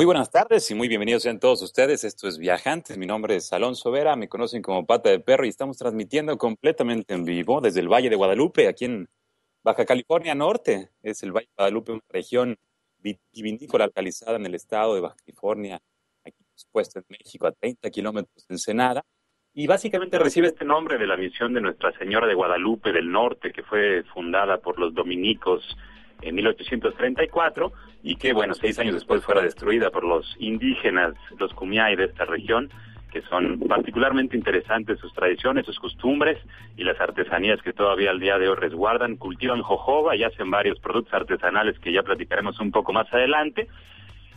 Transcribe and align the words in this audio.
Muy 0.00 0.06
buenas 0.06 0.30
tardes 0.30 0.70
y 0.70 0.74
muy 0.74 0.88
bienvenidos 0.88 1.24
sean 1.24 1.38
todos 1.38 1.60
ustedes. 1.60 2.04
Esto 2.04 2.26
es 2.26 2.38
Viajantes. 2.38 2.96
Mi 2.96 3.04
nombre 3.04 3.36
es 3.36 3.52
Alonso 3.52 3.90
Vera, 3.90 4.16
me 4.16 4.30
conocen 4.30 4.62
como 4.62 4.86
Pata 4.86 5.10
de 5.10 5.20
Perro 5.20 5.44
y 5.44 5.50
estamos 5.50 5.76
transmitiendo 5.76 6.38
completamente 6.38 7.12
en 7.12 7.26
vivo 7.26 7.60
desde 7.60 7.80
el 7.80 7.88
Valle 7.88 8.08
de 8.08 8.16
Guadalupe, 8.16 8.66
aquí 8.66 8.86
en 8.86 9.10
Baja 9.62 9.84
California 9.84 10.34
Norte. 10.34 10.88
Es 11.02 11.22
el 11.22 11.32
Valle 11.32 11.48
de 11.48 11.54
Guadalupe, 11.54 11.92
una 11.92 12.00
región 12.08 12.56
vitivinícola 12.96 13.88
localizada 13.88 14.36
en 14.38 14.46
el 14.46 14.54
estado 14.54 14.94
de 14.94 15.02
Baja 15.02 15.16
California, 15.16 15.78
aquí 16.24 16.46
expuesto 16.54 17.00
en 17.00 17.04
México, 17.10 17.46
a 17.46 17.52
30 17.52 17.90
kilómetros 17.90 18.46
de 18.48 18.54
Ensenada. 18.54 19.02
Y 19.52 19.66
básicamente 19.66 20.18
recibe 20.18 20.46
este 20.46 20.64
nombre 20.64 20.96
de 20.96 21.06
la 21.06 21.18
misión 21.18 21.52
de 21.52 21.60
Nuestra 21.60 21.92
Señora 21.98 22.26
de 22.26 22.32
Guadalupe 22.32 22.90
del 22.90 23.12
Norte, 23.12 23.52
que 23.52 23.64
fue 23.64 24.02
fundada 24.14 24.62
por 24.62 24.78
los 24.78 24.94
dominicos 24.94 25.62
en 26.22 26.34
1834 26.34 27.72
y 28.02 28.16
que, 28.16 28.32
bueno, 28.32 28.54
seis 28.54 28.78
años 28.78 28.94
después 28.94 29.24
fuera 29.24 29.42
destruida 29.42 29.90
por 29.90 30.04
los 30.04 30.36
indígenas, 30.38 31.14
los 31.38 31.52
Kumiai 31.54 31.96
de 31.96 32.04
esta 32.04 32.24
región, 32.24 32.70
que 33.10 33.22
son 33.22 33.58
particularmente 33.60 34.36
interesantes 34.36 34.98
sus 35.00 35.12
tradiciones, 35.12 35.66
sus 35.66 35.78
costumbres 35.78 36.38
y 36.76 36.84
las 36.84 37.00
artesanías 37.00 37.60
que 37.62 37.72
todavía 37.72 38.10
al 38.10 38.20
día 38.20 38.38
de 38.38 38.48
hoy 38.48 38.56
resguardan. 38.56 39.16
Cultivan 39.16 39.62
jojoba 39.62 40.16
y 40.16 40.22
hacen 40.22 40.50
varios 40.50 40.78
productos 40.78 41.12
artesanales 41.12 41.78
que 41.80 41.92
ya 41.92 42.02
platicaremos 42.02 42.58
un 42.60 42.70
poco 42.70 42.92
más 42.92 43.12
adelante. 43.12 43.68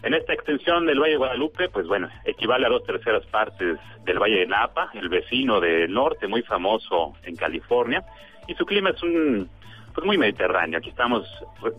En 0.02 0.14
esta 0.14 0.34
extensión 0.34 0.86
del 0.86 1.00
Valle 1.00 1.16
Guadalupe, 1.16 1.70
pues 1.70 1.88
bueno, 1.88 2.10
equivale 2.26 2.66
a 2.66 2.70
dos 2.70 2.84
terceras 2.84 3.26
partes 3.28 3.78
del 4.04 4.20
Valle 4.20 4.40
de 4.40 4.48
Napa, 4.48 4.90
el 4.96 5.08
vecino 5.08 5.62
del 5.62 5.94
norte, 5.94 6.28
muy 6.28 6.42
famoso 6.42 7.14
en 7.24 7.38
California, 7.38 8.04
y 8.48 8.54
su 8.56 8.66
clima 8.66 8.90
es 8.90 9.02
un 9.02 9.50
pues 9.94 10.06
muy 10.06 10.18
mediterráneo. 10.18 10.80
Aquí 10.80 10.90
estamos 10.90 11.28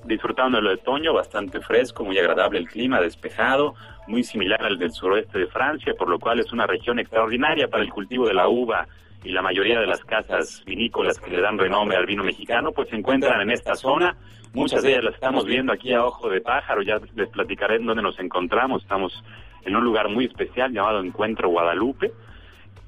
disfrutando 0.05 0.59
del 0.59 0.69
otoño, 0.69 1.13
bastante 1.13 1.61
fresco, 1.61 2.05
muy 2.05 2.17
agradable 2.19 2.59
el 2.59 2.69
clima, 2.69 3.01
despejado, 3.01 3.75
muy 4.07 4.23
similar 4.23 4.63
al 4.63 4.79
del 4.79 4.93
suroeste 4.93 5.39
de 5.39 5.47
Francia, 5.47 5.95
por 5.99 6.09
lo 6.09 6.19
cual 6.19 6.41
es 6.41 6.53
una 6.53 6.67
región 6.67 6.99
extraordinaria 6.99 7.69
para 7.69 7.83
el 7.83 7.91
cultivo 7.91 8.27
de 8.27 8.35
la 8.35 8.49
uva 8.49 8.87
y 9.25 9.31
la 9.31 9.43
mayoría 9.43 9.81
de 9.81 9.87
las 9.87 10.05
casas 10.05 10.63
vinícolas 10.67 11.19
que 11.19 11.31
le 11.31 11.41
dan 11.41 11.59
renombre 11.59 11.97
al 11.97 12.07
vino 12.07 12.23
mexicano, 12.23 12.73
pues 12.73 12.91
se 12.91 12.97
encuentran 12.97 13.41
en 13.41 13.51
esta 13.51 13.75
zona. 13.75 14.17
Muchas 14.53 14.83
de 14.83 14.93
ellas 14.93 15.05
las 15.05 15.15
estamos 15.15 15.47
viendo 15.47 15.73
aquí 15.73 15.93
a 15.93 16.05
ojo 16.05 16.29
de 16.29 16.41
pájaro, 16.41 16.83
ya 16.83 17.01
les 17.17 17.29
platicaré 17.31 17.77
en 17.77 17.87
dónde 17.87 18.03
nos 18.03 18.19
encontramos. 18.21 18.83
Estamos 18.83 19.25
en 19.65 19.75
un 19.75 19.83
lugar 19.83 20.09
muy 20.09 20.27
especial 20.27 20.73
llamado 20.73 21.01
Encuentro 21.01 21.49
Guadalupe 21.49 22.13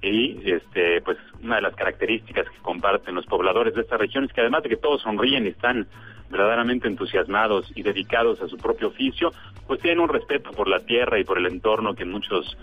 y 0.02 0.50
este 0.50 1.00
pues 1.02 1.18
una 1.42 1.56
de 1.56 1.62
las 1.62 1.74
características 1.74 2.48
que 2.48 2.58
comparten 2.58 3.14
los 3.14 3.26
pobladores 3.26 3.74
de 3.74 3.82
esta 3.82 3.96
región 3.96 4.24
es 4.24 4.32
que 4.32 4.40
además 4.40 4.62
de 4.62 4.68
que 4.68 4.76
todos 4.76 5.02
sonríen 5.02 5.46
y 5.46 5.48
están 5.48 5.86
verdaderamente 6.30 6.88
entusiasmados 6.88 7.70
y 7.74 7.82
dedicados 7.82 8.40
a 8.42 8.48
su 8.48 8.56
propio 8.56 8.88
oficio, 8.88 9.32
pues 9.66 9.80
tienen 9.80 10.00
un 10.00 10.08
respeto 10.08 10.50
por 10.50 10.68
la 10.68 10.80
tierra 10.80 11.18
y 11.18 11.24
por 11.24 11.38
el 11.38 11.46
entorno 11.46 11.94
que 11.94 12.02
en 12.02 12.10
muchos 12.10 12.56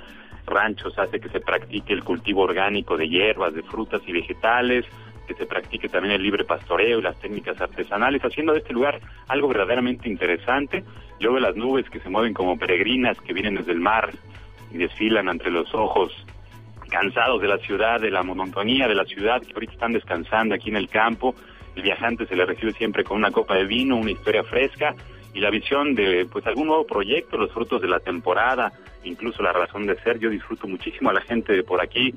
ranchos 0.45 0.97
hace 0.99 1.19
que 1.19 1.29
se 1.29 1.39
practique 1.39 1.93
el 1.93 2.03
cultivo 2.03 2.41
orgánico 2.41 2.97
de 2.97 3.07
hierbas, 3.07 3.53
de 3.53 3.63
frutas 3.63 4.01
y 4.05 4.11
vegetales, 4.11 4.85
que 5.27 5.33
se 5.35 5.45
practique 5.45 5.88
también 5.88 6.16
el 6.16 6.22
libre 6.22 6.43
pastoreo 6.43 6.99
y 6.99 7.01
las 7.01 7.17
técnicas 7.19 7.59
artesanales, 7.61 8.22
haciendo 8.22 8.51
de 8.51 8.59
este 8.59 8.73
lugar 8.73 8.99
algo 9.27 9.47
verdaderamente 9.47 10.09
interesante. 10.09 10.83
Luego 11.22 11.39
las 11.39 11.55
nubes 11.55 11.89
que 11.89 12.01
se 12.01 12.09
mueven 12.09 12.33
como 12.33 12.57
peregrinas 12.57 13.17
que 13.22 13.33
vienen 13.33 13.55
desde 13.55 13.72
el 13.72 13.79
mar 13.79 14.11
y 14.72 14.77
desfilan 14.77 15.29
entre 15.29 15.51
los 15.51 15.73
ojos 15.73 16.11
cansados 16.89 17.41
de 17.41 17.47
la 17.47 17.57
ciudad, 17.57 17.99
de 17.99 18.11
la 18.11 18.23
monotonía 18.23 18.88
de 18.88 18.95
la 18.95 19.05
ciudad, 19.05 19.41
que 19.41 19.53
ahorita 19.53 19.73
están 19.73 19.94
descansando 19.94 20.55
aquí 20.55 20.69
en 20.69 20.77
el 20.77 20.89
campo. 20.89 21.35
El 21.75 21.83
viajante 21.83 22.25
se 22.27 22.35
le 22.35 22.45
recibe 22.45 22.73
siempre 22.73 23.03
con 23.03 23.17
una 23.17 23.31
copa 23.31 23.55
de 23.55 23.66
vino, 23.66 23.97
una 23.97 24.11
historia 24.11 24.44
fresca 24.44 24.95
y 25.33 25.39
la 25.39 25.49
visión 25.49 25.95
de 25.95 26.27
pues 26.31 26.45
algún 26.45 26.67
nuevo 26.67 26.85
proyecto, 26.85 27.38
los 27.38 27.51
frutos 27.51 27.81
de 27.81 27.88
la 27.88 27.99
temporada, 27.99 28.72
incluso 29.03 29.41
la 29.41 29.51
razón 29.51 29.88
de 29.88 29.95
ser. 30.01 30.19
Yo 30.19 30.29
disfruto 30.29 30.67
muchísimo 30.67 31.09
a 31.09 31.13
la 31.13 31.22
gente 31.22 31.53
de 31.53 31.63
por 31.63 31.81
aquí 31.81 32.13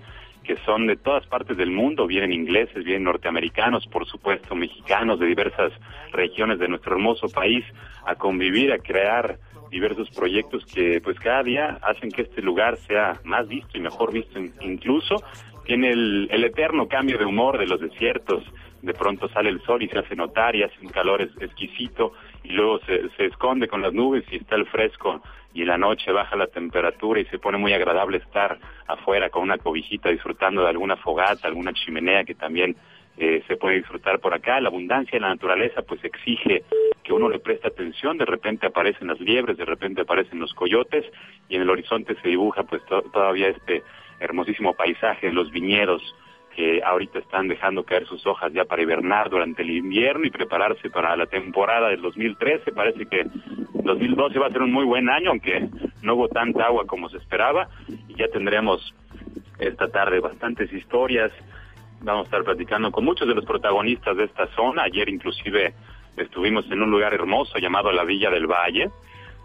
que 0.46 0.56
son 0.58 0.86
de 0.86 0.96
todas 0.96 1.26
partes 1.26 1.56
del 1.56 1.72
mundo, 1.72 2.06
vienen 2.06 2.32
ingleses, 2.32 2.84
vienen 2.84 3.02
norteamericanos, 3.02 3.84
por 3.88 4.06
supuesto 4.06 4.54
mexicanos 4.54 5.18
de 5.18 5.26
diversas 5.26 5.72
regiones 6.12 6.60
de 6.60 6.68
nuestro 6.68 6.94
hermoso 6.94 7.28
país 7.28 7.64
a 8.06 8.14
convivir, 8.14 8.72
a 8.72 8.78
crear 8.78 9.38
diversos 9.70 10.10
proyectos 10.10 10.64
que 10.66 11.00
pues 11.02 11.18
cada 11.18 11.42
día 11.42 11.78
hacen 11.82 12.10
que 12.10 12.22
este 12.22 12.42
lugar 12.42 12.76
sea 12.78 13.20
más 13.24 13.46
visto 13.48 13.76
y 13.76 13.80
mejor 13.80 14.12
visto 14.12 14.38
incluso. 14.60 15.16
Tiene 15.64 15.90
el, 15.90 16.28
el 16.30 16.44
eterno 16.44 16.86
cambio 16.86 17.18
de 17.18 17.24
humor 17.24 17.58
de 17.58 17.66
los 17.66 17.80
desiertos, 17.80 18.44
de 18.82 18.94
pronto 18.94 19.28
sale 19.28 19.50
el 19.50 19.60
sol 19.62 19.82
y 19.82 19.88
se 19.88 19.98
hace 19.98 20.14
notar 20.14 20.54
y 20.54 20.62
hace 20.62 20.76
un 20.80 20.88
calor 20.88 21.22
exquisito 21.22 22.12
y 22.44 22.50
luego 22.50 22.78
se, 22.86 23.08
se 23.16 23.26
esconde 23.26 23.66
con 23.66 23.82
las 23.82 23.92
nubes 23.92 24.24
y 24.30 24.36
está 24.36 24.54
el 24.54 24.66
fresco 24.66 25.20
y 25.52 25.62
en 25.62 25.68
la 25.68 25.78
noche 25.78 26.12
baja 26.12 26.36
la 26.36 26.46
temperatura 26.46 27.18
y 27.18 27.24
se 27.24 27.38
pone 27.38 27.58
muy 27.58 27.72
agradable 27.72 28.18
estar 28.18 28.58
afuera 28.86 29.30
con 29.30 29.42
una 29.42 29.58
cobijita 29.58 30.10
disfrutando 30.10 30.62
de 30.62 30.68
alguna 30.68 30.96
fogata, 30.96 31.48
alguna 31.48 31.72
chimenea 31.72 32.24
que 32.24 32.34
también 32.34 32.76
eh, 33.18 33.42
se 33.46 33.56
puede 33.56 33.76
disfrutar 33.76 34.20
por 34.20 34.34
acá. 34.34 34.60
La 34.60 34.68
abundancia 34.68 35.12
de 35.12 35.20
la 35.20 35.28
naturaleza 35.28 35.82
pues 35.82 36.04
exige 36.04 36.64
que 37.02 37.12
uno 37.12 37.28
le 37.28 37.38
preste 37.38 37.68
atención, 37.68 38.18
de 38.18 38.26
repente 38.26 38.66
aparecen 38.66 39.08
las 39.08 39.20
liebres, 39.20 39.56
de 39.56 39.64
repente 39.64 40.02
aparecen 40.02 40.38
los 40.38 40.52
coyotes 40.54 41.04
y 41.48 41.56
en 41.56 41.62
el 41.62 41.70
horizonte 41.70 42.16
se 42.20 42.28
dibuja 42.28 42.64
pues 42.64 42.82
todavía 42.86 43.48
este 43.48 43.82
hermosísimo 44.20 44.74
paisaje, 44.74 45.32
los 45.32 45.50
viñedos 45.50 46.02
que 46.54 46.82
ahorita 46.82 47.18
están 47.18 47.48
dejando 47.48 47.84
caer 47.84 48.06
sus 48.06 48.26
hojas 48.26 48.50
ya 48.52 48.64
para 48.64 48.80
hibernar 48.80 49.28
durante 49.28 49.60
el 49.62 49.70
invierno 49.70 50.26
y 50.26 50.30
prepararse 50.30 50.88
para 50.88 51.14
la 51.14 51.26
temporada 51.26 51.90
del 51.90 52.00
2013. 52.00 52.72
Parece 52.72 53.04
que 53.04 53.26
2012 53.74 54.38
va 54.38 54.46
a 54.46 54.50
ser 54.50 54.62
un 54.62 54.72
muy 54.72 54.86
buen 54.86 55.10
año, 55.10 55.30
aunque 55.30 55.68
no 56.02 56.14
hubo 56.14 56.28
tanta 56.28 56.64
agua 56.64 56.86
como 56.86 57.10
se 57.10 57.18
esperaba 57.18 57.68
y 58.08 58.14
ya 58.14 58.28
tendremos 58.28 58.94
esta 59.58 59.88
tarde 59.88 60.20
bastantes 60.20 60.72
historias, 60.72 61.30
Vamos 62.06 62.22
a 62.22 62.24
estar 62.26 62.44
platicando 62.44 62.92
con 62.92 63.04
muchos 63.04 63.26
de 63.26 63.34
los 63.34 63.44
protagonistas 63.44 64.16
de 64.16 64.26
esta 64.26 64.46
zona. 64.54 64.84
Ayer 64.84 65.08
inclusive 65.08 65.74
estuvimos 66.16 66.64
en 66.70 66.80
un 66.80 66.88
lugar 66.88 67.12
hermoso 67.12 67.58
llamado 67.58 67.90
la 67.90 68.04
Villa 68.04 68.30
del 68.30 68.46
Valle. 68.46 68.90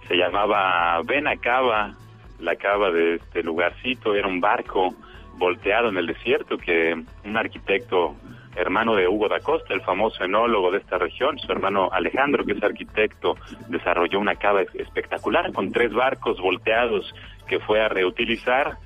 Se 0.07 0.16
llamaba 0.16 1.01
Benacaba, 1.03 1.95
la 2.39 2.55
cava 2.57 2.91
de 2.91 3.16
este 3.16 3.41
lugarcito. 3.41 4.13
Era 4.13 4.27
un 4.27 4.39
barco 4.39 4.94
volteado 5.38 5.89
en 5.89 5.97
el 5.97 6.05
desierto 6.05 6.55
que 6.59 7.03
un 7.25 7.35
arquitecto 7.35 8.16
hermano 8.55 8.93
de 8.95 9.07
Hugo 9.07 9.28
da 9.28 9.39
Costa, 9.39 9.73
el 9.73 9.81
famoso 9.81 10.23
enólogo 10.23 10.69
de 10.69 10.78
esta 10.78 10.99
región, 10.99 11.39
su 11.39 11.51
hermano 11.51 11.89
Alejandro, 11.91 12.45
que 12.45 12.51
es 12.51 12.61
arquitecto, 12.61 13.38
desarrolló 13.69 14.19
una 14.19 14.35
cava 14.35 14.61
espectacular 14.61 15.51
con 15.51 15.72
tres 15.72 15.91
barcos 15.93 16.39
volteados 16.39 17.11
que 17.47 17.59
fue 17.59 17.81
a 17.81 17.89
reutilizar, 17.89 18.78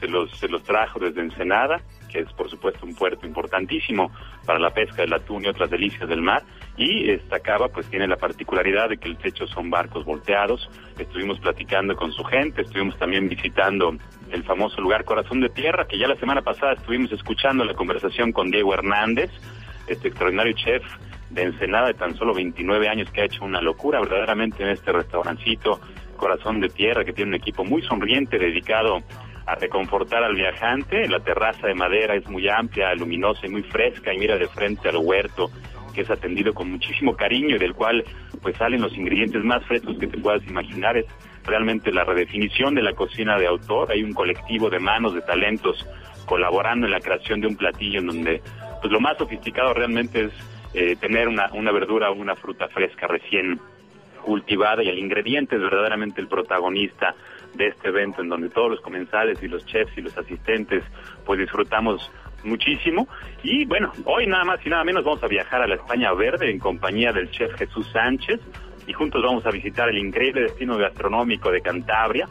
se 0.00 0.08
los, 0.08 0.30
se 0.38 0.48
los 0.48 0.62
trajo 0.62 0.98
desde 0.98 1.20
Ensenada 1.20 1.82
que 2.08 2.20
es 2.20 2.32
por 2.32 2.50
supuesto 2.50 2.84
un 2.84 2.94
puerto 2.94 3.26
importantísimo 3.26 4.10
para 4.44 4.58
la 4.58 4.70
pesca 4.70 5.02
del 5.02 5.12
atún 5.12 5.44
y 5.44 5.48
otras 5.48 5.70
delicias 5.70 6.08
del 6.08 6.22
mar. 6.22 6.42
Y 6.76 7.10
esta 7.10 7.38
cava 7.40 7.68
pues 7.68 7.86
tiene 7.88 8.08
la 8.08 8.16
particularidad 8.16 8.88
de 8.88 8.96
que 8.96 9.08
el 9.08 9.18
techo 9.18 9.46
son 9.46 9.70
barcos 9.70 10.04
volteados. 10.04 10.68
Estuvimos 10.98 11.38
platicando 11.38 11.94
con 11.94 12.12
su 12.12 12.24
gente, 12.24 12.62
estuvimos 12.62 12.98
también 12.98 13.28
visitando 13.28 13.96
el 14.30 14.42
famoso 14.44 14.80
lugar 14.80 15.04
Corazón 15.04 15.40
de 15.40 15.50
Tierra, 15.50 15.86
que 15.86 15.98
ya 15.98 16.08
la 16.08 16.16
semana 16.16 16.42
pasada 16.42 16.72
estuvimos 16.72 17.12
escuchando 17.12 17.64
la 17.64 17.74
conversación 17.74 18.32
con 18.32 18.50
Diego 18.50 18.74
Hernández, 18.74 19.30
este 19.86 20.08
extraordinario 20.08 20.54
chef 20.54 20.82
de 21.30 21.42
Ensenada 21.42 21.88
de 21.88 21.94
tan 21.94 22.16
solo 22.16 22.34
29 22.34 22.88
años 22.88 23.10
que 23.10 23.20
ha 23.20 23.24
hecho 23.24 23.44
una 23.44 23.60
locura 23.60 24.00
verdaderamente 24.00 24.62
en 24.62 24.70
este 24.70 24.92
restaurancito 24.92 25.80
Corazón 26.16 26.60
de 26.60 26.68
Tierra, 26.68 27.04
que 27.04 27.12
tiene 27.12 27.30
un 27.30 27.34
equipo 27.36 27.64
muy 27.64 27.82
sonriente 27.82 28.38
dedicado 28.38 29.02
a 29.48 29.54
reconfortar 29.54 30.22
al 30.22 30.34
viajante. 30.34 31.08
La 31.08 31.20
terraza 31.20 31.66
de 31.66 31.74
madera 31.74 32.14
es 32.14 32.28
muy 32.28 32.48
amplia, 32.48 32.94
luminosa 32.94 33.46
y 33.46 33.50
muy 33.50 33.62
fresca 33.62 34.12
y 34.12 34.18
mira 34.18 34.36
de 34.36 34.46
frente 34.48 34.88
al 34.88 34.98
huerto 34.98 35.50
que 35.94 36.02
es 36.02 36.10
atendido 36.10 36.54
con 36.54 36.70
muchísimo 36.70 37.16
cariño 37.16 37.56
y 37.56 37.58
del 37.58 37.74
cual 37.74 38.04
pues 38.42 38.56
salen 38.56 38.82
los 38.82 38.96
ingredientes 38.96 39.42
más 39.42 39.64
frescos 39.66 39.98
que 39.98 40.06
te 40.06 40.18
puedas 40.18 40.46
imaginar. 40.46 40.96
Es 40.96 41.06
realmente 41.44 41.90
la 41.90 42.04
redefinición 42.04 42.74
de 42.74 42.82
la 42.82 42.92
cocina 42.92 43.38
de 43.38 43.46
autor. 43.46 43.90
Hay 43.90 44.02
un 44.02 44.12
colectivo 44.12 44.70
de 44.70 44.78
manos, 44.78 45.14
de 45.14 45.22
talentos 45.22 45.84
colaborando 46.26 46.86
en 46.86 46.92
la 46.92 47.00
creación 47.00 47.40
de 47.40 47.46
un 47.46 47.56
platillo 47.56 48.00
en 48.00 48.06
donde 48.06 48.42
pues 48.80 48.92
lo 48.92 49.00
más 49.00 49.16
sofisticado 49.16 49.72
realmente 49.72 50.26
es 50.26 50.32
eh, 50.74 50.94
tener 50.96 51.26
una, 51.26 51.50
una 51.54 51.72
verdura 51.72 52.10
o 52.10 52.14
una 52.14 52.36
fruta 52.36 52.68
fresca 52.68 53.06
recién 53.06 53.58
cultivada 54.22 54.82
y 54.82 54.88
el 54.88 54.98
ingrediente 54.98 55.56
es 55.56 55.62
verdaderamente 55.62 56.20
el 56.20 56.28
protagonista 56.28 57.14
de 57.54 57.68
este 57.68 57.88
evento 57.88 58.22
en 58.22 58.28
donde 58.28 58.48
todos 58.50 58.70
los 58.70 58.80
comensales 58.80 59.42
y 59.42 59.48
los 59.48 59.64
chefs 59.66 59.96
y 59.96 60.02
los 60.02 60.16
asistentes 60.16 60.84
pues 61.24 61.38
disfrutamos 61.38 62.10
muchísimo 62.44 63.08
y 63.42 63.64
bueno, 63.64 63.92
hoy 64.04 64.26
nada 64.26 64.44
más 64.44 64.64
y 64.64 64.68
nada 64.68 64.84
menos 64.84 65.04
vamos 65.04 65.22
a 65.22 65.28
viajar 65.28 65.62
a 65.62 65.66
la 65.66 65.74
España 65.74 66.12
Verde 66.12 66.50
en 66.50 66.58
compañía 66.58 67.12
del 67.12 67.30
chef 67.30 67.52
Jesús 67.56 67.88
Sánchez 67.92 68.40
y 68.86 68.92
juntos 68.94 69.22
vamos 69.22 69.44
a 69.44 69.50
visitar 69.50 69.88
el 69.90 69.98
increíble 69.98 70.42
destino 70.42 70.78
gastronómico 70.78 71.50
de 71.50 71.60
Cantabria. 71.60 72.26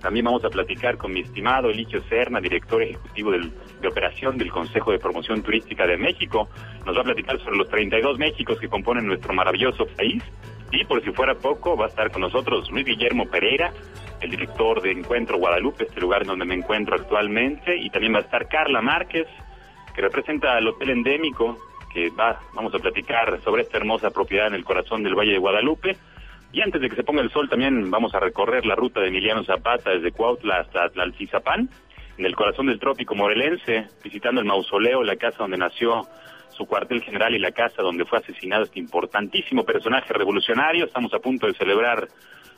También 0.00 0.24
vamos 0.24 0.44
a 0.44 0.48
platicar 0.48 0.96
con 0.96 1.12
mi 1.12 1.20
estimado 1.20 1.70
Eligio 1.70 2.02
Serna, 2.08 2.40
director 2.40 2.82
ejecutivo 2.82 3.30
de 3.30 3.88
operación 3.88 4.36
del 4.36 4.50
Consejo 4.50 4.90
de 4.90 4.98
Promoción 4.98 5.44
Turística 5.44 5.86
de 5.86 5.96
México. 5.96 6.48
Nos 6.84 6.96
va 6.96 7.02
a 7.02 7.04
platicar 7.04 7.38
sobre 7.38 7.56
los 7.56 7.68
32 7.68 8.18
Méxicos 8.18 8.58
que 8.58 8.68
componen 8.68 9.06
nuestro 9.06 9.32
maravilloso 9.32 9.86
país. 9.96 10.24
Y 10.72 10.84
por 10.84 11.04
si 11.04 11.12
fuera 11.12 11.34
poco, 11.34 11.76
va 11.76 11.84
a 11.84 11.88
estar 11.88 12.10
con 12.10 12.22
nosotros 12.22 12.70
Luis 12.70 12.86
Guillermo 12.86 13.26
Pereira, 13.26 13.72
el 14.22 14.30
director 14.30 14.80
de 14.80 14.92
Encuentro 14.92 15.36
Guadalupe, 15.36 15.84
este 15.84 16.00
lugar 16.00 16.24
donde 16.24 16.46
me 16.46 16.54
encuentro 16.54 16.96
actualmente. 16.96 17.76
Y 17.76 17.90
también 17.90 18.14
va 18.14 18.18
a 18.18 18.22
estar 18.22 18.48
Carla 18.48 18.80
Márquez, 18.80 19.26
que 19.94 20.00
representa 20.00 20.56
al 20.56 20.66
Hotel 20.66 20.90
Endémico, 20.90 21.58
que 21.92 22.08
va, 22.08 22.40
vamos 22.54 22.74
a 22.74 22.78
platicar 22.78 23.38
sobre 23.42 23.62
esta 23.62 23.76
hermosa 23.76 24.10
propiedad 24.10 24.46
en 24.46 24.54
el 24.54 24.64
corazón 24.64 25.02
del 25.02 25.14
Valle 25.14 25.32
de 25.32 25.38
Guadalupe. 25.38 25.96
Y 26.52 26.62
antes 26.62 26.80
de 26.80 26.88
que 26.88 26.96
se 26.96 27.04
ponga 27.04 27.20
el 27.20 27.30
sol, 27.30 27.50
también 27.50 27.90
vamos 27.90 28.14
a 28.14 28.20
recorrer 28.20 28.64
la 28.64 28.74
ruta 28.74 29.00
de 29.00 29.08
Emiliano 29.08 29.44
Zapata 29.44 29.90
desde 29.90 30.12
Cuautla 30.12 30.60
hasta 30.60 30.88
Tlaltizapán, 30.88 31.68
en 32.16 32.26
el 32.26 32.34
corazón 32.34 32.66
del 32.66 32.78
trópico 32.78 33.14
morelense, 33.14 33.88
visitando 34.02 34.40
el 34.40 34.46
mausoleo, 34.46 35.02
la 35.02 35.16
casa 35.16 35.38
donde 35.38 35.58
nació 35.58 36.06
su 36.52 36.66
cuartel 36.66 37.02
general 37.02 37.34
y 37.34 37.38
la 37.38 37.52
casa 37.52 37.82
donde 37.82 38.04
fue 38.04 38.18
asesinado 38.18 38.64
este 38.64 38.78
importantísimo 38.78 39.64
personaje 39.64 40.12
revolucionario. 40.12 40.84
Estamos 40.84 41.12
a 41.14 41.18
punto 41.18 41.46
de 41.46 41.54
celebrar 41.54 42.08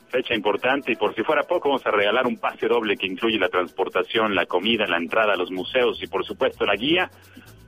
fecha 0.09 0.33
importante 0.33 0.91
y 0.91 0.95
por 0.95 1.15
si 1.15 1.23
fuera 1.23 1.43
poco 1.43 1.69
vamos 1.69 1.85
a 1.85 1.91
regalar 1.91 2.27
un 2.27 2.37
pase 2.37 2.67
doble 2.67 2.95
que 2.95 3.07
incluye 3.07 3.39
la 3.39 3.49
transportación, 3.49 4.35
la 4.35 4.45
comida, 4.45 4.85
la 4.87 4.97
entrada 4.97 5.33
a 5.33 5.37
los 5.37 5.51
museos 5.51 6.01
y 6.01 6.07
por 6.07 6.25
supuesto 6.25 6.65
la 6.65 6.75
guía 6.75 7.09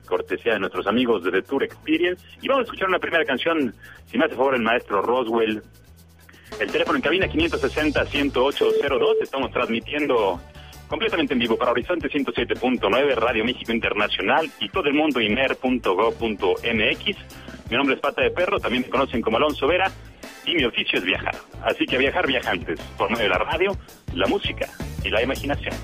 cortesía 0.08 0.54
de 0.54 0.60
nuestros 0.60 0.86
amigos 0.86 1.22
de 1.22 1.42
Tour 1.42 1.62
Experience. 1.62 2.24
Y 2.40 2.48
vamos 2.48 2.62
a 2.62 2.64
escuchar 2.64 2.88
una 2.88 2.98
primera 2.98 3.24
canción, 3.24 3.74
si 4.06 4.18
me 4.18 4.24
hace 4.24 4.34
favor 4.34 4.54
el 4.54 4.62
maestro 4.62 5.02
Roswell. 5.02 5.62
El 6.58 6.72
teléfono 6.72 6.96
en 6.96 7.02
cabina 7.02 7.26
560-10802. 7.26 9.16
Estamos 9.20 9.50
transmitiendo 9.52 10.40
completamente 10.88 11.34
en 11.34 11.38
vivo 11.40 11.56
para 11.56 11.70
Horizonte 11.70 12.08
107.9, 12.08 13.14
Radio 13.14 13.44
México 13.44 13.72
Internacional 13.72 14.50
y 14.58 14.68
todo 14.70 14.88
el 14.88 14.94
mundo 14.94 15.20
iner.go.mx. 15.20 16.16
Mi 17.70 17.76
nombre 17.76 17.94
es 17.94 18.00
Pata 18.00 18.22
de 18.22 18.30
Perro, 18.30 18.58
también 18.58 18.82
me 18.82 18.88
conocen 18.88 19.20
como 19.20 19.36
Alonso 19.36 19.66
Vera 19.66 19.90
y 20.46 20.54
mi 20.54 20.64
oficio 20.64 20.98
es 20.98 21.04
viajar. 21.04 21.36
Así 21.62 21.84
que 21.86 21.98
viajar 21.98 22.26
viajantes 22.26 22.80
por 22.96 23.10
medio 23.10 23.24
de 23.24 23.30
la 23.30 23.38
radio, 23.38 23.76
la 24.14 24.26
música 24.26 24.66
y 25.04 25.10
la 25.10 25.22
imaginación. 25.22 25.74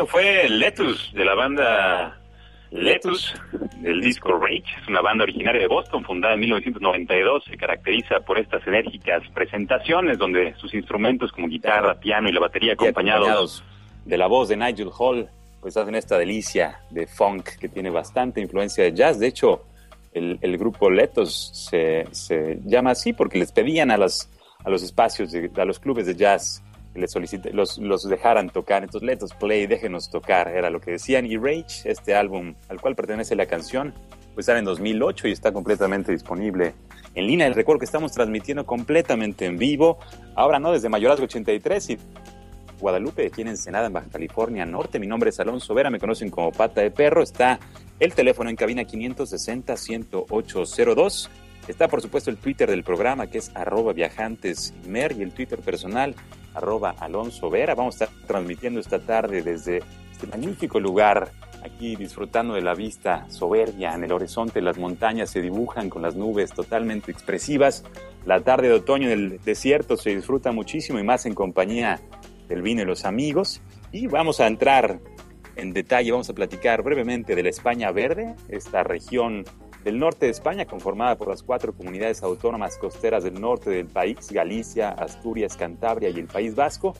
Eso 0.00 0.06
fue 0.06 0.48
Letus, 0.48 1.12
de 1.12 1.26
la 1.26 1.34
banda 1.34 2.18
Letus, 2.70 3.34
del 3.82 4.00
disco 4.00 4.32
Rage. 4.32 4.64
Es 4.80 4.88
una 4.88 5.02
banda 5.02 5.24
originaria 5.24 5.60
de 5.60 5.66
Boston, 5.66 6.02
fundada 6.04 6.32
en 6.32 6.40
1992. 6.40 7.44
Se 7.44 7.58
caracteriza 7.58 8.20
por 8.20 8.38
estas 8.38 8.66
enérgicas 8.66 9.22
presentaciones 9.34 10.16
donde 10.16 10.54
sus 10.54 10.72
instrumentos 10.72 11.32
como 11.32 11.48
guitarra, 11.48 12.00
piano 12.00 12.30
y 12.30 12.32
la 12.32 12.40
batería 12.40 12.72
acompañados, 12.72 13.62
de 14.06 14.16
la 14.16 14.26
voz 14.26 14.48
de 14.48 14.56
Nigel 14.56 14.88
Hall, 14.98 15.28
pues 15.60 15.76
hacen 15.76 15.94
esta 15.94 16.16
delicia 16.16 16.80
de 16.88 17.06
funk 17.06 17.58
que 17.60 17.68
tiene 17.68 17.90
bastante 17.90 18.40
influencia 18.40 18.82
de 18.82 18.94
jazz. 18.94 19.20
De 19.20 19.26
hecho, 19.26 19.64
El, 20.14 20.56
grupo 20.56 20.88
Letos 20.88 21.50
se, 21.52 22.06
se, 22.12 22.58
llama 22.64 22.92
así 22.92 23.12
porque 23.12 23.38
les 23.38 23.52
pedían 23.52 23.90
a, 23.90 23.98
las, 23.98 24.30
a 24.64 24.70
los 24.70 24.82
espacios, 24.82 25.30
a 25.34 25.64
los 25.66 25.78
clubes 25.78 26.06
de 26.06 26.16
jazz 26.16 26.62
les 26.94 27.10
solicite, 27.10 27.52
los, 27.52 27.78
los 27.78 28.08
dejaran 28.08 28.50
tocar. 28.50 28.82
Entonces, 28.82 29.06
Letos 29.06 29.34
Play, 29.34 29.66
déjenos 29.66 30.10
tocar, 30.10 30.48
era 30.48 30.70
lo 30.70 30.80
que 30.80 30.92
decían. 30.92 31.26
Y 31.26 31.36
Rage, 31.36 31.82
este 31.84 32.14
álbum 32.14 32.54
al 32.68 32.80
cual 32.80 32.96
pertenece 32.96 33.36
la 33.36 33.46
canción, 33.46 33.94
pues 34.34 34.46
sale 34.46 34.60
en 34.60 34.64
2008 34.64 35.28
y 35.28 35.32
está 35.32 35.52
completamente 35.52 36.12
disponible 36.12 36.74
en 37.14 37.26
línea. 37.26 37.48
Les 37.48 37.56
recuerdo 37.56 37.80
que 37.80 37.86
estamos 37.86 38.12
transmitiendo 38.12 38.66
completamente 38.66 39.46
en 39.46 39.58
vivo, 39.58 39.98
ahora 40.34 40.58
no 40.58 40.72
desde 40.72 40.88
Mayorazgo 40.88 41.24
83 41.24 41.90
y 41.90 41.98
Guadalupe, 42.80 43.26
aquí 43.26 43.42
en 43.42 43.48
Ensenada, 43.48 43.88
en 43.88 43.92
Baja 43.92 44.08
California 44.10 44.64
Norte. 44.64 44.98
Mi 44.98 45.06
nombre 45.06 45.28
es 45.30 45.38
Alonso 45.38 45.74
Vera, 45.74 45.90
me 45.90 45.98
conocen 45.98 46.30
como 46.30 46.50
Pata 46.50 46.80
de 46.80 46.90
Perro. 46.90 47.22
Está 47.22 47.60
el 47.98 48.14
teléfono 48.14 48.48
en 48.50 48.56
cabina 48.56 48.82
560-10802. 48.82 51.28
Está, 51.68 51.88
por 51.88 52.00
supuesto, 52.00 52.30
el 52.30 52.38
Twitter 52.38 52.70
del 52.70 52.82
programa, 52.82 53.26
que 53.28 53.36
es 53.38 53.54
arroba 53.54 53.92
viajantesmer, 53.92 55.12
y 55.12 55.22
el 55.22 55.32
Twitter 55.32 55.60
personal, 55.60 56.16
arroba 56.54 56.94
Alonso 56.98 57.50
Vera. 57.50 57.74
Vamos 57.74 58.00
a 58.00 58.04
estar 58.04 58.26
transmitiendo 58.26 58.80
esta 58.80 58.98
tarde 58.98 59.42
desde 59.42 59.82
este 60.12 60.26
magnífico 60.26 60.80
lugar, 60.80 61.32
aquí 61.64 61.96
disfrutando 61.96 62.54
de 62.54 62.62
la 62.62 62.74
vista 62.74 63.28
soberbia 63.30 63.94
en 63.94 64.04
el 64.04 64.12
horizonte. 64.12 64.60
Las 64.60 64.78
montañas 64.78 65.30
se 65.30 65.40
dibujan 65.40 65.90
con 65.90 66.02
las 66.02 66.14
nubes 66.16 66.52
totalmente 66.52 67.10
expresivas. 67.10 67.84
La 68.26 68.40
tarde 68.40 68.68
de 68.68 68.74
otoño 68.74 69.08
en 69.08 69.18
el 69.18 69.40
desierto 69.40 69.96
se 69.96 70.14
disfruta 70.14 70.52
muchísimo 70.52 70.98
y 70.98 71.02
más 71.02 71.26
en 71.26 71.34
compañía 71.34 72.00
del 72.48 72.62
vino 72.62 72.82
y 72.82 72.84
los 72.84 73.04
amigos. 73.04 73.62
Y 73.92 74.06
vamos 74.06 74.40
a 74.40 74.46
entrar 74.46 75.00
en 75.56 75.72
detalle, 75.72 76.12
vamos 76.12 76.30
a 76.30 76.34
platicar 76.34 76.82
brevemente 76.82 77.34
de 77.34 77.42
la 77.42 77.48
España 77.48 77.90
Verde, 77.92 78.34
esta 78.48 78.82
región 78.82 79.44
del 79.84 79.98
norte 79.98 80.26
de 80.26 80.32
España 80.32 80.66
conformada 80.66 81.16
por 81.16 81.28
las 81.28 81.42
cuatro 81.42 81.72
comunidades 81.72 82.22
autónomas 82.22 82.76
costeras 82.76 83.24
del 83.24 83.40
norte 83.40 83.70
del 83.70 83.86
país, 83.86 84.30
Galicia, 84.30 84.90
Asturias, 84.90 85.56
Cantabria 85.56 86.10
y 86.10 86.18
el 86.18 86.26
País 86.26 86.54
Vasco. 86.54 86.94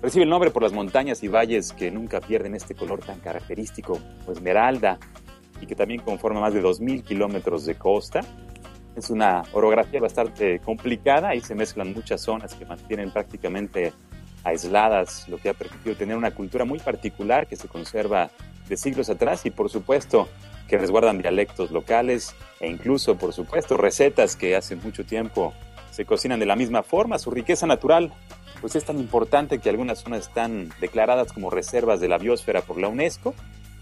Recibe 0.00 0.24
el 0.24 0.30
nombre 0.30 0.50
por 0.50 0.62
las 0.62 0.72
montañas 0.72 1.22
y 1.22 1.28
valles 1.28 1.72
que 1.72 1.90
nunca 1.90 2.20
pierden 2.20 2.54
este 2.54 2.74
color 2.74 3.00
tan 3.00 3.20
característico, 3.20 3.98
esmeralda, 4.30 4.98
y 5.60 5.66
que 5.66 5.74
también 5.74 6.00
conforma 6.00 6.40
más 6.40 6.54
de 6.54 6.62
2.000 6.62 7.04
kilómetros 7.04 7.64
de 7.64 7.76
costa. 7.76 8.20
Es 8.96 9.10
una 9.10 9.42
orografía 9.52 10.00
bastante 10.00 10.60
complicada 10.60 11.34
y 11.34 11.40
se 11.40 11.54
mezclan 11.54 11.92
muchas 11.92 12.20
zonas 12.20 12.54
que 12.54 12.64
mantienen 12.64 13.10
prácticamente 13.10 13.92
aisladas, 14.44 15.26
lo 15.28 15.38
que 15.38 15.48
ha 15.48 15.54
permitido 15.54 15.96
tener 15.96 16.16
una 16.16 16.30
cultura 16.30 16.64
muy 16.64 16.78
particular 16.78 17.46
que 17.46 17.56
se 17.56 17.66
conserva 17.68 18.30
de 18.68 18.76
siglos 18.76 19.10
atrás 19.10 19.44
y 19.46 19.50
por 19.50 19.70
supuesto 19.70 20.28
que 20.68 20.78
resguardan 20.78 21.18
dialectos 21.18 21.70
locales 21.70 22.34
e 22.60 22.68
incluso 22.68 23.16
por 23.16 23.32
supuesto 23.32 23.76
recetas 23.76 24.36
que 24.36 24.56
hace 24.56 24.76
mucho 24.76 25.04
tiempo 25.04 25.52
se 25.90 26.04
cocinan 26.04 26.40
de 26.40 26.46
la 26.46 26.56
misma 26.56 26.82
forma. 26.82 27.18
Su 27.18 27.30
riqueza 27.30 27.66
natural 27.66 28.12
pues 28.60 28.76
es 28.76 28.84
tan 28.84 28.98
importante 28.98 29.58
que 29.58 29.68
algunas 29.68 29.98
zonas 29.98 30.28
están 30.28 30.70
declaradas 30.80 31.32
como 31.32 31.50
reservas 31.50 32.00
de 32.00 32.08
la 32.08 32.18
biosfera 32.18 32.62
por 32.62 32.80
la 32.80 32.88
UNESCO 32.88 33.34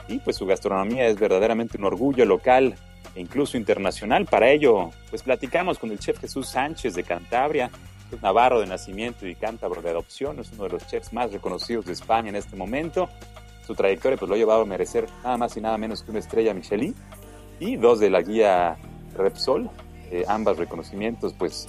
y 0.09 0.19
pues 0.19 0.37
su 0.37 0.47
gastronomía 0.47 1.07
es 1.07 1.19
verdaderamente 1.19 1.79
un 1.79 1.85
orgullo 1.85 2.25
local 2.25 2.75
e 3.15 3.21
incluso 3.21 3.57
internacional. 3.57 4.27
Para 4.27 4.51
ello 4.51 4.91
pues 5.11 5.23
platicamos 5.23 5.79
con 5.79 5.91
el 5.91 5.99
chef 5.99 6.19
Jesús 6.19 6.49
Sánchez 6.49 6.95
de 6.95 7.05
Cantabria, 7.05 7.71
navarro 8.21 8.61
de 8.61 8.67
nacimiento 8.67 9.27
y 9.27 9.35
cántabro 9.35 9.83
de 9.83 9.91
adopción, 9.91 10.39
es 10.39 10.53
uno 10.53 10.65
de 10.65 10.71
los 10.71 10.87
chefs 10.87 11.13
más 11.13 11.33
reconocidos 11.33 11.87
de 11.87 11.93
España 11.93 12.29
en 12.29 12.37
este 12.37 12.57
momento. 12.57 13.09
Su 13.67 13.75
trayectoria 13.75 14.19
pues, 14.19 14.29
lo 14.29 14.35
ha 14.35 14.39
llevado 14.39 14.63
a 14.63 14.67
merecer 14.67 15.07
nada 15.23 15.37
más 15.37 15.57
y 15.57 15.61
nada 15.61 15.79
menos 15.79 16.03
que 16.03 16.11
una 16.11 16.21
estrella 16.21 16.53
Michelin 16.53 16.95
y 17.61 17.77
dos 17.77 18.01
de 18.01 18.11
la 18.11 18.23
guía 18.23 18.77
Repsol, 19.15 19.71
eh, 20.11 20.25
ambas 20.27 20.57
reconocimientos 20.57 21.35
pues 21.39 21.69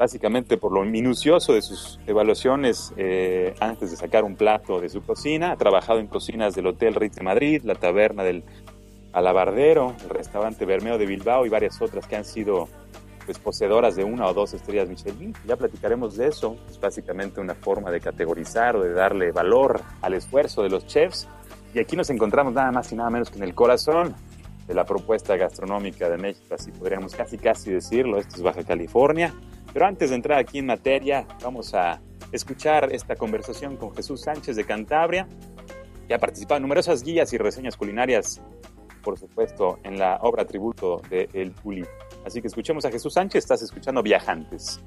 básicamente 0.00 0.56
por 0.56 0.72
lo 0.72 0.82
minucioso 0.82 1.52
de 1.52 1.60
sus 1.60 2.00
evaluaciones 2.06 2.92
eh, 2.96 3.54
antes 3.60 3.90
de 3.90 3.98
sacar 3.98 4.24
un 4.24 4.34
plato 4.34 4.80
de 4.80 4.88
su 4.88 5.02
cocina. 5.02 5.52
Ha 5.52 5.56
trabajado 5.56 5.98
en 5.98 6.06
cocinas 6.06 6.54
del 6.54 6.68
Hotel 6.68 6.94
Ritz 6.94 7.16
de 7.16 7.22
Madrid, 7.22 7.62
la 7.64 7.74
taberna 7.74 8.24
del 8.24 8.42
Alabardero, 9.12 9.94
el 10.02 10.08
restaurante 10.08 10.64
Bermeo 10.64 10.96
de 10.96 11.04
Bilbao 11.04 11.44
y 11.44 11.50
varias 11.50 11.82
otras 11.82 12.06
que 12.06 12.16
han 12.16 12.24
sido 12.24 12.68
pues, 13.26 13.38
poseedoras 13.38 13.96
de 13.96 14.04
una 14.04 14.26
o 14.26 14.34
dos 14.34 14.54
estrellas 14.54 14.88
Michelin. 14.88 15.34
Ya 15.46 15.56
platicaremos 15.56 16.16
de 16.16 16.28
eso. 16.28 16.56
Es 16.68 16.80
básicamente 16.80 17.40
una 17.40 17.54
forma 17.54 17.90
de 17.90 18.00
categorizar 18.00 18.76
o 18.76 18.82
de 18.82 18.92
darle 18.92 19.32
valor 19.32 19.80
al 20.00 20.14
esfuerzo 20.14 20.62
de 20.62 20.70
los 20.70 20.86
chefs. 20.86 21.28
Y 21.74 21.78
aquí 21.78 21.96
nos 21.96 22.10
encontramos 22.10 22.52
nada 22.52 22.72
más 22.72 22.90
y 22.92 22.96
nada 22.96 23.10
menos 23.10 23.30
que 23.30 23.38
en 23.38 23.44
el 23.44 23.54
corazón 23.54 24.14
de 24.66 24.74
la 24.74 24.84
propuesta 24.84 25.36
gastronómica 25.36 26.08
de 26.08 26.16
México, 26.16 26.54
así 26.54 26.70
podríamos 26.70 27.14
casi 27.14 27.38
casi 27.38 27.72
decirlo. 27.72 28.18
Esto 28.18 28.36
es 28.36 28.42
Baja 28.42 28.64
California. 28.64 29.34
Pero 29.72 29.86
antes 29.86 30.10
de 30.10 30.16
entrar 30.16 30.38
aquí 30.38 30.58
en 30.58 30.66
materia, 30.66 31.26
vamos 31.42 31.74
a 31.74 32.00
escuchar 32.32 32.92
esta 32.92 33.16
conversación 33.16 33.76
con 33.76 33.94
Jesús 33.94 34.22
Sánchez 34.22 34.56
de 34.56 34.64
Cantabria, 34.64 35.28
que 36.06 36.14
ha 36.14 36.18
participado 36.18 36.56
en 36.56 36.62
numerosas 36.62 37.02
guías 37.02 37.32
y 37.32 37.38
reseñas 37.38 37.76
culinarias, 37.76 38.40
por 39.02 39.18
supuesto, 39.18 39.78
en 39.84 39.98
la 39.98 40.18
obra 40.22 40.44
tributo 40.44 41.00
de 41.08 41.28
El 41.32 41.52
Puli. 41.52 41.84
Así 42.24 42.40
que 42.40 42.48
escuchemos 42.48 42.84
a 42.84 42.90
Jesús 42.90 43.14
Sánchez, 43.14 43.44
estás 43.44 43.62
escuchando 43.62 44.02
Viajantes. 44.02 44.80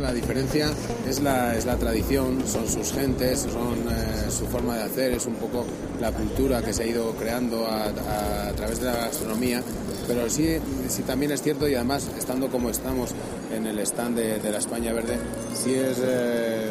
La 0.00 0.12
diferencia 0.12 0.70
es 1.08 1.20
la, 1.20 1.56
es 1.56 1.64
la 1.66 1.76
tradición, 1.76 2.46
son 2.46 2.68
sus 2.68 2.92
gentes, 2.92 3.40
son 3.50 3.78
eh, 3.88 4.30
su 4.30 4.44
forma 4.46 4.76
de 4.76 4.82
hacer, 4.82 5.12
es 5.12 5.24
un 5.24 5.36
poco 5.36 5.64
la 6.00 6.10
cultura 6.10 6.62
que 6.62 6.74
se 6.74 6.82
ha 6.82 6.86
ido 6.86 7.12
creando 7.14 7.66
a, 7.66 8.52
través 8.56 8.80
de 8.80 8.86
la 8.86 8.96
gastronomía, 8.96 9.62
pero 10.08 10.28
sí, 10.28 10.58
sí 10.88 11.02
también 11.04 11.30
es 11.30 11.42
cierto 11.42 11.68
y 11.68 11.76
además 11.76 12.10
estando 12.18 12.50
como 12.50 12.70
estamos 12.70 13.12
en 13.54 13.66
el 13.66 13.78
stand 13.78 14.18
de, 14.18 14.50
la 14.50 14.58
España 14.58 14.92
Verde, 14.92 15.16
sí 15.54 15.74
es, 15.74 15.98
eh, 16.04 16.70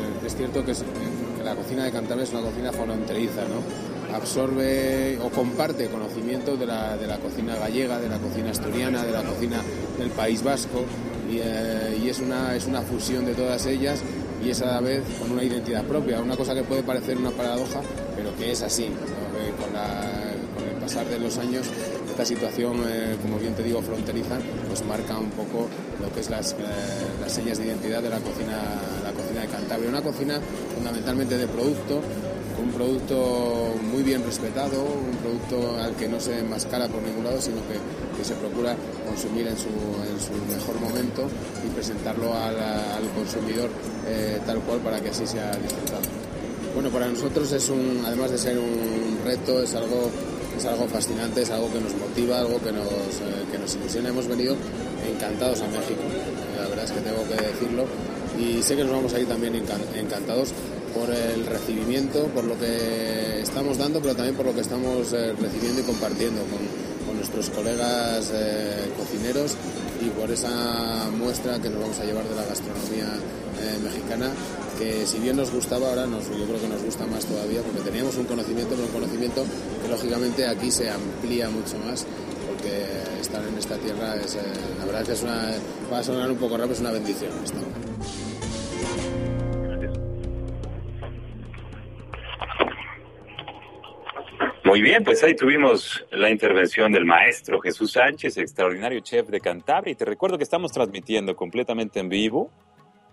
que, 0.61 0.73
que, 0.73 1.43
la 1.43 1.55
cocina 1.55 1.85
de 1.85 1.91
Cantabria 1.91 2.23
es 2.23 2.31
una 2.31 2.41
cocina 2.41 2.71
fronteriza, 2.71 3.41
¿no? 3.41 3.93
absorbe 4.13 5.17
o 5.21 5.29
comparte 5.29 5.87
conocimiento 5.87 6.55
de 6.55 6.67
la, 6.67 6.95
de 6.97 7.07
la, 7.07 7.17
cocina 7.17 7.55
gallega, 7.55 7.99
de 7.99 8.09
la 8.09 8.19
cocina 8.19 8.51
asturiana, 8.51 9.03
de 9.03 9.11
la 9.11 9.23
cocina 9.23 9.57
del 9.97 10.09
País 10.11 10.43
Vasco 10.43 10.85
y, 11.31 11.39
eh, 11.41 11.99
y, 12.03 12.09
es, 12.09 12.19
una, 12.19 12.55
es 12.55 12.65
una 12.65 12.81
fusión 12.81 13.25
de 13.25 13.33
todas 13.33 13.65
ellas 13.65 14.01
y 14.43 14.49
es 14.49 14.61
a 14.61 14.65
la 14.65 14.81
vez 14.81 15.03
con 15.19 15.31
una 15.31 15.43
identidad 15.43 15.83
propia, 15.85 16.21
una 16.21 16.35
cosa 16.35 16.53
que 16.53 16.63
puede 16.63 16.83
parecer 16.83 17.17
una 17.17 17.31
paradoja, 17.31 17.81
pero 18.15 18.35
que 18.37 18.51
es 18.51 18.61
así. 18.61 18.89
La, 19.73 20.33
con, 20.53 20.67
el 20.67 20.75
pasar 20.79 21.05
de 21.07 21.19
los 21.19 21.37
años, 21.37 21.65
esta 22.13 22.25
situación, 22.25 22.77
eh, 22.87 23.17
como 23.23 23.39
bien 23.39 23.55
te 23.55 23.63
digo, 23.63 23.81
fronteriza, 23.81 24.37
pues 24.67 24.85
marca 24.85 25.17
un 25.17 25.31
poco 25.31 25.65
lo 25.99 26.13
que 26.13 26.19
es 26.19 26.29
las, 26.29 26.53
eh, 26.53 26.55
las 27.19 27.31
señas 27.31 27.57
de 27.57 27.65
identidad 27.65 28.03
de 28.03 28.09
la 28.09 28.19
cocina, 28.19 28.53
la 29.03 29.11
cocina 29.11 29.41
de 29.41 29.47
Cantabria. 29.47 29.89
Una 29.89 30.03
cocina 30.03 30.39
fundamentalmente 30.75 31.39
de 31.39 31.47
producto, 31.47 32.01
un 32.61 32.71
producto 32.71 33.73
muy 33.91 34.03
bien 34.03 34.23
respetado, 34.23 34.83
un 34.83 35.17
producto 35.17 35.81
al 35.81 35.95
que 35.95 36.07
no 36.07 36.19
se 36.19 36.37
enmascara 36.37 36.87
por 36.87 37.01
ningún 37.01 37.23
lado, 37.23 37.41
sino 37.41 37.57
que, 37.67 38.03
se 38.23 38.35
procura 38.35 38.73
consumir 39.05 39.47
en 39.47 39.57
su, 39.57 39.67
mejor 40.47 40.79
momento 40.79 41.27
y 41.65 41.69
presentarlo 41.75 42.33
al, 42.33 42.55
consumidor 43.17 43.69
eh, 44.07 44.39
tal 44.45 44.59
cual 44.59 44.79
para 44.79 45.01
que 45.01 45.09
así 45.09 45.27
sea 45.27 45.51
disfrutado. 45.57 46.07
Bueno, 46.73 46.89
para 46.89 47.07
nosotros 47.07 47.51
es 47.51 47.69
un, 47.69 48.01
además 48.05 48.31
de 48.31 48.37
ser 48.37 48.57
un 48.57 49.19
reto, 49.25 49.61
es 49.61 49.75
algo, 49.75 50.09
es 50.57 50.65
algo 50.65 50.87
fascinante, 50.87 51.41
es 51.41 51.49
algo 51.49 51.71
que 51.71 51.79
nos 51.79 51.95
motiva, 51.95 52.39
algo 52.39 52.59
que 52.61 52.71
nos, 52.71 52.87
eh, 52.87 53.45
que 53.51 53.57
nos 53.57 53.75
ilusiona. 53.75 54.09
Hemos 54.09 54.27
venido 54.27 54.55
encantados 55.09 55.61
a 55.61 55.67
México, 55.67 56.01
la 56.57 56.67
verdad 56.69 56.85
es 56.85 56.91
que 56.91 57.01
tengo 57.01 57.23
que 57.27 57.35
decirlo, 57.35 57.85
y 58.39 58.63
sé 58.63 58.75
que 58.75 58.83
nos 58.83 58.93
vamos 58.93 59.13
a 59.13 59.19
ir 59.19 59.27
también 59.27 59.55
encantados 59.55 60.53
por 60.93 61.09
el 61.09 61.45
recibimiento, 61.45 62.27
por 62.27 62.43
lo 62.43 62.57
que 62.57 63.41
estamos 63.41 63.77
dando, 63.77 63.99
pero 63.99 64.15
también 64.15 64.35
por 64.35 64.45
lo 64.45 64.53
que 64.53 64.61
estamos 64.61 65.11
eh, 65.13 65.33
recibiendo 65.39 65.81
y 65.81 65.83
compartiendo 65.83 66.41
con, 66.43 66.83
nuestros 67.13 67.51
colegas 67.51 68.31
eh, 68.33 68.89
cocineros 68.97 69.55
y 70.01 70.09
por 70.09 70.29
esa 70.31 71.09
muestra 71.15 71.61
que 71.61 71.69
nos 71.69 71.79
vamos 71.79 71.99
a 71.99 72.05
llevar 72.05 72.25
de 72.27 72.35
la 72.35 72.43
gastronomía 72.43 73.05
eh, 73.61 73.79
mexicana, 73.81 74.31
que 74.77 75.05
si 75.05 75.19
bien 75.19 75.37
nos 75.37 75.51
gustaba, 75.51 75.89
ahora 75.89 76.05
nos, 76.05 76.29
yo 76.29 76.45
creo 76.45 76.59
que 76.59 76.67
nos 76.67 76.83
gusta 76.83 77.05
más 77.05 77.25
todavía, 77.25 77.61
porque 77.61 77.81
teníamos 77.81 78.17
un 78.17 78.25
conocimiento, 78.25 78.75
pero 78.75 78.87
un 78.87 78.93
conocimiento 78.93 79.43
que 79.81 79.87
lógicamente 79.87 80.47
aquí 80.47 80.71
se 80.71 80.89
amplía 80.89 81.49
mucho 81.49 81.77
más, 81.79 82.05
porque 82.47 82.85
estar 83.19 83.43
en 83.47 83.57
esta 83.57 83.77
tierra 83.77 84.15
es, 84.15 84.37
la 84.79 84.85
verdad 84.85 85.05
que 85.05 85.13
es 85.13 85.23
una, 85.23 85.53
va 85.91 85.99
a 85.99 86.03
sonar 86.03 86.29
un 86.29 86.37
poco 86.37 86.57
raro, 86.57 86.71
es 86.71 86.79
una 86.79 86.91
bendición. 86.91 87.31
Muy 94.65 94.81
bien, 94.81 95.03
pues 95.03 95.21
ahí 95.23 95.35
tuvimos 95.35 96.03
la 96.09 96.31
intervención 96.31 96.91
del 96.91 97.05
maestro 97.05 97.59
Jesús 97.61 97.91
Sánchez, 97.91 98.37
extraordinario 98.37 99.01
chef 99.01 99.27
de 99.27 99.39
Cantabria. 99.39 99.91
Y 99.91 99.95
te 99.95 100.03
recuerdo 100.03 100.37
que 100.37 100.43
estamos 100.43 100.71
transmitiendo 100.71 101.35
completamente 101.35 101.99
en 101.99 102.09
vivo 102.09 102.49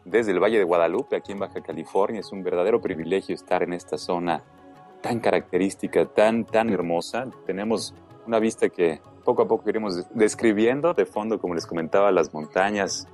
desde 0.04 0.32
el 0.32 0.40
Valle 0.40 0.58
de 0.58 0.64
Guadalupe, 0.64 1.16
aquí 1.16 1.32
en 1.32 1.38
Baja 1.38 1.60
California. 1.60 2.20
Es 2.20 2.32
un 2.32 2.42
verdadero 2.42 2.80
privilegio 2.80 3.34
estar 3.34 3.62
en 3.62 3.72
esta 3.72 3.98
zona 3.98 4.42
tan 5.00 5.20
característica, 5.20 6.06
tan, 6.06 6.44
tan 6.44 6.70
hermosa. 6.70 7.26
Tenemos 7.46 7.94
una 8.26 8.38
vista 8.38 8.68
que 8.68 9.00
poco 9.24 9.42
a 9.42 9.48
poco 9.48 9.68
iremos 9.68 10.06
describiendo. 10.14 10.94
De 10.94 11.06
fondo, 11.06 11.38
como 11.38 11.54
les 11.54 11.66
comentaba, 11.66 12.10
las 12.10 12.32
montañas. 12.32 13.08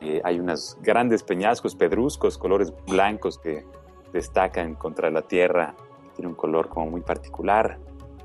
Eh, 0.00 0.20
hay 0.24 0.40
unos 0.40 0.78
grandes 0.80 1.22
peñascos, 1.22 1.74
pedruscos, 1.74 2.38
colores 2.38 2.72
blancos 2.86 3.38
que 3.38 3.64
destacan 4.12 4.74
contra 4.74 5.10
la 5.10 5.22
tierra. 5.22 5.74
Tiene 6.16 6.28
un 6.28 6.34
color 6.34 6.68
como 6.68 6.90
muy 6.90 7.02
particular, 7.02 7.78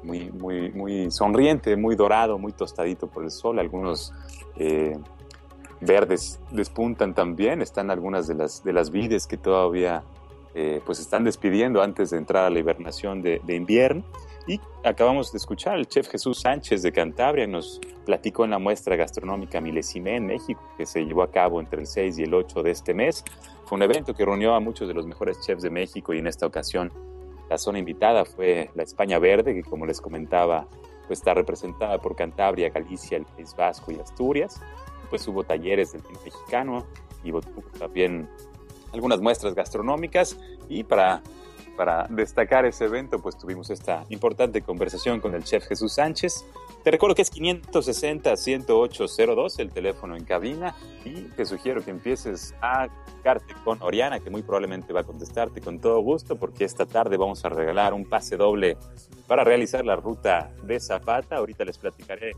muy, 0.04 0.32
muy, 0.32 0.72
muy 0.72 1.12
sonriente, 1.12 1.76
muy 1.76 1.96
dorado, 1.96 2.38
muy 2.38 2.54
tostadito 2.54 3.08
por 3.08 3.24
el 3.24 3.32
sol. 3.32 3.60
Algunos 3.60 4.14
eh, 4.56 4.98
verdes 5.82 6.40
despuntan 6.52 7.14
también. 7.14 7.62
Están 7.62 7.92
algunas 7.92 8.28
de 8.28 8.36
las, 8.36 8.64
de 8.64 8.74
las 8.74 8.92
vides 8.92 9.28
que 9.28 9.38
todavía 9.38 10.04
eh, 10.58 10.82
pues 10.86 11.00
están 11.00 11.26
despidiendo 11.26 11.82
antes 11.82 12.12
de 12.12 12.18
entrar 12.18 12.46
a 12.46 12.50
la 12.50 12.60
hibernación 12.60 13.22
de, 13.22 13.42
invierno. 13.50 14.04
Y 14.48 14.62
acabamos 14.86 15.32
de 15.34 15.38
escuchar 15.38 15.74
al 15.74 15.88
chef 15.88 16.08
Jesús 16.08 16.40
Sánchez 16.40 16.82
de 16.82 16.94
Cantabria, 16.94 17.46
nos 17.46 17.82
platicó 18.06 18.46
en 18.46 18.52
la 18.52 18.60
muestra 18.60 18.96
gastronómica 18.96 19.60
Milesimé 19.60 20.16
en 20.18 20.28
México, 20.28 20.62
que 20.78 20.86
se 20.86 21.04
llevó 21.04 21.24
a 21.24 21.32
cabo 21.32 21.60
entre 21.60 21.82
el 21.82 21.88
6 21.88 22.20
y 22.20 22.24
el 22.24 22.34
8 22.34 22.64
de 22.64 22.72
este 22.72 22.94
mes. 22.94 23.26
Fue 23.66 23.76
un 23.76 23.82
evento 23.82 24.14
que 24.14 24.24
reunió 24.24 24.54
a 24.54 24.60
muchos 24.62 24.88
de 24.88 24.94
los 24.94 25.06
mejores 25.06 25.42
chefs 25.42 25.64
de 25.64 25.72
México 25.72 26.14
y 26.14 26.20
en 26.20 26.28
esta 26.28 26.46
ocasión 26.46 26.92
la 27.50 27.58
zona 27.58 27.80
invitada 27.80 28.24
fue 28.24 28.70
la 28.76 28.84
España 28.84 29.20
Verde, 29.20 29.54
que 29.54 29.64
como 29.64 29.86
les 29.86 30.00
comentaba, 30.00 30.68
pues 31.08 31.20
está 31.20 31.34
representada 31.34 32.00
por 32.00 32.16
Cantabria, 32.16 32.70
Galicia, 32.70 33.18
el 33.18 33.26
País 33.26 33.54
Vasco 33.58 33.92
y 33.92 34.00
Asturias. 34.00 34.62
Pues 35.16 35.30
hubo 35.30 35.46
talleres 35.46 35.94
del 35.94 36.02
vino 36.02 36.20
mexicano 36.26 36.86
y 37.24 37.32
también 37.80 38.28
algunas 38.92 39.22
muestras 39.22 39.56
gastronómicas 39.56 40.38
y 40.68 40.84
para, 40.84 41.24
para 41.78 42.06
destacar 42.10 42.66
ese 42.66 42.84
evento 42.84 43.22
pues 43.22 43.38
tuvimos 43.38 43.70
esta 43.70 44.04
importante 44.10 44.62
conversación 44.62 45.22
con 45.22 45.34
el 45.34 45.46
chef 45.46 45.66
Jesús 45.68 45.94
Sánchez. 45.94 46.44
Te 46.84 46.92
recuerdo 46.92 47.16
que 47.16 47.22
es 47.22 47.32
560-10802 47.32 49.60
el 49.60 49.72
teléfono 49.72 50.18
en 50.18 50.26
cabina 50.26 50.76
y 51.06 51.30
te 51.30 51.46
sugiero 51.46 51.82
que 51.82 51.92
empieces 51.92 52.54
a 52.62 52.90
comunicarte 52.90 53.54
con 53.64 53.82
Oriana 53.84 54.20
que 54.20 54.30
muy 54.30 54.44
probablemente 54.44 54.92
va 54.92 55.00
a 55.00 55.06
contestarte 55.06 55.62
con 55.62 55.80
todo 55.80 56.02
gusto 56.02 56.36
porque 56.36 56.66
esta 56.66 56.86
tarde 56.86 57.16
vamos 57.16 57.46
a 57.46 57.50
regalar 57.50 57.94
un 57.94 58.04
pase 58.04 58.36
doble 58.36 58.76
para 59.28 59.46
realizar 59.46 59.86
la 59.86 59.96
ruta 59.96 60.52
de 60.62 60.78
Zapata. 60.82 61.38
Ahorita 61.38 61.64
les 61.64 61.78
platicaré 61.78 62.34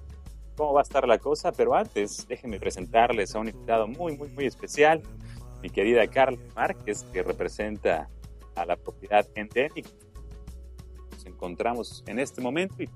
cómo 0.58 0.74
va 0.74 0.82
a 0.82 0.84
estar 0.84 1.08
la 1.08 1.20
cosa, 1.20 1.52
pero 1.52 1.76
antes 1.76 2.28
déjenme 2.28 2.60
presentarles 2.60 3.36
a 3.36 3.40
un 3.40 3.48
invitado 3.48 3.88
muy, 3.88 4.18
muy, 4.18 4.28
muy 4.30 4.46
especial 4.46 5.02
mi 5.62 5.70
querida 5.70 6.06
Carla 6.08 6.38
Márquez, 6.56 7.04
que 7.14 7.24
representa 7.24 8.10
a 8.56 8.66
la 8.66 8.76
propiedad 8.76 9.26
endémica. 9.36 9.90
Nos 11.12 11.26
encontramos 11.26 12.04
en 12.08 12.20
este 12.20 12.42
momento 12.42 12.76
y 12.82 12.88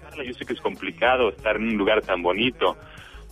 Carla, 0.00 0.24
yo 0.24 0.32
sé 0.32 0.44
que 0.44 0.54
es 0.54 0.60
complicado 0.60 1.30
estar 1.30 1.56
en 1.56 1.62
un 1.62 1.76
lugar 1.76 2.02
tan 2.02 2.22
bonito 2.22 2.76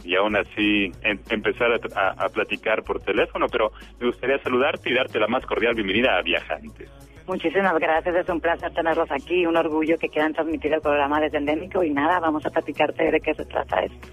y 0.05 0.15
aún 0.15 0.37
así 0.37 0.93
empezar 1.03 1.81
a, 1.97 2.29
platicar 2.29 2.83
por 2.85 3.01
teléfono, 3.01 3.47
pero 3.51 3.73
me 3.99 4.07
gustaría 4.07 4.39
saludarte 4.39 4.91
y 4.91 4.95
darte 4.95 5.19
la 5.19 5.27
más 5.27 5.45
cordial 5.47 5.75
bienvenida 5.75 6.17
a 6.17 6.23
Viajantes. 6.23 6.91
Muchísimas 7.27 7.79
gracias, 7.79 8.15
es 8.15 8.29
un 8.29 8.41
placer 8.41 8.73
tenerlos 8.73 9.11
aquí, 9.11 9.47
un 9.47 9.57
orgullo 9.57 9.99
que 9.99 10.09
quieran 10.09 10.33
transmitir 10.33 10.73
el 10.73 10.81
programa 10.81 11.21
desde 11.21 11.39
Endémico 11.39 11.83
y 11.83 11.91
nada, 11.91 12.21
vamos 12.21 12.47
a 12.47 12.51
platicarte 12.51 13.11
de 13.11 13.21
qué 13.21 13.35
se 13.35 13.45
trata 13.45 13.81
esto. 13.81 14.09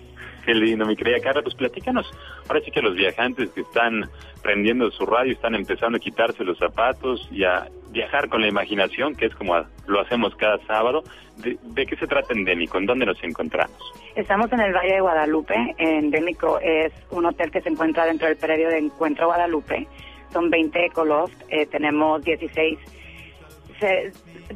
Qué 0.45 0.53
lindo, 0.53 0.85
mi 0.85 0.95
querida 0.95 1.19
Carla. 1.21 1.41
Pues 1.41 1.55
platícanos. 1.55 2.05
Ahora 2.49 2.59
sí 2.65 2.71
que 2.71 2.81
los 2.81 2.95
viajantes 2.95 3.49
que 3.51 3.61
están 3.61 4.09
prendiendo 4.41 4.91
su 4.91 5.05
radio 5.05 5.31
están 5.31 5.55
empezando 5.55 5.97
a 5.97 5.99
quitarse 5.99 6.43
los 6.43 6.57
zapatos 6.57 7.29
y 7.31 7.45
a 7.45 7.67
viajar 7.91 8.27
con 8.27 8.41
la 8.41 8.47
imaginación, 8.47 9.15
que 9.15 9.27
es 9.27 9.35
como 9.35 9.55
lo 9.87 10.01
hacemos 10.01 10.35
cada 10.35 10.57
sábado. 10.65 11.03
¿De, 11.37 11.85
qué 11.85 11.95
se 11.95 12.07
trata 12.07 12.33
Endémico? 12.33 12.77
¿En 12.77 12.85
dónde 12.85 13.05
nos 13.05 13.23
encontramos? 13.23 13.77
Estamos 14.15 14.51
en 14.51 14.59
el 14.59 14.73
Valle 14.73 14.95
de 14.95 14.99
Guadalupe. 14.99 15.55
Endémico 15.77 16.59
es 16.59 16.91
un 17.11 17.25
hotel 17.25 17.49
que 17.49 17.61
se 17.61 17.69
encuentra 17.69 18.05
dentro 18.05 18.27
del 18.27 18.37
predio 18.37 18.67
de 18.67 18.79
Encuentro 18.79 19.27
Guadalupe. 19.27 19.87
Son 20.33 20.49
20 20.49 20.87
ecoloft, 20.87 21.35
eh, 21.49 21.67
tenemos 21.67 22.21
16. 22.23 22.79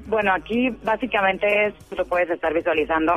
Bueno, 0.08 0.34
aquí 0.34 0.70
básicamente 0.84 1.68
es, 1.68 1.74
lo 1.92 2.06
puedes 2.06 2.30
estar 2.30 2.54
visualizando 2.54 3.14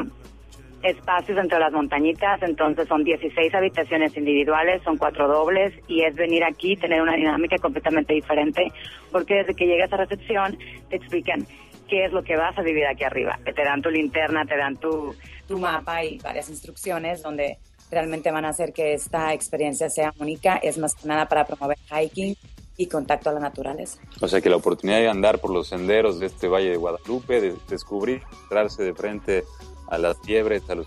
espacios 0.83 1.39
entre 1.39 1.59
las 1.59 1.73
montañitas, 1.73 2.43
entonces 2.43 2.89
son 2.89 3.05
16 3.05 3.55
habitaciones 3.55 4.17
individuales, 4.17 4.83
son 4.83 4.97
cuatro 4.97 5.29
dobles 5.29 5.75
y 5.89 6.03
es 6.03 6.15
venir 6.15 6.43
aquí 6.45 6.77
tener 6.77 7.03
una 7.03 7.17
dinámica 7.17 7.59
completamente 7.59 8.15
diferente 8.15 8.73
porque 9.13 9.35
desde 9.35 9.55
que 9.55 9.67
llegas 9.67 9.93
a 9.93 9.99
recepción 9.99 10.59
te 10.89 10.97
explican 10.97 11.47
qué 11.89 12.07
es 12.07 12.13
lo 12.13 12.23
que 12.23 12.37
vas 12.37 12.57
a 12.57 12.63
vivir 12.63 12.87
aquí 12.87 13.05
arriba. 13.05 13.39
Te 13.45 13.63
dan 13.63 13.83
tu 13.83 13.91
linterna, 13.91 14.45
te 14.47 14.57
dan 14.57 14.77
tu, 14.77 15.15
tu 15.47 15.59
mapa 15.59 16.03
y 16.05 16.19
varias 16.19 16.49
instrucciones 16.49 17.23
donde 17.23 17.59
realmente 17.91 18.31
van 18.31 18.45
a 18.45 18.51
hacer 18.51 18.73
que 18.73 18.95
esta 18.95 19.35
experiencia 19.35 19.91
sea 19.91 20.15
única. 20.19 20.57
Es 20.57 20.79
más 20.79 20.95
que 20.95 21.09
nada 21.09 21.27
para 21.27 21.45
promover 21.45 21.77
hiking 21.91 22.37
y 22.81 22.87
contacto 22.87 23.29
a 23.29 23.35
la 23.35 23.41
naturaleza. 23.41 24.01
O 24.23 24.27
sea 24.27 24.41
que 24.41 24.49
la 24.49 24.57
oportunidad 24.57 25.01
de 25.01 25.09
andar 25.11 25.39
por 25.39 25.51
los 25.51 25.69
senderos 25.69 26.19
de 26.19 26.27
este 26.27 26.49
Valle 26.49 26.71
de 26.71 26.77
Guadalupe, 26.79 27.39
de 27.39 27.55
descubrir, 27.69 28.23
entrarse 28.45 28.83
de 28.83 28.95
frente 28.95 29.45
a 29.89 29.99
las 29.99 30.19
fiebres, 30.21 30.63
a 30.71 30.77
los 30.77 30.87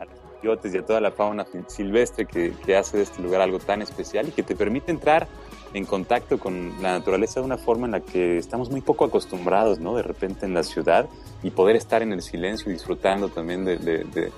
a 0.00 0.04
los 0.04 0.14
coyotes 0.40 0.74
y 0.74 0.78
a 0.78 0.84
toda 0.84 1.00
la 1.00 1.12
fauna 1.12 1.46
silvestre 1.68 2.26
que, 2.26 2.54
que, 2.66 2.76
hace 2.76 2.96
de 2.96 3.04
este 3.04 3.22
lugar 3.22 3.40
algo 3.40 3.60
tan 3.60 3.80
especial 3.80 4.28
y 4.28 4.32
que 4.32 4.42
te 4.42 4.56
permite 4.56 4.90
entrar 4.90 5.28
en 5.72 5.84
contacto 5.84 6.40
con 6.40 6.82
la 6.82 6.98
naturaleza 6.98 7.38
de 7.38 7.46
una 7.46 7.58
forma 7.58 7.86
en 7.86 7.92
la 7.92 8.00
que 8.00 8.36
estamos 8.36 8.70
muy 8.70 8.80
poco 8.80 9.04
acostumbrados, 9.04 9.78
¿no? 9.78 9.94
De 9.94 10.02
repente 10.02 10.44
en 10.44 10.54
la 10.54 10.64
ciudad 10.64 11.08
y 11.44 11.50
poder 11.50 11.76
estar 11.76 12.02
en 12.02 12.12
el 12.12 12.22
silencio 12.22 12.72
disfrutando 12.72 13.28
también 13.28 13.64
de, 13.64 13.78
de 13.78 14.32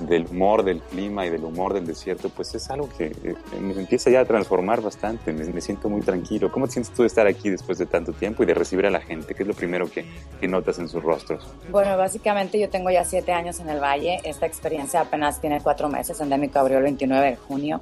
del 0.00 0.26
humor 0.26 0.62
del 0.64 0.80
clima 0.82 1.26
y 1.26 1.30
del 1.30 1.44
humor 1.44 1.74
del 1.74 1.86
desierto, 1.86 2.28
pues 2.28 2.54
es 2.54 2.68
algo 2.70 2.88
que 2.96 3.06
eh, 3.06 3.34
me 3.60 3.72
empieza 3.74 4.10
ya 4.10 4.20
a 4.20 4.24
transformar 4.24 4.80
bastante, 4.82 5.32
me, 5.32 5.60
siento 5.60 5.88
muy 5.88 6.02
tranquilo. 6.02 6.50
¿Cómo 6.50 6.66
te 6.66 6.74
sientes 6.74 6.92
tú 6.92 7.02
de 7.02 7.08
estar 7.08 7.26
aquí 7.26 7.50
después 7.50 7.78
de 7.78 7.86
tanto 7.86 8.12
tiempo 8.12 8.42
y 8.42 8.46
de 8.46 8.54
recibir 8.54 8.86
a 8.86 8.90
la 8.90 9.00
gente? 9.00 9.34
¿Qué 9.34 9.42
es 9.42 9.46
lo 9.46 9.54
primero 9.54 9.90
que, 9.90 10.04
que 10.40 10.48
notas 10.48 10.78
en 10.78 10.88
sus 10.88 11.02
rostros? 11.02 11.46
Bueno, 11.70 11.96
básicamente 11.96 12.58
yo 12.58 12.68
tengo 12.68 12.90
ya 12.90 13.04
siete 13.04 13.32
años 13.32 13.60
en 13.60 13.68
el 13.68 13.80
Valle, 13.80 14.20
esta 14.24 14.46
experiencia 14.46 15.00
apenas 15.00 15.40
tiene 15.40 15.60
cuatro 15.60 15.88
meses, 15.88 16.20
Endémico 16.20 16.58
abrió 16.58 16.78
el 16.78 16.84
29 16.84 17.30
de 17.30 17.36
junio. 17.36 17.80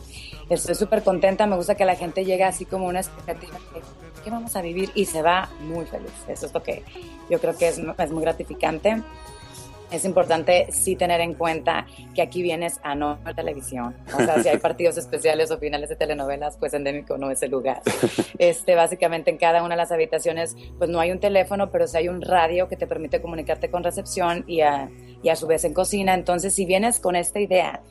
Estoy 0.49 0.75
súper 0.75 1.03
contenta, 1.03 1.47
me 1.47 1.57
gusta 1.57 1.75
que 1.75 1.85
la 1.85 1.97
gente 1.97 2.25
llegue 2.25 2.45
así 2.45 2.65
como 2.65 2.87
una 2.87 3.01
expectativa 3.01 3.59
de 3.75 3.81
qué 4.23 4.31
vamos 4.31 4.57
a 4.57 4.63
vivir 4.63 4.91
y 4.95 5.05
se 5.05 5.23
va 5.23 5.51
muy 5.61 5.85
feliz. 5.87 6.13
Eso 6.29 6.47
es 6.47 6.55
lo 6.55 6.63
que 6.63 6.83
yo 7.29 7.39
creo 7.41 7.57
que 7.57 7.69
es 7.69 8.11
muy 8.11 8.23
gratificante 8.23 9.03
es 9.95 10.05
importante 10.05 10.67
sí 10.71 10.97
tener 10.97 11.21
en 11.21 11.35
cuenta 11.35 11.87
que 12.15 12.23
aquí 12.23 12.43
vienes 12.43 12.81
a 12.83 12.95
no 12.95 13.19
ver 13.25 13.35
televisión. 13.35 13.97
O 14.13 14.19
sea, 14.19 14.43
si 14.43 14.49
hay 14.49 14.59
partidos 14.65 14.97
especiales 14.97 15.51
o 15.51 15.59
finales 15.59 15.89
de 15.89 15.97
telenovelas, 15.97 16.57
pues 16.57 16.75
Endémico 16.75 17.17
no 17.19 17.31
es 17.31 17.43
el 17.43 17.51
lugar. 17.51 17.83
Este, 18.39 18.75
básicamente 18.75 19.31
en 19.31 19.39
cada 19.39 19.63
una 19.63 19.75
de 19.75 19.83
las 19.83 19.93
habitaciones, 19.93 20.57
pues 20.79 20.91
no 20.91 21.01
hay 21.01 21.13
un 21.13 21.21
teléfono, 21.21 21.71
pero 21.71 21.87
sí 21.87 21.97
hay 21.97 22.09
un 22.09 22.21
radio 22.21 22.69
que 22.69 22.77
te 22.77 22.87
permite 22.87 23.21
comunicarte 23.21 23.71
con 23.71 23.85
recepción 23.85 24.45
y 24.47 24.61
a, 24.61 24.91
y 25.23 25.29
a 25.29 25.37
su 25.37 25.47
vez 25.47 25.65
en 25.65 25.75
cocina. 25.75 26.15
Entonces, 26.15 26.55
si 26.55 26.67
vienes 26.67 27.01
con 27.01 27.17
esta 27.17 27.41
idea 27.41 27.83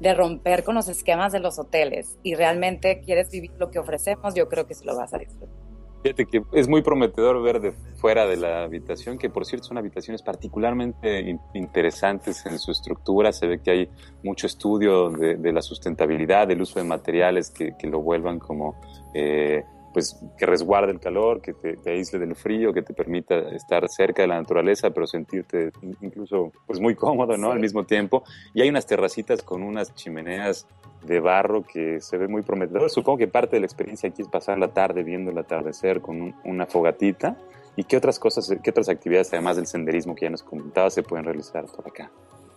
de 0.00 0.14
romper 0.14 0.64
con 0.64 0.74
los 0.74 0.88
esquemas 0.88 1.32
de 1.32 1.38
los 1.38 1.58
hoteles 1.58 2.18
y 2.22 2.34
realmente 2.34 3.00
quieres 3.00 3.30
vivir 3.30 3.52
lo 3.58 3.70
que 3.70 3.78
ofrecemos, 3.78 4.34
yo 4.34 4.48
creo 4.48 4.66
que 4.66 4.74
sí 4.74 4.84
lo 4.84 4.96
vas 4.96 5.14
a 5.14 5.18
disfrutar. 5.18 5.71
Fíjate 6.02 6.26
que 6.26 6.42
es 6.52 6.68
muy 6.68 6.82
prometedor 6.82 7.40
ver 7.42 7.60
de 7.60 7.72
fuera 7.94 8.26
de 8.26 8.36
la 8.36 8.64
habitación, 8.64 9.18
que 9.18 9.30
por 9.30 9.46
cierto 9.46 9.68
son 9.68 9.78
habitaciones 9.78 10.20
particularmente 10.20 11.38
interesantes 11.54 12.44
en 12.44 12.58
su 12.58 12.72
estructura. 12.72 13.32
Se 13.32 13.46
ve 13.46 13.60
que 13.60 13.70
hay 13.70 13.90
mucho 14.24 14.48
estudio 14.48 15.10
de, 15.10 15.52
la 15.52 15.62
sustentabilidad, 15.62 16.48
del 16.48 16.60
uso 16.60 16.80
de 16.80 16.86
materiales 16.86 17.50
que, 17.50 17.72
lo 17.86 18.00
vuelvan 18.00 18.40
como, 18.40 18.80
eh, 19.14 19.62
pues, 19.92 20.20
que 20.36 20.44
resguarde 20.44 20.90
el 20.90 20.98
calor, 20.98 21.40
que 21.40 21.52
te, 21.52 21.78
aísle 21.88 22.18
del 22.18 22.34
frío, 22.34 22.72
que 22.72 22.82
te 22.82 22.94
permita 22.94 23.38
estar 23.50 23.88
cerca 23.88 24.22
de 24.22 24.28
la 24.28 24.40
naturaleza, 24.40 24.90
pero 24.90 25.06
sentirte 25.06 25.70
incluso, 26.00 26.50
pues, 26.66 26.80
muy 26.80 26.96
cómodo, 26.96 27.36
¿no? 27.36 27.52
Al 27.52 27.60
mismo 27.60 27.84
tiempo. 27.84 28.24
Y 28.54 28.62
hay 28.62 28.68
unas 28.68 28.86
terracitas 28.86 29.40
con 29.42 29.62
unas 29.62 29.94
chimeneas 29.94 30.66
de 31.04 31.20
barro 31.20 31.62
que 31.62 32.00
se 32.00 32.16
ve 32.16 32.28
muy 32.28 32.42
prometedor. 32.42 32.90
Supongo 32.90 33.18
que 33.18 33.28
parte 33.28 33.56
de 33.56 33.60
la 33.60 33.66
experiencia 33.66 34.08
aquí 34.08 34.22
es 34.22 34.28
pasar 34.28 34.58
la 34.58 34.68
tarde 34.68 35.02
viendo 35.02 35.30
el 35.30 35.38
atardecer 35.38 36.00
con 36.00 36.34
una 36.44 36.66
fogatita. 36.66 37.36
¿Y 37.74 37.84
qué 37.84 37.96
otras 37.96 38.18
cosas, 38.18 38.54
qué 38.62 38.70
otras 38.70 38.88
actividades, 38.88 39.32
además 39.32 39.56
del 39.56 39.66
senderismo 39.66 40.14
que 40.14 40.26
ya 40.26 40.30
nos 40.30 40.42
comentaba, 40.42 40.90
se 40.90 41.02
pueden 41.02 41.24
realizar 41.24 41.64
por 41.66 41.88
acá? 41.88 42.10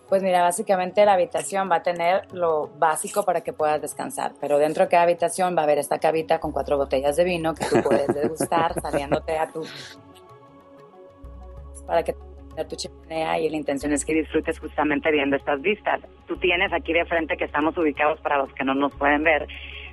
Pues 0.08 0.22
mira, 0.22 0.42
básicamente 0.42 1.04
la 1.04 1.14
habitación 1.14 1.68
va 1.70 1.76
a 1.76 1.82
tener 1.82 2.32
lo 2.32 2.68
básico 2.78 3.24
para 3.24 3.40
que 3.40 3.52
puedas 3.52 3.80
descansar, 3.82 4.34
pero 4.40 4.58
dentro 4.58 4.84
de 4.84 4.90
cada 4.90 5.02
habitación 5.02 5.56
va 5.56 5.62
a 5.62 5.64
haber 5.64 5.78
esta 5.78 5.98
cabita 5.98 6.38
con 6.38 6.52
cuatro 6.52 6.76
botellas 6.76 7.16
de 7.16 7.24
vino 7.24 7.54
que 7.54 7.64
tú 7.64 7.82
puedes 7.82 8.06
degustar 8.08 8.74
saliéndote 8.80 9.36
a 9.36 9.50
tu... 9.50 9.64
para 11.86 12.04
que 12.04 12.14
tu 12.64 12.76
chimenea 12.76 13.38
y 13.38 13.48
la 13.48 13.56
intención 13.56 13.92
es 13.92 14.04
que 14.04 14.14
disfrutes 14.14 14.58
justamente 14.58 15.10
viendo 15.10 15.36
estas 15.36 15.60
vistas. 15.60 16.00
Tú 16.26 16.36
tienes 16.36 16.72
aquí 16.72 16.92
de 16.92 17.04
frente 17.04 17.36
que 17.36 17.44
estamos 17.44 17.76
ubicados 17.76 18.20
para 18.20 18.38
los 18.38 18.52
que 18.54 18.64
no 18.64 18.74
nos 18.74 18.94
pueden 18.94 19.22
ver. 19.22 19.46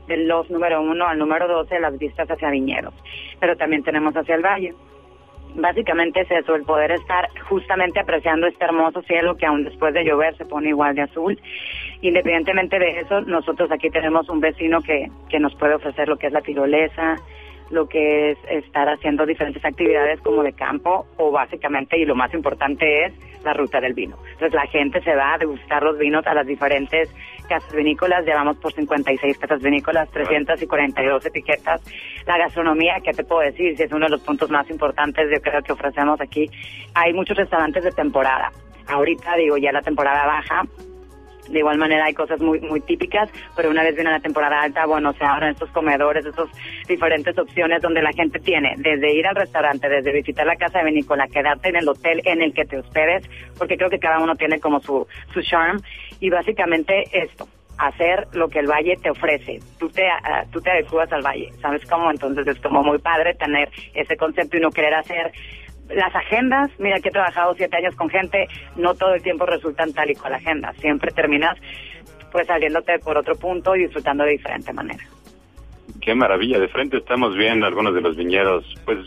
del 0.07 0.27
los 0.27 0.49
número 0.49 0.81
uno 0.81 1.07
al 1.07 1.17
número 1.17 1.47
12 1.47 1.79
las 1.79 1.97
vistas 1.97 2.29
hacia 2.29 2.49
viñedos, 2.49 2.93
pero 3.39 3.55
también 3.55 3.83
tenemos 3.83 4.13
hacia 4.15 4.35
el 4.35 4.41
valle. 4.41 4.73
Básicamente 5.55 6.21
es 6.21 6.31
eso, 6.31 6.55
el 6.55 6.63
poder 6.63 6.91
estar 6.91 7.29
justamente 7.47 7.99
apreciando 7.99 8.47
este 8.47 8.65
hermoso 8.65 9.01
cielo 9.03 9.35
que 9.37 9.45
aún 9.45 9.63
después 9.63 9.93
de 9.93 10.03
llover 10.03 10.35
se 10.35 10.45
pone 10.45 10.69
igual 10.69 10.95
de 10.95 11.03
azul. 11.03 11.39
Independientemente 12.01 12.79
de 12.79 12.99
eso, 13.01 13.21
nosotros 13.21 13.71
aquí 13.71 13.89
tenemos 13.89 14.27
un 14.29 14.39
vecino 14.39 14.81
que, 14.81 15.09
que 15.29 15.39
nos 15.39 15.55
puede 15.55 15.75
ofrecer 15.75 16.09
lo 16.09 16.17
que 16.17 16.27
es 16.27 16.33
la 16.33 16.41
tirolesa, 16.41 17.17
lo 17.73 17.87
que 17.87 18.31
es 18.31 18.37
estar 18.49 18.87
haciendo 18.87 19.25
diferentes 19.25 19.63
actividades 19.65 20.21
como 20.21 20.43
de 20.43 20.53
campo 20.53 21.05
o 21.17 21.31
básicamente, 21.31 21.97
y 21.97 22.05
lo 22.05 22.15
más 22.15 22.33
importante 22.33 23.05
es 23.05 23.13
la 23.43 23.53
ruta 23.53 23.81
del 23.81 23.93
vino. 23.93 24.17
Entonces 24.33 24.53
la 24.53 24.67
gente 24.67 25.01
se 25.01 25.15
va 25.15 25.33
a 25.33 25.37
degustar 25.37 25.83
los 25.83 25.97
vinos 25.97 26.25
a 26.27 26.33
las 26.33 26.47
diferentes 26.47 27.09
casas 27.49 27.73
vinícolas, 27.73 28.25
llevamos 28.25 28.57
por 28.57 28.71
56 28.71 29.37
casas 29.37 29.61
vinícolas, 29.61 30.09
342 30.11 31.25
etiquetas. 31.25 31.81
La 32.25 32.37
gastronomía, 32.37 32.95
¿qué 33.03 33.11
te 33.11 33.23
puedo 33.23 33.41
decir? 33.41 33.75
Si 33.75 33.83
es 33.83 33.91
uno 33.91 34.05
de 34.05 34.11
los 34.11 34.21
puntos 34.21 34.49
más 34.49 34.69
importantes, 34.69 35.27
yo 35.29 35.41
creo 35.41 35.61
que 35.61 35.73
ofrecemos 35.73 36.21
aquí. 36.21 36.49
Hay 36.93 37.13
muchos 37.13 37.35
restaurantes 37.35 37.83
de 37.83 37.91
temporada. 37.91 38.51
Ahorita 38.87 39.35
digo, 39.35 39.57
ya 39.57 39.71
la 39.71 39.81
temporada 39.81 40.25
baja, 40.25 40.63
de 41.49 41.59
igual 41.59 41.77
manera 41.77 42.05
hay 42.05 42.13
cosas 42.13 42.39
muy 42.41 42.59
muy 42.61 42.81
típicas, 42.81 43.29
pero 43.55 43.69
una 43.69 43.83
vez 43.83 43.95
viene 43.95 44.11
la 44.11 44.19
temporada 44.19 44.61
alta, 44.61 44.85
bueno, 44.85 45.13
se 45.13 45.23
abren 45.23 45.51
estos 45.51 45.69
comedores, 45.71 46.25
estas 46.25 46.49
diferentes 46.87 47.37
opciones 47.37 47.81
donde 47.81 48.01
la 48.01 48.11
gente 48.13 48.39
tiene 48.39 48.75
desde 48.77 49.13
ir 49.13 49.27
al 49.27 49.35
restaurante, 49.35 49.89
desde 49.89 50.13
visitar 50.13 50.45
la 50.45 50.55
casa 50.55 50.79
de 50.79 50.85
vinícola, 50.85 51.27
quedarte 51.27 51.69
en 51.69 51.77
el 51.77 51.87
hotel 51.87 52.21
en 52.25 52.41
el 52.41 52.53
que 52.53 52.65
te 52.65 52.77
hospedes, 52.77 53.29
porque 53.57 53.77
creo 53.77 53.89
que 53.89 53.99
cada 53.99 54.19
uno 54.19 54.35
tiene 54.35 54.59
como 54.59 54.79
su, 54.79 55.07
su 55.33 55.41
charm, 55.41 55.79
y 56.19 56.29
básicamente 56.29 57.03
esto, 57.11 57.47
hacer 57.77 58.27
lo 58.33 58.47
que 58.47 58.59
el 58.59 58.67
valle 58.67 58.95
te 59.01 59.09
ofrece. 59.09 59.59
Tú 59.79 59.89
te, 59.89 60.03
uh, 60.03 60.49
tú 60.51 60.61
te 60.61 60.71
adecuas 60.71 61.11
al 61.11 61.21
valle, 61.21 61.49
¿sabes 61.61 61.83
cómo? 61.89 62.11
Entonces 62.11 62.47
es 62.47 62.59
como 62.61 62.83
muy 62.83 62.99
padre 62.99 63.33
tener 63.35 63.69
ese 63.93 64.15
concepto 64.15 64.57
y 64.57 64.61
no 64.61 64.69
querer 64.69 64.93
hacer 64.93 65.31
las 65.89 66.15
agendas, 66.15 66.71
mira 66.79 66.99
que 66.99 67.09
he 67.09 67.11
trabajado 67.11 67.53
siete 67.55 67.77
años 67.77 67.95
con 67.95 68.09
gente, 68.09 68.47
no 68.75 68.93
todo 68.95 69.13
el 69.13 69.21
tiempo 69.21 69.45
resultan 69.45 69.93
tal 69.93 70.09
y 70.09 70.15
cual 70.15 70.33
agenda, 70.33 70.73
siempre 70.73 71.11
terminas 71.11 71.57
pues 72.31 72.47
saliéndote 72.47 72.97
por 72.99 73.17
otro 73.17 73.35
punto 73.35 73.75
y 73.75 73.83
disfrutando 73.83 74.23
de 74.23 74.31
diferente 74.31 74.73
manera. 74.73 75.03
Qué 76.01 76.15
maravilla, 76.15 76.59
de 76.59 76.67
frente 76.67 76.97
estamos 76.97 77.35
viendo 77.35 77.67
algunos 77.67 77.93
de 77.93 78.01
los 78.01 78.17
viñedos 78.17 78.65
pues 78.85 78.99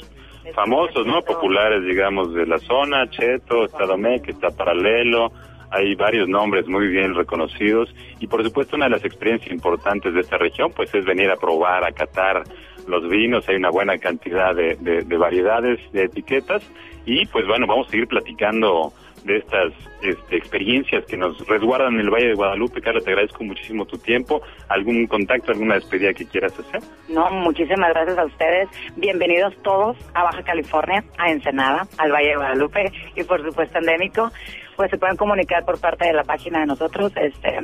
famosos, 0.54 1.04
¿no? 1.06 1.22
Populares, 1.22 1.84
digamos, 1.84 2.32
de 2.32 2.46
la 2.46 2.58
zona, 2.58 3.10
Cheto, 3.10 3.64
Estado 3.64 3.96
que 4.22 4.30
está 4.30 4.50
Paralelo, 4.50 5.32
hay 5.70 5.94
varios 5.96 6.28
nombres 6.28 6.68
muy 6.68 6.86
bien 6.86 7.14
reconocidos 7.14 7.92
y 8.20 8.26
por 8.28 8.44
supuesto 8.44 8.76
una 8.76 8.86
de 8.86 8.92
las 8.92 9.04
experiencias 9.04 9.52
importantes 9.52 10.14
de 10.14 10.20
esta 10.20 10.38
región 10.38 10.70
pues 10.74 10.94
es 10.94 11.04
venir 11.04 11.30
a 11.30 11.36
probar, 11.36 11.84
a 11.84 11.92
catar 11.92 12.44
los 12.86 13.08
vinos, 13.08 13.48
hay 13.48 13.56
una 13.56 13.70
buena 13.70 13.98
cantidad 13.98 14.54
de, 14.54 14.76
de, 14.76 15.16
variedades, 15.16 15.80
de 15.92 16.04
etiquetas 16.04 16.62
y 17.04 17.26
pues 17.26 17.46
bueno, 17.46 17.66
vamos 17.66 17.88
a 17.88 17.90
seguir 17.90 18.08
platicando 18.08 18.92
de 19.24 19.38
estas 19.38 19.72
este, 20.02 20.36
experiencias 20.36 21.04
que 21.06 21.16
nos 21.16 21.44
resguardan 21.48 21.94
en 21.94 22.00
el 22.00 22.10
Valle 22.10 22.28
de 22.28 22.34
Guadalupe. 22.34 22.80
Carla, 22.80 23.00
te 23.00 23.10
agradezco 23.10 23.42
muchísimo 23.42 23.84
tu 23.84 23.98
tiempo. 23.98 24.40
¿Algún 24.68 25.06
contacto, 25.06 25.50
alguna 25.50 25.74
despedida 25.74 26.14
que 26.14 26.26
quieras 26.26 26.56
hacer? 26.58 26.80
No, 27.08 27.28
muchísimas 27.30 27.90
gracias 27.90 28.18
a 28.18 28.24
ustedes. 28.24 28.68
Bienvenidos 28.96 29.54
todos 29.62 29.96
a 30.14 30.22
Baja 30.22 30.42
California, 30.44 31.04
a 31.18 31.30
Ensenada, 31.30 31.88
al 31.98 32.12
Valle 32.12 32.28
de 32.28 32.36
Guadalupe 32.36 32.92
y 33.16 33.24
por 33.24 33.44
supuesto 33.44 33.78
endémico. 33.78 34.30
Pues 34.76 34.90
se 34.90 34.98
pueden 34.98 35.16
comunicar 35.16 35.64
por 35.64 35.80
parte 35.80 36.06
de 36.06 36.12
la 36.12 36.22
página 36.22 36.60
de 36.60 36.66
nosotros. 36.66 37.12
Este, 37.16 37.58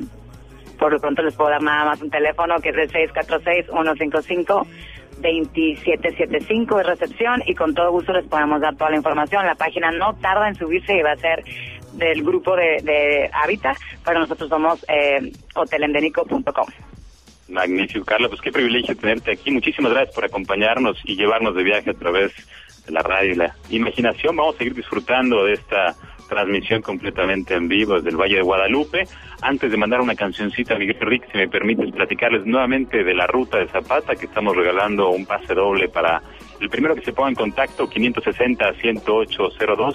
por 0.78 0.92
lo 0.92 0.98
pronto 0.98 1.22
les 1.22 1.36
puedo 1.36 1.50
dar 1.50 1.62
nada 1.62 1.84
más 1.84 2.02
un 2.02 2.10
teléfono 2.10 2.56
que 2.60 2.70
es 2.70 2.76
el 2.76 2.90
646 2.90 3.66
155 3.66 4.66
2775 5.20 6.76
de 6.78 6.82
recepción 6.82 7.42
y 7.46 7.54
con 7.54 7.74
todo 7.74 7.90
gusto 7.92 8.12
les 8.12 8.26
podemos 8.26 8.60
dar 8.60 8.76
toda 8.76 8.90
la 8.90 8.96
información. 8.96 9.46
La 9.46 9.54
página 9.54 9.90
no 9.90 10.14
tarda 10.14 10.48
en 10.48 10.54
subirse 10.54 10.96
y 10.96 11.02
va 11.02 11.12
a 11.12 11.16
ser 11.16 11.44
del 11.92 12.22
grupo 12.22 12.56
de, 12.56 12.80
de 12.82 13.30
Habitat, 13.32 13.76
pero 14.04 14.20
nosotros 14.20 14.48
somos 14.48 14.84
eh, 14.88 15.32
hotelendenico.com. 15.54 16.66
Magnífico, 17.48 18.04
Carla, 18.04 18.28
pues 18.28 18.40
qué 18.40 18.50
privilegio 18.50 18.96
tenerte 18.96 19.32
aquí. 19.32 19.50
Muchísimas 19.50 19.92
gracias 19.92 20.14
por 20.14 20.24
acompañarnos 20.24 20.98
y 21.04 21.16
llevarnos 21.16 21.54
de 21.54 21.62
viaje 21.62 21.90
a 21.90 21.94
través 21.94 22.32
de 22.86 22.92
la 22.92 23.02
radio 23.02 23.32
y 23.32 23.36
la 23.36 23.54
imaginación. 23.68 24.36
Vamos 24.36 24.54
a 24.54 24.58
seguir 24.58 24.74
disfrutando 24.74 25.44
de 25.44 25.54
esta 25.54 25.94
transmisión 26.32 26.80
completamente 26.80 27.54
en 27.54 27.68
vivo 27.68 27.96
desde 27.96 28.08
el 28.08 28.16
Valle 28.16 28.36
de 28.36 28.42
Guadalupe. 28.42 29.04
Antes 29.42 29.70
de 29.70 29.76
mandar 29.76 30.00
una 30.00 30.14
cancioncita, 30.14 30.76
Miguel 30.76 30.96
Rick, 31.00 31.30
si 31.30 31.36
me 31.36 31.46
permites 31.46 31.92
platicarles 31.92 32.46
nuevamente 32.46 33.04
de 33.04 33.14
la 33.14 33.26
ruta 33.26 33.58
de 33.58 33.68
Zapata, 33.68 34.16
que 34.16 34.24
estamos 34.24 34.56
regalando 34.56 35.10
un 35.10 35.26
pase 35.26 35.52
doble 35.52 35.90
para 35.90 36.22
el 36.58 36.70
primero 36.70 36.94
que 36.94 37.02
se 37.02 37.12
ponga 37.12 37.28
en 37.28 37.34
contacto, 37.34 37.86
560-10802. 37.86 39.94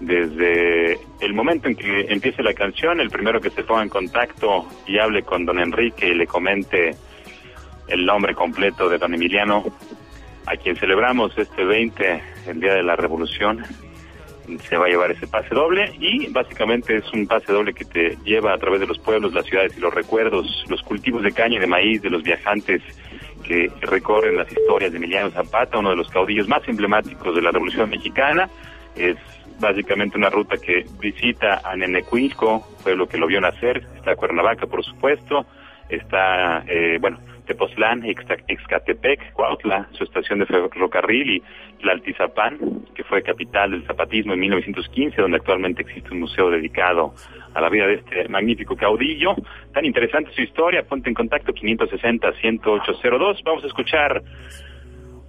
Desde 0.00 0.98
el 1.20 1.34
momento 1.34 1.68
en 1.68 1.76
que 1.76 2.06
empiece 2.08 2.42
la 2.42 2.54
canción, 2.54 3.00
el 3.00 3.10
primero 3.10 3.38
que 3.40 3.50
se 3.50 3.62
ponga 3.62 3.82
en 3.82 3.90
contacto 3.90 4.66
y 4.86 4.98
hable 4.98 5.22
con 5.22 5.44
don 5.44 5.58
Enrique 5.58 6.08
y 6.08 6.14
le 6.14 6.26
comente 6.26 6.92
el 7.88 8.06
nombre 8.06 8.34
completo 8.34 8.88
de 8.88 8.96
don 8.96 9.12
Emiliano, 9.12 9.64
a 10.46 10.56
quien 10.56 10.76
celebramos 10.76 11.36
este 11.36 11.62
20, 11.64 12.22
el 12.46 12.60
Día 12.60 12.72
de 12.74 12.84
la 12.84 12.96
Revolución, 12.96 13.64
se 14.56 14.76
va 14.76 14.86
a 14.86 14.88
llevar 14.88 15.10
ese 15.10 15.26
pase 15.26 15.54
doble. 15.54 15.92
Y 15.98 16.26
básicamente 16.32 16.96
es 16.96 17.12
un 17.12 17.26
pase 17.26 17.52
doble 17.52 17.74
que 17.74 17.84
te 17.84 18.16
lleva 18.24 18.54
a 18.54 18.58
través 18.58 18.80
de 18.80 18.86
los 18.86 18.98
pueblos, 18.98 19.32
las 19.34 19.46
ciudades 19.46 19.76
y 19.76 19.80
los 19.80 19.92
recuerdos, 19.92 20.64
los 20.68 20.82
cultivos 20.82 21.22
de 21.22 21.32
caña 21.32 21.56
y 21.56 21.60
de 21.60 21.66
maíz 21.66 22.02
de 22.02 22.10
los 22.10 22.22
viajantes 22.22 22.82
que 23.44 23.70
recorren 23.80 24.36
las 24.36 24.50
historias 24.50 24.92
de 24.92 24.98
Emiliano 24.98 25.30
Zapata, 25.30 25.78
uno 25.78 25.90
de 25.90 25.96
los 25.96 26.08
caudillos 26.10 26.48
más 26.48 26.66
emblemáticos 26.68 27.34
de 27.34 27.42
la 27.42 27.50
Revolución 27.50 27.90
Mexicana. 27.90 28.48
Es 28.96 29.16
básicamente 29.60 30.16
una 30.16 30.30
ruta 30.30 30.56
que 30.56 30.84
visita 31.00 31.60
a 31.64 31.76
Nenecuilco, 31.76 32.66
pueblo 32.82 33.08
que 33.08 33.18
lo 33.18 33.26
vio 33.26 33.40
nacer, 33.40 33.86
está 33.96 34.16
Cuernavaca, 34.16 34.66
por 34.66 34.84
supuesto, 34.84 35.46
está, 35.88 36.62
eh, 36.66 36.98
bueno, 37.00 37.18
Tepoztlán, 37.48 38.04
Excatepec, 38.04 39.32
Cuautla, 39.32 39.88
su 39.92 40.04
estación 40.04 40.38
de 40.38 40.46
ferrocarril 40.46 41.30
y 41.30 41.42
Tlaltizapán, 41.80 42.58
que 42.94 43.02
fue 43.04 43.22
capital 43.22 43.70
del 43.70 43.86
zapatismo 43.86 44.34
en 44.34 44.40
1915, 44.40 45.20
donde 45.20 45.38
actualmente 45.38 45.82
existe 45.82 46.10
un 46.12 46.20
museo 46.20 46.50
dedicado 46.50 47.14
a 47.54 47.60
la 47.60 47.70
vida 47.70 47.86
de 47.86 47.94
este 47.94 48.28
magnífico 48.28 48.76
caudillo. 48.76 49.34
Tan 49.72 49.86
interesante 49.86 50.30
su 50.34 50.42
historia, 50.42 50.82
ponte 50.82 51.08
en 51.08 51.14
contacto 51.14 51.52
560-10802. 51.52 53.42
Vamos 53.42 53.64
a 53.64 53.66
escuchar 53.66 54.22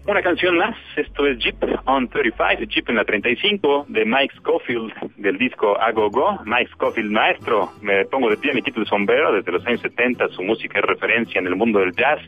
una 0.09 0.21
canción 0.23 0.57
más, 0.57 0.75
esto 0.95 1.27
es 1.27 1.37
Jeep 1.37 1.55
on 1.85 2.09
35, 2.09 2.63
Jeep 2.67 2.89
en 2.89 2.95
la 2.95 3.05
35 3.05 3.85
de 3.89 4.05
Mike 4.05 4.35
Scofield 4.37 4.91
del 5.17 5.37
disco 5.37 5.79
A 5.79 5.91
Go 5.91 6.09
Go. 6.09 6.39
Mike 6.45 6.71
Scofield, 6.73 7.11
maestro, 7.11 7.71
me 7.81 8.05
pongo 8.05 8.29
de 8.29 8.37
pie, 8.37 8.53
me 8.53 8.63
quito 8.63 8.79
el 8.79 8.87
sombrero, 8.87 9.31
desde 9.33 9.51
los 9.51 9.65
años 9.67 9.81
70 9.81 10.29
su 10.29 10.41
música 10.41 10.79
es 10.79 10.85
referencia 10.85 11.39
en 11.39 11.45
el 11.45 11.55
mundo 11.55 11.79
del 11.79 11.91
jazz. 11.91 12.19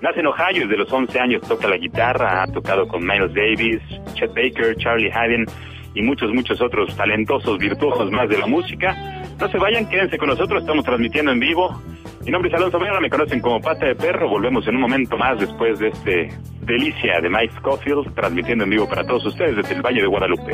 Nace 0.00 0.20
en 0.20 0.26
Ohio, 0.28 0.66
desde 0.66 0.78
los 0.78 0.90
11 0.90 1.20
años 1.20 1.42
toca 1.46 1.68
la 1.68 1.76
guitarra, 1.76 2.42
ha 2.42 2.46
tocado 2.46 2.88
con 2.88 3.06
Miles 3.06 3.34
Davis, 3.34 3.82
Chet 4.14 4.32
Baker, 4.34 4.76
Charlie 4.76 5.12
Haden 5.12 5.44
y 5.94 6.00
muchos, 6.00 6.32
muchos 6.32 6.58
otros 6.62 6.96
talentosos, 6.96 7.58
virtuosos 7.58 8.10
más 8.10 8.30
de 8.30 8.38
la 8.38 8.46
música. 8.46 8.96
No 9.38 9.46
se 9.48 9.58
vayan, 9.58 9.88
quédense 9.90 10.16
con 10.16 10.28
nosotros, 10.28 10.62
estamos 10.62 10.84
transmitiendo 10.86 11.32
en 11.32 11.40
vivo. 11.40 11.82
Mi 12.24 12.30
nombre 12.30 12.50
es 12.50 12.54
Alonso 12.54 12.78
Vera, 12.78 13.00
me 13.00 13.08
conocen 13.08 13.40
como 13.40 13.60
Pata 13.60 13.86
de 13.86 13.94
Perro. 13.94 14.28
Volvemos 14.28 14.66
en 14.68 14.76
un 14.76 14.82
momento 14.82 15.16
más 15.16 15.40
después 15.40 15.78
de 15.78 15.88
este 15.88 16.28
delicia 16.60 17.18
de 17.22 17.30
Mike 17.30 17.54
Scofield, 17.58 18.14
transmitiendo 18.14 18.64
en 18.64 18.70
vivo 18.70 18.86
para 18.86 19.04
todos 19.04 19.24
ustedes 19.24 19.56
desde 19.56 19.74
el 19.74 19.82
Valle 19.82 20.02
de 20.02 20.06
Guadalupe. 20.06 20.52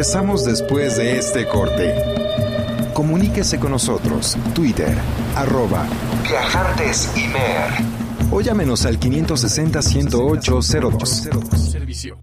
Regresamos 0.00 0.46
después 0.46 0.96
de 0.96 1.18
este 1.18 1.46
corte. 1.46 1.94
Comuníquese 2.94 3.60
con 3.60 3.72
nosotros. 3.72 4.34
Twitter, 4.54 4.96
arroba 5.36 5.86
Viajantes 6.26 7.14
Imer. 7.18 7.70
O 8.32 8.40
llámenos 8.40 8.86
al 8.86 8.98
560-108-02. 8.98 11.54
Servicio. 11.54 12.18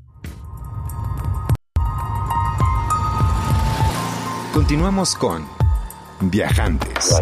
Continuamos 4.52 5.14
con 5.14 5.46
Viajantes. 6.22 7.22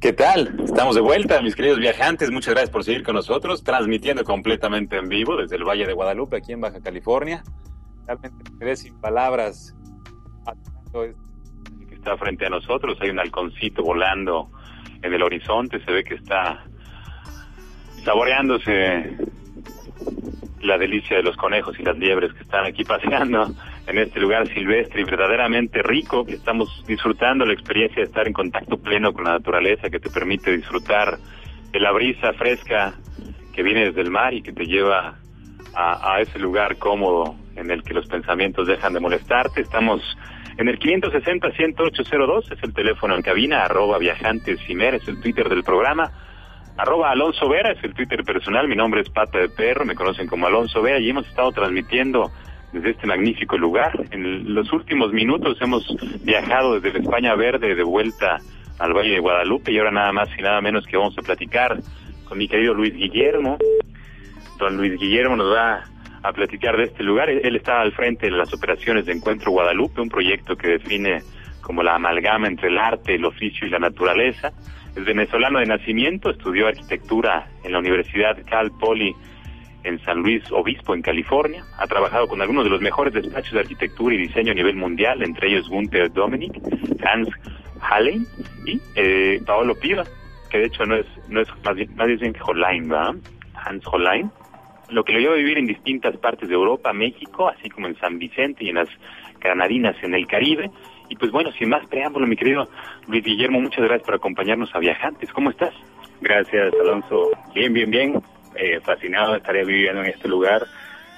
¿Qué 0.00 0.12
tal? 0.12 0.54
Estamos 0.62 0.94
de 0.94 1.00
vuelta, 1.00 1.42
mis 1.42 1.56
queridos 1.56 1.80
viajantes. 1.80 2.30
Muchas 2.30 2.54
gracias 2.54 2.70
por 2.70 2.84
seguir 2.84 3.02
con 3.02 3.16
nosotros, 3.16 3.64
transmitiendo 3.64 4.22
completamente 4.22 4.96
en 4.96 5.08
vivo 5.08 5.36
desde 5.36 5.56
el 5.56 5.64
Valle 5.64 5.86
de 5.86 5.92
Guadalupe, 5.92 6.36
aquí 6.36 6.52
en 6.52 6.60
Baja 6.60 6.80
California. 6.80 7.42
Realmente 8.06 8.48
me 8.52 8.58
quedé 8.60 8.76
sin 8.76 8.94
palabras. 9.00 9.74
Que 10.92 11.94
está 11.96 12.16
frente 12.16 12.46
a 12.46 12.48
nosotros, 12.48 12.96
hay 13.00 13.10
un 13.10 13.18
halconcito 13.18 13.82
volando 13.82 14.52
en 15.02 15.12
el 15.12 15.20
horizonte, 15.20 15.84
se 15.84 15.90
ve 15.90 16.04
que 16.04 16.14
está 16.14 16.64
saboreándose 18.04 19.16
la 20.60 20.78
delicia 20.78 21.16
de 21.16 21.24
los 21.24 21.36
conejos 21.36 21.76
y 21.80 21.82
las 21.82 21.98
liebres 21.98 22.32
que 22.34 22.42
están 22.44 22.66
aquí 22.66 22.84
paseando 22.84 23.52
en 23.88 23.98
este 23.98 24.20
lugar 24.20 24.46
silvestre 24.48 25.00
y 25.00 25.04
verdaderamente 25.04 25.82
rico, 25.82 26.24
que 26.24 26.34
estamos 26.34 26.84
disfrutando 26.86 27.46
la 27.46 27.54
experiencia 27.54 28.02
de 28.02 28.08
estar 28.08 28.26
en 28.26 28.34
contacto 28.34 28.76
pleno 28.76 29.14
con 29.14 29.24
la 29.24 29.32
naturaleza, 29.32 29.88
que 29.88 29.98
te 29.98 30.10
permite 30.10 30.54
disfrutar 30.54 31.18
de 31.72 31.80
la 31.80 31.90
brisa 31.92 32.34
fresca 32.34 32.94
que 33.54 33.62
viene 33.62 33.86
desde 33.86 34.02
el 34.02 34.10
mar 34.10 34.34
y 34.34 34.42
que 34.42 34.52
te 34.52 34.66
lleva 34.66 35.16
a, 35.74 36.20
ese 36.20 36.38
lugar 36.38 36.76
cómodo 36.76 37.36
en 37.56 37.70
el 37.70 37.82
que 37.82 37.94
los 37.94 38.06
pensamientos 38.06 38.66
dejan 38.66 38.92
de 38.92 39.00
molestarte. 39.00 39.62
Estamos 39.62 40.02
en 40.58 40.68
el 40.68 40.78
560-10802, 40.78 42.52
es 42.52 42.62
el 42.62 42.74
teléfono 42.74 43.14
en 43.14 43.22
cabina, 43.22 43.64
arroba 43.64 43.98
viajantes 43.98 44.60
es 44.68 45.08
el 45.08 45.20
Twitter 45.20 45.48
del 45.48 45.62
programa. 45.62 46.10
Arroba 46.76 47.10
Alonso 47.10 47.48
Vera 47.48 47.72
es 47.72 47.82
el 47.82 47.94
Twitter 47.94 48.22
personal, 48.22 48.68
mi 48.68 48.76
nombre 48.76 49.00
es 49.00 49.08
Pata 49.08 49.38
de 49.38 49.48
Perro, 49.48 49.84
me 49.84 49.94
conocen 49.94 50.26
como 50.28 50.46
Alonso 50.46 50.82
Vera 50.82 51.00
y 51.00 51.08
hemos 51.08 51.26
estado 51.26 51.52
transmitiendo 51.52 52.30
desde 52.72 52.90
este 52.90 53.06
magnífico 53.06 53.56
lugar. 53.56 53.92
En 54.10 54.54
los 54.54 54.72
últimos 54.72 55.12
minutos 55.12 55.58
hemos 55.60 55.86
viajado 56.22 56.78
desde 56.80 56.98
la 56.98 57.04
España 57.04 57.34
Verde 57.34 57.74
de 57.74 57.82
vuelta 57.82 58.38
al 58.78 58.92
Valle 58.92 59.12
de 59.12 59.20
Guadalupe 59.20 59.72
y 59.72 59.78
ahora 59.78 59.90
nada 59.90 60.12
más 60.12 60.28
y 60.38 60.42
nada 60.42 60.60
menos 60.60 60.86
que 60.86 60.96
vamos 60.96 61.16
a 61.18 61.22
platicar 61.22 61.78
con 62.24 62.38
mi 62.38 62.48
querido 62.48 62.74
Luis 62.74 62.94
Guillermo. 62.94 63.58
Don 64.58 64.76
Luis 64.76 64.98
Guillermo 64.98 65.36
nos 65.36 65.52
va 65.52 65.84
a 66.22 66.32
platicar 66.32 66.76
de 66.76 66.84
este 66.84 67.02
lugar. 67.02 67.30
Él 67.30 67.56
está 67.56 67.80
al 67.80 67.92
frente 67.92 68.26
de 68.26 68.32
las 68.32 68.52
operaciones 68.52 69.06
de 69.06 69.12
Encuentro 69.12 69.52
Guadalupe, 69.52 70.00
un 70.00 70.08
proyecto 70.08 70.56
que 70.56 70.68
define 70.68 71.22
como 71.60 71.82
la 71.82 71.94
amalgama 71.94 72.48
entre 72.48 72.68
el 72.68 72.78
arte, 72.78 73.14
el 73.14 73.24
oficio 73.24 73.66
y 73.66 73.70
la 73.70 73.78
naturaleza. 73.78 74.52
Es 74.96 75.04
venezolano 75.04 75.58
de 75.60 75.66
nacimiento, 75.66 76.30
estudió 76.30 76.66
arquitectura 76.66 77.46
en 77.62 77.72
la 77.72 77.78
Universidad 77.78 78.36
Cal 78.48 78.70
Poly 78.80 79.14
en 79.84 79.98
San 80.04 80.18
Luis 80.18 80.42
Obispo, 80.50 80.94
en 80.94 81.02
California. 81.02 81.64
Ha 81.78 81.86
trabajado 81.86 82.26
con 82.28 82.40
algunos 82.40 82.64
de 82.64 82.70
los 82.70 82.80
mejores 82.80 83.14
despachos 83.14 83.52
de 83.52 83.60
arquitectura 83.60 84.14
y 84.14 84.18
diseño 84.18 84.52
a 84.52 84.54
nivel 84.54 84.76
mundial, 84.76 85.22
entre 85.22 85.48
ellos 85.48 85.68
Gunther 85.68 86.12
Dominic, 86.12 86.52
Hans 87.04 87.28
Hallein 87.80 88.26
y 88.66 88.80
eh, 88.94 89.40
Paolo 89.46 89.74
Piva, 89.74 90.04
que 90.50 90.58
de 90.58 90.66
hecho 90.66 90.84
no 90.84 90.96
es, 90.96 91.06
no 91.28 91.40
es 91.40 91.48
más 91.64 91.76
bien, 91.76 92.32
que 92.32 92.40
Hollein, 92.42 92.88
¿verdad? 92.88 93.14
Hans 93.54 93.86
Hollein. 93.86 94.30
Lo 94.90 95.04
que 95.04 95.12
lo 95.12 95.18
lleva 95.18 95.34
a 95.34 95.38
vivir 95.38 95.58
en 95.58 95.66
distintas 95.66 96.16
partes 96.16 96.48
de 96.48 96.54
Europa, 96.54 96.92
México, 96.94 97.48
así 97.48 97.68
como 97.68 97.88
en 97.88 97.96
San 97.96 98.18
Vicente 98.18 98.64
y 98.64 98.70
en 98.70 98.76
las 98.76 98.88
Granadinas 99.38 99.96
en 100.02 100.14
el 100.14 100.26
Caribe. 100.26 100.70
Y 101.10 101.16
pues 101.16 101.30
bueno, 101.30 101.52
sin 101.52 101.68
más 101.68 101.86
preámbulo, 101.88 102.26
mi 102.26 102.36
querido 102.36 102.68
Luis 103.06 103.24
Guillermo, 103.24 103.60
muchas 103.60 103.84
gracias 103.84 104.04
por 104.04 104.14
acompañarnos 104.14 104.74
a 104.74 104.78
Viajantes. 104.78 105.32
¿Cómo 105.32 105.50
estás? 105.50 105.74
Gracias, 106.20 106.72
Alonso. 106.80 107.30
Bien, 107.54 107.72
bien, 107.72 107.90
bien. 107.90 108.22
Eh, 108.54 108.80
fascinado 108.80 109.32
de 109.32 109.38
estar 109.38 109.54
viviendo 109.64 110.02
en 110.02 110.10
este 110.10 110.28
lugar, 110.28 110.66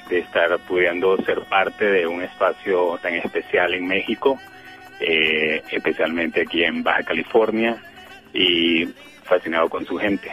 de 0.08 0.18
estar 0.18 0.58
pudiendo 0.66 1.16
ser 1.24 1.40
parte 1.48 1.84
de 1.84 2.06
un 2.06 2.22
espacio 2.22 2.98
tan 3.02 3.14
especial 3.14 3.74
en 3.74 3.86
México, 3.86 4.38
eh, 5.00 5.62
especialmente 5.70 6.42
aquí 6.42 6.64
en 6.64 6.82
Baja 6.82 7.02
California, 7.02 7.80
y 8.32 8.86
fascinado 9.24 9.68
con 9.68 9.86
su 9.86 9.96
gente. 9.96 10.30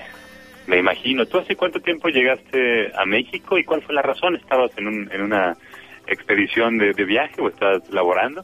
Me 0.68 0.80
imagino. 0.80 1.26
¿Tú 1.26 1.38
hace 1.38 1.56
cuánto 1.56 1.80
tiempo 1.80 2.10
llegaste 2.10 2.92
a 2.96 3.06
México 3.06 3.58
y 3.58 3.64
cuál 3.64 3.82
fue 3.82 3.96
la 3.96 4.02
razón? 4.02 4.36
¿Estabas 4.36 4.72
en, 4.78 4.88
un, 4.88 5.10
en 5.12 5.22
una 5.22 5.56
expedición 6.08 6.78
de, 6.78 6.92
viaje 7.06 7.42
o 7.42 7.48
estás 7.48 7.90
laborando? 7.90 8.44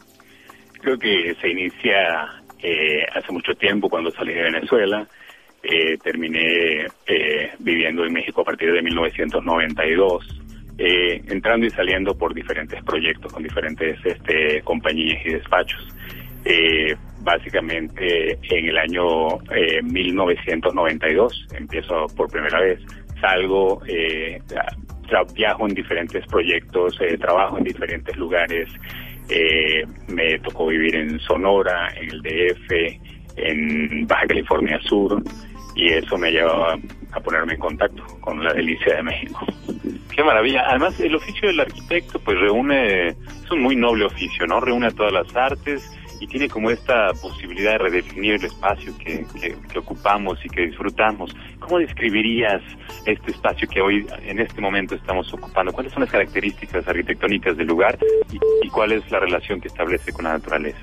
Creo 0.81 0.97
que 0.97 1.35
se 1.41 1.49
inicia 1.49 2.41
eh, 2.59 3.05
hace 3.13 3.31
mucho 3.31 3.53
tiempo 3.55 3.89
cuando 3.89 4.11
salí 4.11 4.33
de 4.33 4.43
Venezuela. 4.43 5.05
Eh, 5.63 5.97
terminé 6.03 6.87
eh, 7.07 7.51
viviendo 7.59 8.05
en 8.05 8.13
México 8.13 8.41
a 8.41 8.43
partir 8.43 8.71
de 8.73 8.81
1992, 8.81 10.41
eh, 10.77 11.21
entrando 11.27 11.65
y 11.65 11.69
saliendo 11.69 12.13
por 12.17 12.33
diferentes 12.33 12.83
proyectos 12.83 13.31
con 13.31 13.43
diferentes 13.43 13.97
este, 14.03 14.61
compañías 14.63 15.25
y 15.25 15.29
despachos. 15.29 15.87
Eh, 16.45 16.95
básicamente 17.21 18.37
en 18.49 18.65
el 18.67 18.77
año 18.77 19.39
1992 19.83 21.47
empiezo 21.55 22.07
por 22.17 22.29
primera 22.29 22.59
vez, 22.59 22.81
salgo, 23.21 23.81
viajo 25.33 25.67
en 25.69 25.73
diferentes 25.73 26.25
proyectos, 26.27 26.99
trabajo 27.21 27.57
en 27.57 27.63
diferentes 27.63 28.17
lugares, 28.17 28.67
eh, 29.29 29.85
me 30.07 30.37
tocó 30.39 30.67
vivir 30.67 30.95
en 30.95 31.19
Sonora, 31.19 31.89
en 31.95 32.09
el 32.11 32.21
DF, 32.21 32.99
en 33.37 34.05
Baja 34.05 34.27
California 34.27 34.79
Sur, 34.81 35.23
y 35.75 35.89
eso 35.89 36.17
me 36.17 36.31
llevaba 36.31 36.77
a 37.11 37.19
ponerme 37.19 37.53
en 37.53 37.59
contacto 37.59 38.03
con 38.21 38.43
la 38.43 38.53
delicia 38.53 38.95
de 38.95 39.03
México. 39.03 39.45
Qué 40.15 40.23
maravilla. 40.23 40.63
Además, 40.67 40.99
el 40.99 41.15
oficio 41.15 41.47
del 41.47 41.59
arquitecto, 41.59 42.19
pues 42.19 42.39
reúne, 42.39 43.07
es 43.07 43.51
un 43.51 43.61
muy 43.61 43.75
noble 43.75 44.05
oficio, 44.05 44.45
¿no? 44.45 44.59
Reúne 44.59 44.87
a 44.87 44.91
todas 44.91 45.11
las 45.11 45.35
artes 45.35 45.91
y 46.19 46.27
tiene 46.27 46.47
como 46.47 46.69
esta 46.69 47.11
posibilidad 47.21 47.73
de 47.73 47.77
redefinir 47.79 48.35
el 48.35 48.45
espacio 48.45 48.95
que, 48.97 49.25
que, 49.41 49.77
ocupamos 49.77 50.39
y 50.45 50.49
que 50.49 50.67
disfrutamos. 50.67 51.35
¿Cómo 51.59 51.79
describirías 51.79 52.61
este 53.05 53.31
espacio 53.31 53.67
que 53.67 53.81
hoy, 53.81 54.05
en 54.25 54.39
este 54.39 54.61
momento, 54.61 54.95
estamos 54.95 55.33
ocupando? 55.33 55.73
¿Cuáles 55.73 55.91
son 55.91 56.01
las 56.01 56.11
características 56.11 56.87
arquitectónicas 56.87 57.57
del 57.57 57.67
lugar 57.67 57.97
y 58.61 58.69
cuál 58.69 58.91
es 58.91 59.09
la 59.11 59.19
relación 59.19 59.59
que 59.59 59.67
establece 59.67 60.13
con 60.13 60.25
la 60.25 60.33
naturaleza? 60.33 60.79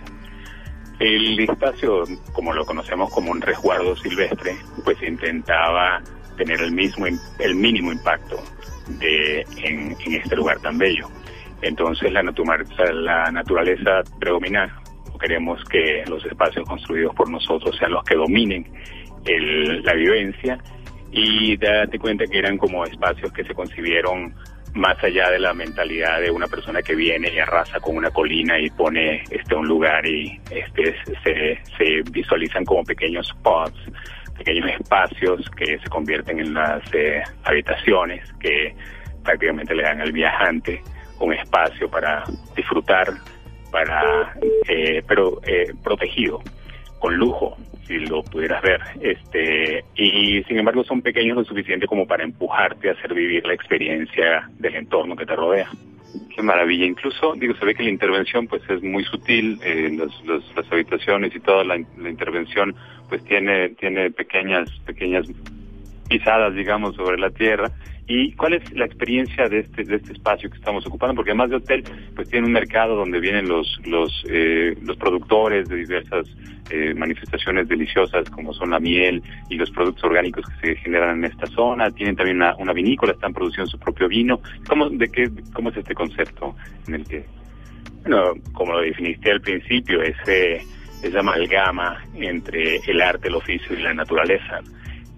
El 1.00 1.40
espacio, 1.40 2.04
como 2.32 2.52
lo 2.52 2.64
conocemos 2.64 3.10
como 3.10 3.30
un 3.30 3.40
resguardo 3.40 3.96
silvestre, 3.96 4.54
pues 4.84 5.02
intentaba 5.02 6.02
tener 6.36 6.60
el 6.60 6.72
mismo, 6.72 7.06
el 7.38 7.54
mínimo 7.54 7.90
impacto 7.90 8.36
de, 8.98 9.40
en, 9.64 9.96
este 10.14 10.36
lugar 10.36 10.60
tan 10.60 10.78
bello. 10.78 11.08
Entonces 11.62 12.12
la, 12.12 12.22
naturaleza, 12.22 12.84
la 12.92 13.30
naturaleza 13.30 14.02
predomina 14.18 14.80
queremos 15.20 15.62
que 15.66 16.02
los 16.08 16.24
espacios 16.24 16.66
construidos 16.66 17.14
por 17.14 17.30
nosotros 17.30 17.76
sean 17.78 17.92
los 17.92 18.04
que 18.04 18.16
dominen 18.16 18.66
la 19.84 19.92
vivencia 19.92 20.58
y 21.12 21.56
date 21.56 21.98
cuenta 21.98 22.24
que 22.26 22.38
eran 22.38 22.56
como 22.56 22.84
espacios 22.84 23.30
que 23.32 23.44
se 23.44 23.54
concibieron 23.54 24.34
más 24.74 25.02
allá 25.02 25.30
de 25.30 25.38
la 25.38 25.52
mentalidad 25.52 26.20
de 26.20 26.30
una 26.30 26.46
persona 26.46 26.82
que 26.82 26.94
viene 26.94 27.32
y 27.32 27.38
arrasa 27.38 27.80
con 27.80 27.96
una 27.96 28.10
colina 28.10 28.58
y 28.58 28.70
pone 28.70 29.24
este 29.30 29.54
un 29.54 29.66
lugar 29.66 30.06
y 30.06 30.40
este 30.50 30.94
se, 31.24 31.58
se 31.76 32.02
visualizan 32.10 32.64
como 32.64 32.84
pequeños 32.84 33.28
spots, 33.28 33.76
pequeños 34.38 34.70
espacios 34.70 35.50
que 35.50 35.78
se 35.78 35.88
convierten 35.88 36.38
en 36.38 36.54
las 36.54 36.82
eh, 36.94 37.22
habitaciones 37.44 38.32
que 38.40 38.74
prácticamente 39.24 39.74
le 39.74 39.82
dan 39.82 40.00
al 40.00 40.12
viajante 40.12 40.82
un 41.18 41.34
espacio 41.34 41.90
para 41.90 42.24
disfrutar, 42.56 43.08
para 43.70 44.34
eh, 44.68 45.02
pero 45.06 45.40
eh, 45.44 45.74
protegido, 45.82 46.42
con 47.00 47.16
lujo, 47.16 47.56
si 47.86 47.98
lo 47.98 48.22
pudieras 48.22 48.62
ver. 48.62 48.80
Este, 49.00 49.84
y 49.96 50.44
sin 50.44 50.58
embargo 50.58 50.84
son 50.84 51.02
pequeños 51.02 51.36
lo 51.36 51.44
suficiente 51.44 51.86
como 51.86 52.06
para 52.06 52.22
empujarte 52.22 52.88
a 52.88 52.92
hacer 52.92 53.14
vivir 53.14 53.44
la 53.44 53.54
experiencia 53.54 54.48
del 54.58 54.76
entorno 54.76 55.16
que 55.16 55.26
te 55.26 55.34
rodea. 55.34 55.68
Qué 56.34 56.42
maravilla. 56.42 56.86
Incluso, 56.86 57.34
digo, 57.34 57.54
se 57.54 57.64
ve 57.64 57.74
que 57.74 57.82
la 57.82 57.90
intervención 57.90 58.46
pues 58.46 58.62
es 58.68 58.82
muy 58.82 59.02
sutil, 59.04 59.58
eh, 59.64 59.96
las 59.96 60.72
habitaciones 60.72 61.34
y 61.34 61.40
toda 61.40 61.64
la, 61.64 61.76
intervención 61.76 62.74
pues 63.08 63.24
tiene, 63.24 63.70
tiene 63.70 64.10
pequeñas, 64.10 64.68
pequeñas 64.86 65.26
pisadas, 66.10 66.54
digamos, 66.54 66.96
sobre 66.96 67.18
la 67.18 67.30
tierra. 67.30 67.70
¿Y 68.08 68.32
cuál 68.32 68.54
es 68.54 68.72
la 68.72 68.86
experiencia 68.86 69.48
de 69.48 69.60
este, 69.60 69.84
de 69.84 69.96
este 69.96 70.12
espacio 70.14 70.50
que 70.50 70.58
estamos 70.58 70.84
ocupando? 70.84 71.14
Porque 71.14 71.30
además 71.30 71.50
de 71.50 71.56
hotel, 71.56 71.84
pues 72.16 72.28
tiene 72.28 72.46
un 72.46 72.52
mercado 72.52 72.96
donde 72.96 73.20
vienen 73.20 73.48
los, 73.48 73.78
los, 73.86 74.24
eh, 74.28 74.76
los 74.82 74.96
productores 74.96 75.68
de 75.68 75.76
diversas 75.76 76.26
eh, 76.70 76.92
manifestaciones 76.92 77.68
deliciosas 77.68 78.28
como 78.30 78.52
son 78.52 78.70
la 78.70 78.80
miel 78.80 79.22
y 79.48 79.54
los 79.54 79.70
productos 79.70 80.02
orgánicos 80.02 80.44
que 80.46 80.74
se 80.74 80.76
generan 80.82 81.18
en 81.18 81.30
esta 81.30 81.46
zona. 81.46 81.92
Tienen 81.92 82.16
también 82.16 82.38
una, 82.38 82.56
una 82.56 82.72
vinícola, 82.72 83.12
están 83.12 83.32
produciendo 83.32 83.70
su 83.70 83.78
propio 83.78 84.08
vino. 84.08 84.40
¿Cómo, 84.68 84.90
de 84.90 85.08
qué, 85.08 85.30
¿Cómo 85.52 85.70
es 85.70 85.76
este 85.76 85.94
concepto 85.94 86.56
en 86.88 86.94
el 86.96 87.04
que...? 87.04 87.24
Bueno, 88.02 88.32
como 88.54 88.72
lo 88.72 88.80
definiste 88.80 89.30
al 89.30 89.40
principio, 89.40 90.02
ese, 90.02 90.62
esa 91.02 91.20
amalgama 91.20 92.02
entre 92.14 92.78
el 92.88 93.00
arte, 93.00 93.28
el 93.28 93.34
oficio 93.36 93.78
y 93.78 93.82
la 93.82 93.94
naturaleza 93.94 94.62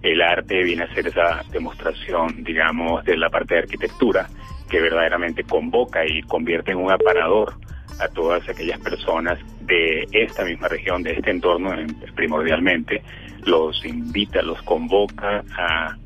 el 0.03 0.21
arte 0.21 0.63
viene 0.63 0.83
a 0.83 0.93
ser 0.93 1.07
esa 1.07 1.43
demostración, 1.51 2.43
digamos, 2.43 3.03
de 3.05 3.17
la 3.17 3.29
parte 3.29 3.55
de 3.55 3.61
arquitectura 3.61 4.27
que 4.69 4.79
verdaderamente 4.79 5.43
convoca 5.43 6.05
y 6.05 6.21
convierte 6.23 6.71
en 6.71 6.77
un 6.77 6.91
aparador 6.91 7.53
a 7.99 8.07
todas 8.09 8.47
aquellas 8.49 8.79
personas 8.79 9.39
de 9.61 10.05
esta 10.11 10.43
misma 10.43 10.67
región, 10.67 11.03
de 11.03 11.13
este 11.13 11.31
entorno 11.31 11.71
primordialmente, 12.15 13.01
los 13.45 13.83
invita, 13.85 14.41
los 14.41 14.61
convoca 14.63 15.43
a, 15.57 15.97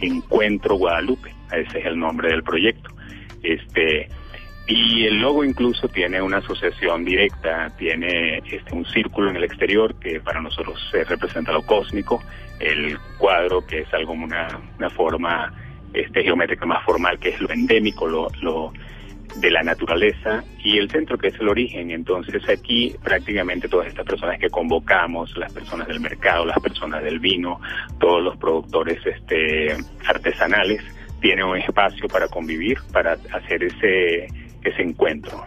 Encuentro 0.00 0.76
Guadalupe, 0.76 1.34
ese 1.50 1.80
es 1.80 1.86
el 1.86 1.98
nombre 1.98 2.28
del 2.28 2.44
proyecto. 2.44 2.90
Este, 3.42 4.08
y 4.66 5.04
el 5.04 5.20
logo 5.20 5.44
incluso 5.44 5.88
tiene 5.88 6.22
una 6.22 6.38
asociación 6.38 7.04
directa, 7.04 7.70
tiene 7.76 8.38
este, 8.38 8.74
un 8.74 8.86
círculo 8.86 9.30
en 9.30 9.36
el 9.36 9.44
exterior 9.44 9.94
que 9.96 10.20
para 10.20 10.40
nosotros 10.40 10.80
se 10.90 11.04
representa 11.04 11.52
lo 11.52 11.62
cósmico, 11.62 12.22
el 12.60 12.98
cuadro 13.18 13.66
que 13.66 13.80
es 13.80 13.92
algo 13.92 14.12
una, 14.12 14.60
una 14.78 14.88
forma 14.90 15.52
este, 15.92 16.22
geométrica 16.22 16.64
más 16.64 16.82
formal 16.84 17.18
que 17.18 17.30
es 17.30 17.40
lo 17.40 17.50
endémico, 17.50 18.08
lo, 18.08 18.28
lo 18.40 18.72
de 19.36 19.50
la 19.50 19.62
naturaleza 19.62 20.44
y 20.62 20.78
el 20.78 20.90
centro 20.90 21.18
que 21.18 21.28
es 21.28 21.38
el 21.40 21.48
origen. 21.48 21.90
Entonces 21.90 22.48
aquí 22.48 22.94
prácticamente 23.02 23.68
todas 23.68 23.88
estas 23.88 24.06
personas 24.06 24.38
que 24.38 24.48
convocamos, 24.48 25.36
las 25.36 25.52
personas 25.52 25.88
del 25.88 26.00
mercado, 26.00 26.46
las 26.46 26.60
personas 26.60 27.02
del 27.02 27.18
vino, 27.18 27.60
todos 28.00 28.22
los 28.22 28.36
productores 28.38 29.04
este, 29.04 29.76
artesanales, 30.06 30.82
tienen 31.20 31.44
un 31.44 31.58
espacio 31.58 32.08
para 32.08 32.28
convivir, 32.28 32.78
para 32.92 33.16
hacer 33.32 33.64
ese 33.64 34.28
ese 34.64 34.82
encuentro. 34.82 35.44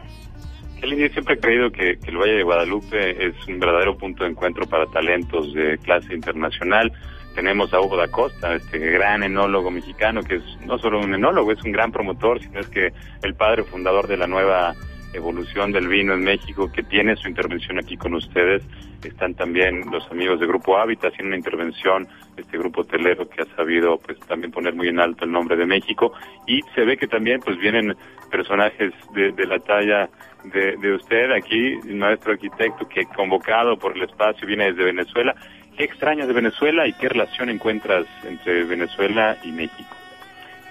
El 0.82 1.12
siempre 1.12 1.34
ha 1.34 1.38
creído 1.38 1.72
que, 1.72 1.98
el 2.06 2.18
Valle 2.18 2.38
de 2.38 2.44
Guadalupe 2.44 3.26
es 3.26 3.34
un 3.48 3.60
verdadero 3.60 3.98
punto 3.98 4.24
de 4.24 4.30
encuentro 4.30 4.68
para 4.68 4.86
talentos 4.86 5.54
de 5.54 5.78
clase 5.80 6.14
internacional. 6.14 6.92
Tenemos 7.34 7.74
a 7.74 7.82
Hugo 7.82 7.98
da 7.98 8.08
Costa, 8.08 8.56
este 8.56 8.78
gran 8.78 9.24
enólogo 9.24 9.72
mexicano, 9.72 10.22
que 10.22 10.36
es 10.36 10.44
no 10.66 10.78
solo 10.78 11.00
un 11.00 11.14
enólogo, 11.14 11.52
es 11.52 11.64
un 11.64 11.72
gran 11.72 11.92
promotor, 11.92 12.40
sino 12.42 12.60
es 12.60 12.68
que 12.68 12.94
el 13.24 13.34
padre 13.34 13.64
fundador 13.64 14.08
de 14.08 14.18
la 14.18 14.28
nueva 14.28 14.76
evolución 15.14 15.72
del 15.72 15.88
vino 15.88 16.14
en 16.14 16.24
México, 16.24 16.72
que 16.72 16.84
tiene 16.84 17.16
su 17.16 17.28
intervención 17.28 17.80
aquí 17.80 17.98
con 17.98 18.14
ustedes. 18.14 18.64
Están 19.04 19.36
también 19.36 19.84
los 19.92 20.10
amigos 20.12 20.40
de 20.40 20.48
Grupo 20.48 20.78
Hábitat 20.78 21.14
haciendo 21.14 21.30
una 21.30 21.38
intervención, 21.38 22.08
este 22.36 22.58
grupo 22.58 22.82
hotelero 22.82 23.30
que 23.30 23.42
ha 23.42 23.56
sabido 23.56 23.98
pues 24.00 24.20
también 24.22 24.52
poner 24.52 24.74
muy 24.74 24.90
en 24.90 25.00
alto 25.00 25.26
el 25.26 25.32
nombre 25.32 25.56
de 25.56 25.66
México. 25.66 26.14
Y 26.46 26.62
se 26.76 26.82
ve 26.82 26.98
que 26.98 27.08
también 27.08 27.40
pues 27.40 27.58
vienen 27.58 27.96
personajes 28.30 28.94
de, 29.14 29.46
la 29.46 29.60
talla 29.60 30.10
de, 30.44 30.78
de 30.78 30.94
usted 30.94 31.32
aquí, 31.32 31.80
el 31.88 31.96
maestro 31.96 32.34
arquitecto 32.34 32.88
que 32.88 33.06
convocado 33.06 33.78
por 33.78 33.96
el 33.96 34.04
espacio 34.04 34.48
viene 34.48 34.72
desde 34.72 34.84
Venezuela. 34.84 35.36
¿Qué 35.78 35.84
extrañas 35.84 36.28
de 36.28 36.34
Venezuela 36.34 36.88
y 36.88 36.94
qué 36.94 37.08
relación 37.08 37.50
encuentras 37.50 38.06
entre 38.24 38.64
Venezuela 38.64 39.38
y 39.44 39.52
México? 39.52 39.96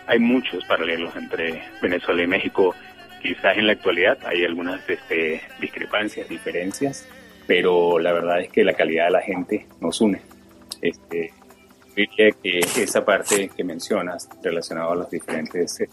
Hay 0.09 0.19
muchos 0.19 0.65
paralelos 0.67 1.15
entre 1.17 1.63
Venezuela 1.81 2.23
y 2.23 2.27
México 2.27 2.75
Quizás 3.27 3.59
en 3.59 3.67
la 3.67 3.73
actualidad 3.73 4.19
hay 4.25 4.45
algunas 4.45 4.89
este, 4.89 5.41
discrepancias, 5.61 6.29
diferencias, 6.29 7.09
pero 7.45 7.99
la 7.99 8.13
verdad 8.13 8.41
es 8.41 8.51
que 8.51 8.63
la 8.63 8.73
calidad 8.73 9.07
de 9.07 9.11
la 9.11 9.21
gente 9.21 9.67
nos 9.81 10.01
une. 10.01 10.23
Este, 10.81 11.33
diría 11.97 12.31
que 12.41 12.61
esa 12.61 13.05
parte 13.05 13.51
que 13.57 13.65
mencionas 13.65 14.29
relacionada 14.45 14.93
a 14.93 14.95
las 14.95 15.11
diferentes 15.11 15.81
eh, 15.81 15.89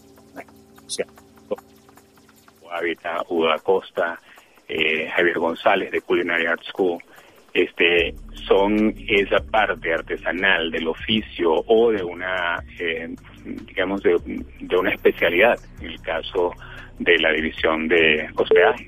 Hábitat, 2.71 3.25
Uda 3.29 3.57
Costa, 3.59 4.19
eh, 4.67 5.09
Javier 5.15 5.39
González 5.39 5.91
de 5.91 6.01
Culinary 6.01 6.45
Art 6.45 6.61
School, 6.71 7.01
este, 7.51 8.13
son 8.47 8.93
esa 9.07 9.39
parte 9.39 9.91
artesanal 9.91 10.69
del 10.69 10.88
oficio 10.88 11.63
o 11.65 11.91
de 11.91 12.03
una, 12.03 12.63
eh, 12.79 13.09
digamos, 13.43 14.03
de, 14.03 14.19
de, 14.59 14.77
una 14.77 14.91
especialidad, 14.91 15.59
en 15.81 15.88
el 15.88 16.01
caso 16.01 16.53
de 16.99 17.19
la 17.19 17.31
división 17.31 17.87
de 17.87 18.29
hospedaje. 18.35 18.87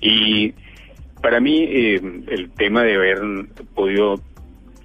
Y 0.00 0.54
para 1.20 1.40
mí 1.40 1.64
eh, 1.64 2.00
el 2.28 2.50
tema 2.52 2.82
de 2.82 2.94
haber 2.94 3.18
podido, 3.74 4.20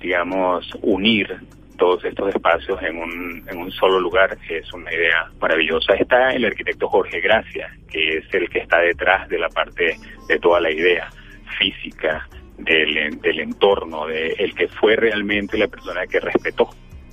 digamos, 0.02 0.68
unir 0.82 1.36
todos 1.78 2.04
estos 2.06 2.34
espacios 2.34 2.82
en 2.82 2.98
un, 2.98 3.44
en 3.48 3.58
un 3.58 3.72
solo 3.72 4.00
lugar 4.00 4.38
es 4.50 4.72
una 4.74 4.92
idea 4.94 5.32
maravillosa. 5.40 5.94
Está 5.94 6.32
el 6.32 6.46
arquitecto 6.46 6.88
Jorge 6.88 7.22
Gracia, 7.22 7.72
que 7.90 8.18
es 8.18 8.34
el 8.34 8.50
que 8.50 8.60
está 8.60 8.80
detrás 8.80 9.30
de 9.30 9.40
la 9.40 9.50
parte 9.50 9.98
de 10.28 10.40
toda 10.40 10.60
la 10.60 10.72
idea 10.72 11.10
física 11.58 12.28
del, 12.58 13.20
del 13.22 13.40
entorno, 13.40 14.08
de 14.08 14.32
el 14.40 14.54
que 14.56 14.68
fue 14.68 14.96
realmente 14.96 15.58
la 15.58 15.68
persona 15.68 16.08
que 16.08 16.20
respetó 16.20 16.70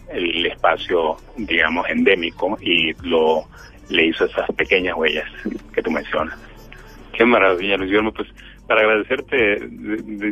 el 0.09 0.47
espacio, 0.47 1.17
digamos, 1.37 1.89
endémico 1.89 2.57
y 2.61 2.93
lo 3.07 3.45
le 3.91 4.07
hizo 4.07 4.25
esas 4.25 4.51
pequeñas 4.57 4.97
huellas 4.97 5.29
que 5.73 5.83
tú 5.83 5.91
mencionas. 5.91 6.39
Qué 7.13 7.25
maravilla, 7.25 7.77
Luis 7.77 7.91
Guillermo. 7.91 8.13
Pues 8.13 8.29
para 8.67 8.81
agradecerte, 8.81 9.69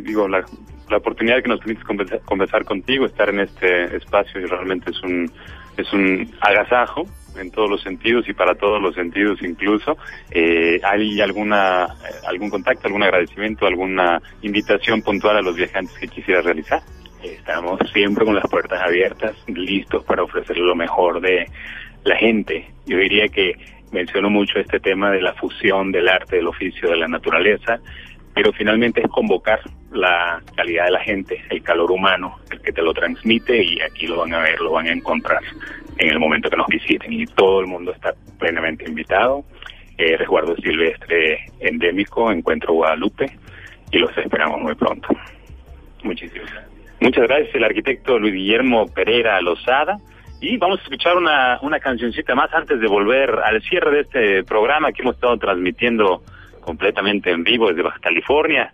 digo, 0.01 0.27
la, 0.27 0.43
la, 0.89 0.97
oportunidad 0.97 1.41
que 1.41 1.49
nos 1.49 1.59
permites 1.59 1.83
conversar, 2.25 2.65
contigo, 2.65 3.05
estar 3.05 3.29
en 3.29 3.41
este 3.41 3.95
espacio, 3.95 4.41
y 4.41 4.45
realmente 4.45 4.91
es 4.91 5.01
un, 5.03 5.31
es 5.77 5.91
un 5.93 6.29
agasajo 6.41 7.05
en 7.39 7.51
todos 7.51 7.69
los 7.69 7.81
sentidos 7.81 8.27
y 8.29 8.33
para 8.33 8.55
todos 8.55 8.81
los 8.81 8.95
sentidos 8.95 9.41
incluso. 9.41 9.97
Eh, 10.31 10.79
¿Hay 10.83 11.21
alguna, 11.21 11.87
algún 12.27 12.49
contacto, 12.49 12.87
algún 12.87 13.03
agradecimiento, 13.03 13.65
alguna 13.65 14.21
invitación 14.41 15.01
puntual 15.01 15.37
a 15.37 15.41
los 15.41 15.55
viajantes 15.55 15.97
que 15.97 16.07
quisieras 16.07 16.45
realizar? 16.45 16.81
Estamos 17.23 17.79
siempre 17.93 18.25
con 18.25 18.35
las 18.35 18.47
puertas 18.49 18.81
abiertas, 18.81 19.35
listos 19.47 20.03
para 20.03 20.23
ofrecer 20.23 20.57
lo 20.57 20.75
mejor 20.75 21.21
de 21.21 21.47
la 22.03 22.15
gente. 22.17 22.67
Yo 22.85 22.97
diría 22.97 23.29
que 23.29 23.55
menciono 23.91 24.29
mucho 24.29 24.59
este 24.59 24.79
tema 24.79 25.11
de 25.11 25.21
la 25.21 25.33
fusión 25.33 25.91
del 25.91 26.09
arte, 26.09 26.37
del 26.37 26.47
oficio, 26.47 26.89
de 26.89 26.97
la 26.97 27.07
naturaleza, 27.07 27.79
pero 28.33 28.51
finalmente 28.51 29.01
es 29.01 29.07
convocar 29.07 29.61
la 29.91 30.41
calidad 30.55 30.85
de 30.85 30.91
la 30.91 30.99
gente, 30.99 31.41
el 31.49 31.61
calor 31.61 31.91
humano, 31.91 32.39
el 32.51 32.59
que 32.61 32.73
te 32.73 32.81
lo 32.81 32.93
transmite 32.93 33.63
y 33.63 33.79
aquí 33.79 34.07
lo 34.07 34.17
van 34.17 34.33
a 34.33 34.39
ver, 34.39 34.59
lo 34.59 34.71
van 34.71 34.87
a 34.87 34.91
encontrar 34.91 35.41
en 35.97 36.09
el 36.09 36.19
momento 36.19 36.49
que 36.49 36.57
nos 36.57 36.67
visiten 36.67 37.13
y 37.13 37.25
todo 37.25 37.61
el 37.61 37.67
mundo 37.67 37.93
está 37.93 38.13
plenamente 38.39 38.85
invitado. 38.85 39.45
Eh, 39.97 40.17
resguardo 40.17 40.55
silvestre 40.55 41.45
endémico, 41.59 42.31
encuentro 42.31 42.73
Guadalupe 42.73 43.27
y 43.91 43.99
los 43.99 44.17
esperamos 44.17 44.59
muy 44.59 44.73
pronto. 44.73 45.07
Muchísimas 46.03 46.51
gracias. 46.51 46.72
Muchas 47.03 47.27
gracias, 47.27 47.53
el 47.53 47.65
arquitecto 47.65 48.17
Luis 48.17 48.33
Guillermo 48.33 48.87
Pereira 48.87 49.41
Lozada. 49.41 49.97
Y 50.39 50.55
vamos 50.55 50.79
a 50.79 50.83
escuchar 50.83 51.17
una, 51.17 51.59
una 51.61 51.81
cancioncita 51.81 52.33
más 52.33 52.53
antes 52.53 52.79
de 52.79 52.87
volver 52.87 53.29
al 53.43 53.61
cierre 53.61 53.91
de 53.91 53.99
este 54.03 54.43
programa 54.45 54.93
que 54.93 55.01
hemos 55.01 55.15
estado 55.15 55.35
transmitiendo 55.37 56.23
completamente 56.61 57.29
en 57.29 57.43
vivo 57.43 57.67
desde 57.67 57.81
Baja 57.81 57.99
California. 57.99 58.73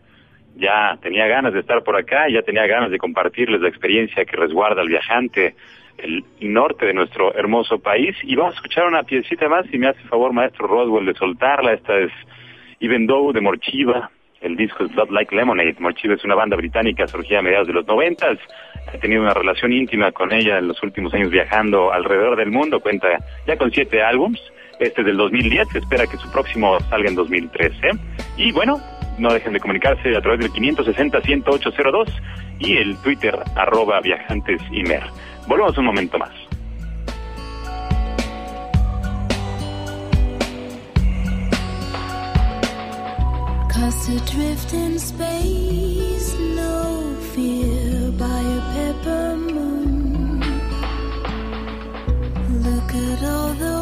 Ya 0.57 0.95
tenía 1.01 1.25
ganas 1.25 1.53
de 1.53 1.61
estar 1.61 1.83
por 1.83 1.97
acá, 1.97 2.29
ya 2.31 2.43
tenía 2.43 2.67
ganas 2.67 2.91
de 2.91 2.99
compartirles 2.99 3.61
la 3.61 3.69
experiencia 3.69 4.23
que 4.25 4.37
resguarda 4.37 4.83
el 4.83 4.89
viajante, 4.89 5.55
el 5.97 6.23
norte 6.39 6.85
de 6.85 6.93
nuestro 6.93 7.33
hermoso 7.33 7.79
país. 7.79 8.15
Y 8.21 8.35
vamos 8.35 8.53
a 8.53 8.57
escuchar 8.57 8.85
una 8.85 9.01
piecita 9.01 9.49
más, 9.49 9.65
si 9.71 9.79
me 9.79 9.87
hace 9.87 10.03
favor, 10.03 10.33
maestro 10.33 10.67
Roswell, 10.67 11.07
de 11.07 11.15
soltarla. 11.15 11.73
Esta 11.73 11.97
es 11.97 12.11
Even 12.79 13.07
de 13.07 13.41
Morchiva. 13.41 14.11
El 14.41 14.55
disco 14.55 14.85
es 14.85 14.91
Blood 14.93 15.09
Like 15.11 15.35
Lemonade. 15.35 15.75
Morchiva 15.79 16.15
es 16.15 16.23
una 16.23 16.35
banda 16.35 16.55
británica 16.55 17.07
surgida 17.07 17.39
a 17.39 17.41
mediados 17.41 17.67
de 17.67 17.73
los 17.73 17.87
noventas 17.87 18.37
He 18.93 18.97
tenido 18.97 19.21
una 19.21 19.33
relación 19.33 19.71
íntima 19.71 20.11
con 20.11 20.31
ella 20.33 20.57
en 20.57 20.67
los 20.67 20.81
últimos 20.81 21.13
años 21.13 21.29
viajando 21.29 21.91
alrededor 21.91 22.35
del 22.35 22.51
mundo. 22.51 22.79
Cuenta 22.79 23.07
ya 23.45 23.57
con 23.57 23.71
siete 23.71 24.01
álbums. 24.01 24.39
Este 24.79 25.01
es 25.01 25.07
del 25.07 25.17
2010. 25.17 25.67
Se 25.69 25.79
espera 25.79 26.07
que 26.07 26.17
su 26.17 26.31
próximo 26.31 26.79
salga 26.89 27.09
en 27.09 27.15
2013. 27.15 27.89
Y 28.37 28.51
bueno, 28.51 28.79
no 29.17 29.31
dejen 29.31 29.53
de 29.53 29.59
comunicarse 29.59 30.15
a 30.15 30.21
través 30.21 30.39
del 30.39 30.51
560-10802 30.51 32.07
y 32.59 32.77
el 32.77 32.97
Twitter 33.03 33.37
arroba 33.55 34.01
viajantesimer. 34.01 35.03
Volvemos 35.47 35.77
un 35.77 35.85
momento 35.85 36.17
más. 36.17 36.48
us 43.89 44.07
adrift 44.09 44.71
in 44.73 44.99
space, 44.99 46.33
no 46.61 47.15
fear 47.33 48.11
by 48.11 48.41
a 48.57 48.61
pepper 48.73 49.35
moon. 49.35 50.39
Look 52.65 52.89
at 53.07 53.19
all 53.23 53.53
the 53.63 53.78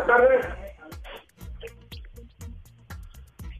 Buenas 0.00 0.06
tardes. 0.06 0.46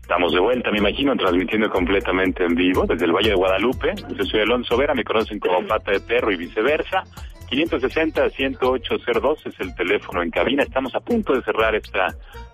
Estamos 0.03 0.33
de 0.33 0.41
vuelta, 0.41 0.71
me 0.71 0.79
imagino, 0.79 1.15
transmitiendo 1.17 1.69
completamente 1.71 2.45
en 2.45 2.55
vivo 2.55 2.85
desde 2.87 3.05
el 3.05 3.13
Valle 3.13 3.31
de 3.31 3.35
Guadalupe. 3.35 3.95
Yo 4.17 4.25
soy 4.25 4.41
Alonso 4.41 4.77
Vera, 4.77 4.95
me 4.95 5.05
conocen 5.05 5.39
como 5.39 5.67
Pata 5.67 5.93
de 5.93 6.01
Perro 6.01 6.33
y 6.33 6.37
viceversa. 6.37 7.05
560-10802 7.51 9.47
es 9.47 9.61
el 9.61 9.75
teléfono 9.75 10.23
en 10.23 10.31
cabina. 10.31 10.63
Estamos 10.63 10.95
a 10.95 11.01
punto 11.01 11.35
de 11.35 11.43
cerrar 11.43 11.75
esta 11.75 12.07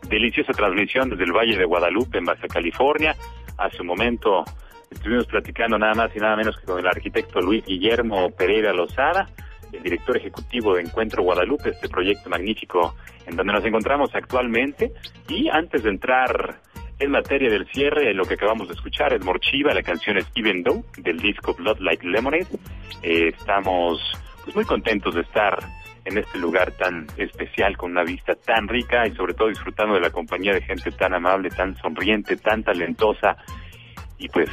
deliciosa 0.08 0.52
transmisión 0.52 1.10
desde 1.10 1.24
el 1.24 1.32
Valle 1.32 1.56
de 1.56 1.64
Guadalupe, 1.64 2.18
en 2.18 2.24
Baja 2.24 2.48
California. 2.48 3.14
Hace 3.58 3.82
un 3.82 3.88
momento 3.88 4.44
estuvimos 4.90 5.26
platicando 5.26 5.78
nada 5.78 5.94
más 5.94 6.14
y 6.14 6.18
nada 6.18 6.36
menos 6.36 6.58
que 6.58 6.66
con 6.66 6.78
el 6.78 6.86
arquitecto 6.86 7.40
Luis 7.40 7.64
Guillermo 7.64 8.30
Pereira 8.30 8.72
Lozada, 8.72 9.28
el 9.72 9.82
director 9.82 10.16
ejecutivo 10.16 10.74
de 10.74 10.82
Encuentro 10.82 11.22
Guadalupe, 11.22 11.70
este 11.70 11.88
proyecto 11.88 12.28
magnífico 12.28 12.94
en 13.26 13.36
donde 13.36 13.52
nos 13.52 13.64
encontramos 13.64 14.14
actualmente. 14.14 14.92
Y 15.28 15.48
antes 15.48 15.82
de 15.82 15.90
entrar 15.90 16.60
en 16.98 17.10
materia 17.10 17.50
del 17.50 17.66
cierre, 17.72 18.14
lo 18.14 18.24
que 18.24 18.34
acabamos 18.34 18.68
de 18.68 18.74
escuchar 18.74 19.12
es 19.12 19.24
Morchiva, 19.24 19.74
la 19.74 19.82
canción 19.82 20.16
es 20.16 20.26
Even 20.34 20.64
del 20.98 21.18
disco 21.18 21.54
Blood 21.54 21.78
Like 21.80 22.06
Lemonade. 22.06 22.46
Eh, 23.02 23.28
estamos 23.36 24.00
pues, 24.44 24.56
muy 24.56 24.64
contentos 24.64 25.14
de 25.14 25.20
estar 25.22 25.58
en 26.04 26.18
este 26.18 26.38
lugar 26.38 26.70
tan 26.72 27.06
especial, 27.16 27.76
con 27.76 27.90
una 27.90 28.04
vista 28.04 28.34
tan 28.36 28.68
rica 28.68 29.06
y 29.06 29.14
sobre 29.16 29.34
todo 29.34 29.48
disfrutando 29.48 29.94
de 29.94 30.00
la 30.00 30.10
compañía 30.10 30.54
de 30.54 30.62
gente 30.62 30.92
tan 30.92 31.12
amable, 31.12 31.50
tan 31.50 31.76
sonriente, 31.76 32.36
tan 32.36 32.62
talentosa 32.62 33.36
y 34.18 34.28
pues 34.28 34.48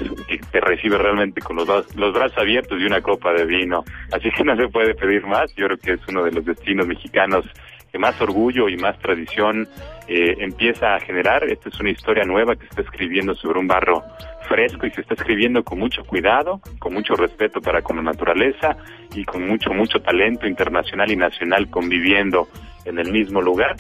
te 0.52 0.60
recibe 0.60 0.98
realmente 0.98 1.42
con 1.42 1.56
los, 1.56 1.68
los 1.96 2.14
brazos 2.14 2.38
abiertos 2.38 2.80
y 2.80 2.86
una 2.86 3.02
copa 3.02 3.34
de 3.34 3.46
vino. 3.46 3.84
Así 4.12 4.30
que 4.32 4.44
no 4.44 4.56
se 4.56 4.68
puede 4.68 4.94
pedir 4.96 5.26
más. 5.26 5.54
Yo 5.56 5.68
creo 5.68 5.78
que 5.78 5.94
es 5.94 6.00
uno 6.08 6.24
de 6.24 6.32
los 6.32 6.46
destinos 6.46 6.88
mexicanos 6.88 7.46
que 7.92 8.00
más 8.00 8.20
orgullo 8.22 8.70
y 8.70 8.76
más 8.76 8.98
tradición 8.98 9.68
eh, 10.08 10.36
empieza 10.40 10.96
a 10.96 11.00
generar. 11.00 11.44
Esta 11.44 11.70
es 11.70 11.80
una 11.80 11.92
historia 11.92 12.24
nueva 12.24 12.56
que 12.56 12.64
se 12.64 12.70
está 12.70 12.82
escribiendo 12.82 13.36
sobre 13.36 13.60
un 13.60 13.68
barro 13.68 14.04
fresco 14.50 14.88
y 14.88 14.92
se 14.92 15.02
está 15.02 15.14
escribiendo 15.14 15.64
con 15.64 15.80
mucho 15.80 16.04
cuidado, 16.04 16.60
con 16.80 16.94
mucho 16.94 17.14
respeto 17.14 17.62
para 17.62 17.84
con 17.84 17.98
la 17.98 18.02
naturaleza 18.02 18.76
y 19.16 19.24
con 19.24 19.48
mucho, 19.48 19.72
mucho 19.74 20.02
talento 20.02 20.48
internacional 20.48 21.12
y 21.12 21.16
nacional 21.16 21.70
conviviendo 21.70 22.48
en 22.86 22.98
el 22.98 23.12
mismo 23.12 23.42
lugar. 23.42 23.76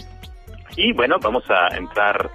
Y 0.77 0.93
bueno, 0.93 1.17
vamos 1.19 1.43
a 1.49 1.75
entrar 1.75 2.29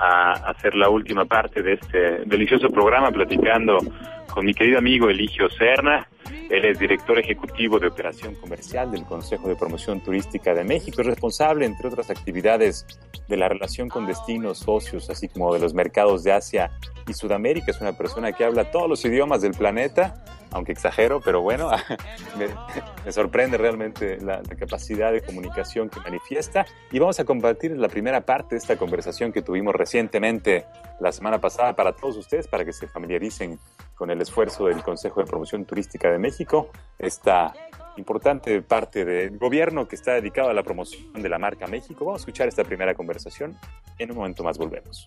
a 0.00 0.32
hacer 0.50 0.74
la 0.74 0.88
última 0.88 1.24
parte 1.24 1.62
de 1.62 1.74
este 1.74 2.24
delicioso 2.24 2.68
programa 2.68 3.10
platicando 3.10 3.78
con 4.32 4.46
mi 4.46 4.54
querido 4.54 4.78
amigo 4.78 5.10
Eligio 5.10 5.50
Serna. 5.50 6.08
Él 6.48 6.64
es 6.64 6.78
director 6.78 7.18
ejecutivo 7.18 7.78
de 7.78 7.88
operación 7.88 8.34
comercial 8.36 8.90
del 8.90 9.04
Consejo 9.04 9.48
de 9.48 9.56
Promoción 9.56 10.00
Turística 10.00 10.54
de 10.54 10.64
México. 10.64 11.00
Es 11.00 11.06
responsable, 11.06 11.66
entre 11.66 11.88
otras 11.88 12.10
actividades, 12.10 12.86
de 13.28 13.36
la 13.36 13.48
relación 13.48 13.88
con 13.88 14.06
destinos, 14.06 14.58
socios, 14.58 15.10
así 15.10 15.28
como 15.28 15.52
de 15.54 15.60
los 15.60 15.74
mercados 15.74 16.24
de 16.24 16.32
Asia 16.32 16.70
y 17.06 17.12
Sudamérica. 17.12 17.70
Es 17.70 17.80
una 17.80 17.92
persona 17.92 18.32
que 18.32 18.44
habla 18.44 18.70
todos 18.70 18.88
los 18.88 19.04
idiomas 19.04 19.42
del 19.42 19.52
planeta, 19.52 20.24
aunque 20.52 20.72
exagero, 20.72 21.20
pero 21.20 21.42
bueno, 21.42 21.70
me, 23.04 23.12
sorprende 23.12 23.58
realmente 23.58 24.18
la, 24.20 24.42
la, 24.42 24.56
capacidad 24.56 25.12
de 25.12 25.22
comunicación 25.22 25.88
que 25.88 26.00
manifiesta. 26.00 26.66
Y 26.90 26.98
vamos 26.98 27.18
a 27.20 27.24
compartir 27.24 27.76
la 27.76 27.88
primera 27.88 28.20
parte 28.22 28.54
de 28.54 28.58
esta 28.58 28.76
conversación 28.76 29.32
que 29.32 29.42
tuvimos 29.42 29.74
recientemente 29.74 30.66
la 31.00 31.12
semana 31.12 31.40
pasada 31.40 31.74
para 31.74 31.92
todos 31.92 32.16
ustedes, 32.16 32.48
para 32.48 32.64
que 32.64 32.72
se 32.72 32.88
familiaricen 32.88 33.58
con 33.94 34.10
el 34.10 34.20
esfuerzo 34.20 34.66
del 34.66 34.82
Consejo 34.82 35.20
de 35.20 35.26
Promoción 35.26 35.64
Turística 35.64 36.10
de 36.10 36.18
México, 36.18 36.70
esta 36.98 37.52
importante 37.96 38.62
parte 38.62 39.04
del 39.04 39.38
gobierno 39.38 39.86
que 39.86 39.96
está 39.96 40.14
dedicado 40.14 40.50
a 40.50 40.54
la 40.54 40.62
promoción 40.62 41.12
de 41.12 41.28
la 41.28 41.38
marca 41.38 41.66
México. 41.66 42.04
Vamos 42.04 42.20
a 42.20 42.22
escuchar 42.22 42.48
esta 42.48 42.64
primera 42.64 42.94
conversación. 42.94 43.56
En 43.98 44.10
un 44.10 44.16
momento 44.16 44.42
más 44.42 44.58
volvemos. 44.58 45.06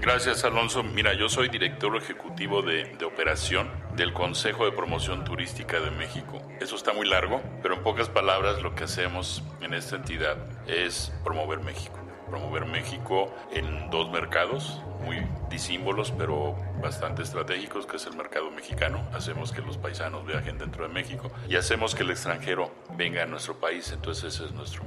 Gracias, 0.00 0.44
Alonso. 0.44 0.82
Mira, 0.84 1.12
yo 1.14 1.28
soy 1.28 1.48
director 1.48 1.96
ejecutivo 1.96 2.62
de, 2.62 2.96
operación 3.04 3.68
del 3.96 4.12
Consejo 4.12 4.64
de 4.64 4.72
Promoción 4.72 5.24
Turística 5.24 5.80
de 5.80 5.90
México. 5.90 6.40
Eso 6.60 6.76
está 6.76 6.92
muy 6.92 7.06
largo, 7.08 7.42
pero 7.62 7.74
en 7.74 7.82
pocas 7.82 8.08
palabras 8.08 8.62
lo 8.62 8.74
que 8.76 8.84
hacemos 8.84 9.42
en 9.60 9.74
esta 9.74 9.96
entidad 9.96 10.36
es 10.68 11.12
promover 11.24 11.60
México 11.60 11.98
promover 12.28 12.66
México 12.66 13.34
en 13.52 13.88
dos 13.90 14.10
mercados 14.10 14.82
muy 15.02 15.26
disímbolos, 15.48 16.12
pero 16.12 16.56
bastante 16.82 17.22
estratégicos, 17.22 17.86
que 17.86 17.96
es 17.96 18.06
el 18.06 18.16
mercado 18.16 18.50
mexicano. 18.50 19.08
Hacemos 19.14 19.52
que 19.52 19.62
los 19.62 19.78
paisanos 19.78 20.26
viajen 20.26 20.58
dentro 20.58 20.86
de 20.86 20.92
México 20.92 21.30
y 21.48 21.56
hacemos 21.56 21.94
que 21.94 22.02
el 22.02 22.10
extranjero 22.10 22.70
venga 22.96 23.22
a 23.22 23.26
nuestro 23.26 23.58
país. 23.58 23.90
Entonces 23.92 24.34
ese 24.34 24.44
es 24.44 24.52
nuestro 24.52 24.82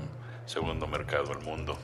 segundo 0.46 0.86
mercado 0.88 1.32
al 1.32 1.42
mundo. 1.42 1.78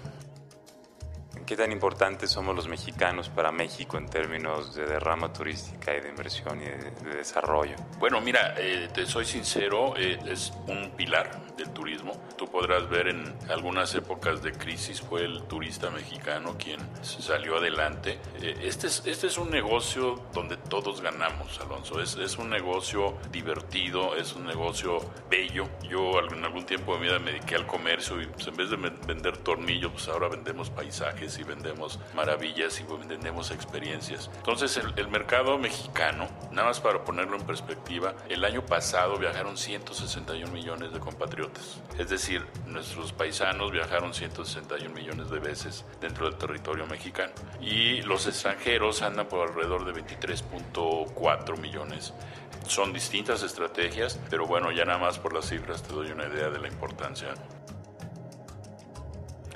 ¿Qué 1.47 1.55
tan 1.55 1.71
importantes 1.71 2.29
somos 2.29 2.53
los 2.53 2.67
mexicanos 2.67 3.29
para 3.29 3.53
México 3.53 3.97
en 3.97 4.09
términos 4.09 4.75
de 4.75 4.85
derrama 4.85 5.31
turística 5.31 5.95
y 5.95 6.01
de 6.01 6.09
inversión 6.09 6.61
y 6.61 6.65
de, 6.65 6.91
de 7.09 7.15
desarrollo? 7.15 7.77
Bueno, 7.99 8.19
mira, 8.19 8.53
eh, 8.57 8.89
te 8.93 9.05
soy 9.05 9.23
sincero, 9.23 9.93
eh, 9.95 10.19
es 10.27 10.51
un 10.67 10.91
pilar 10.97 11.55
del 11.55 11.69
turismo. 11.69 12.11
Tú 12.37 12.47
podrás 12.51 12.89
ver 12.89 13.07
en 13.07 13.33
algunas 13.49 13.95
épocas 13.95 14.43
de 14.43 14.51
crisis 14.51 14.99
fue 14.99 15.23
el 15.23 15.43
turista 15.43 15.89
mexicano 15.89 16.57
quien 16.57 16.81
salió 17.01 17.59
adelante. 17.59 18.19
Eh, 18.41 18.53
este, 18.63 18.87
es, 18.87 19.03
este 19.05 19.27
es 19.27 19.37
un 19.37 19.49
negocio 19.49 20.21
donde 20.33 20.57
todos 20.57 20.99
ganamos, 20.99 21.61
Alonso. 21.61 22.01
Es, 22.01 22.17
es 22.17 22.37
un 22.37 22.49
negocio 22.49 23.17
divertido, 23.31 24.17
es 24.17 24.33
un 24.33 24.45
negocio 24.45 24.99
bello. 25.29 25.69
Yo 25.89 26.19
en 26.19 26.43
algún 26.43 26.65
tiempo 26.65 26.93
de 26.95 26.99
mi 26.99 27.07
vida 27.07 27.19
me 27.19 27.31
dediqué 27.31 27.55
al 27.55 27.65
comercio 27.65 28.21
y 28.21 28.25
pues, 28.25 28.45
en 28.47 28.57
vez 28.57 28.69
de 28.69 28.75
vender 28.75 29.37
tornillos, 29.37 29.93
pues 29.93 30.09
ahora 30.09 30.27
vendemos 30.27 30.69
paisajes 30.69 31.36
y 31.39 31.43
vendemos 31.43 31.99
maravillas 32.15 32.79
y 32.79 32.83
vendemos 33.07 33.51
experiencias. 33.51 34.29
Entonces 34.37 34.77
el, 34.77 34.93
el, 34.97 35.07
mercado 35.07 35.57
mexicano, 35.57 36.27
nada 36.51 36.69
más 36.69 36.79
para 36.79 37.03
ponerlo 37.03 37.37
en 37.37 37.45
perspectiva, 37.45 38.13
el 38.29 38.43
año 38.43 38.65
pasado 38.65 39.17
viajaron 39.17 39.57
161 39.57 40.51
millones 40.51 40.93
de 40.93 40.99
compatriotas. 40.99 41.79
Es 41.97 42.09
decir, 42.09 42.45
nuestros 42.65 43.13
paisanos 43.13 43.71
viajaron 43.71 44.13
161 44.13 44.93
millones 44.93 45.29
de 45.29 45.39
veces 45.39 45.85
dentro 45.99 46.29
del 46.29 46.37
territorio 46.37 46.85
mexicano. 46.87 47.33
Y 47.61 48.01
los 48.01 48.27
extranjeros 48.27 49.01
andan 49.01 49.27
por 49.27 49.47
alrededor 49.47 49.85
de 49.85 50.01
23.4 50.01 51.57
millones. 51.57 52.13
Son 52.67 52.93
distintas 52.93 53.43
estrategias, 53.43 54.19
pero 54.29 54.45
bueno, 54.45 54.71
ya 54.71 54.85
nada 54.85 54.99
más 54.99 55.19
por 55.19 55.33
las 55.33 55.47
cifras 55.47 55.83
te 55.83 55.93
doy 55.93 56.11
una 56.11 56.27
idea 56.27 56.49
de 56.49 56.59
la 56.59 56.67
importancia. 56.67 57.33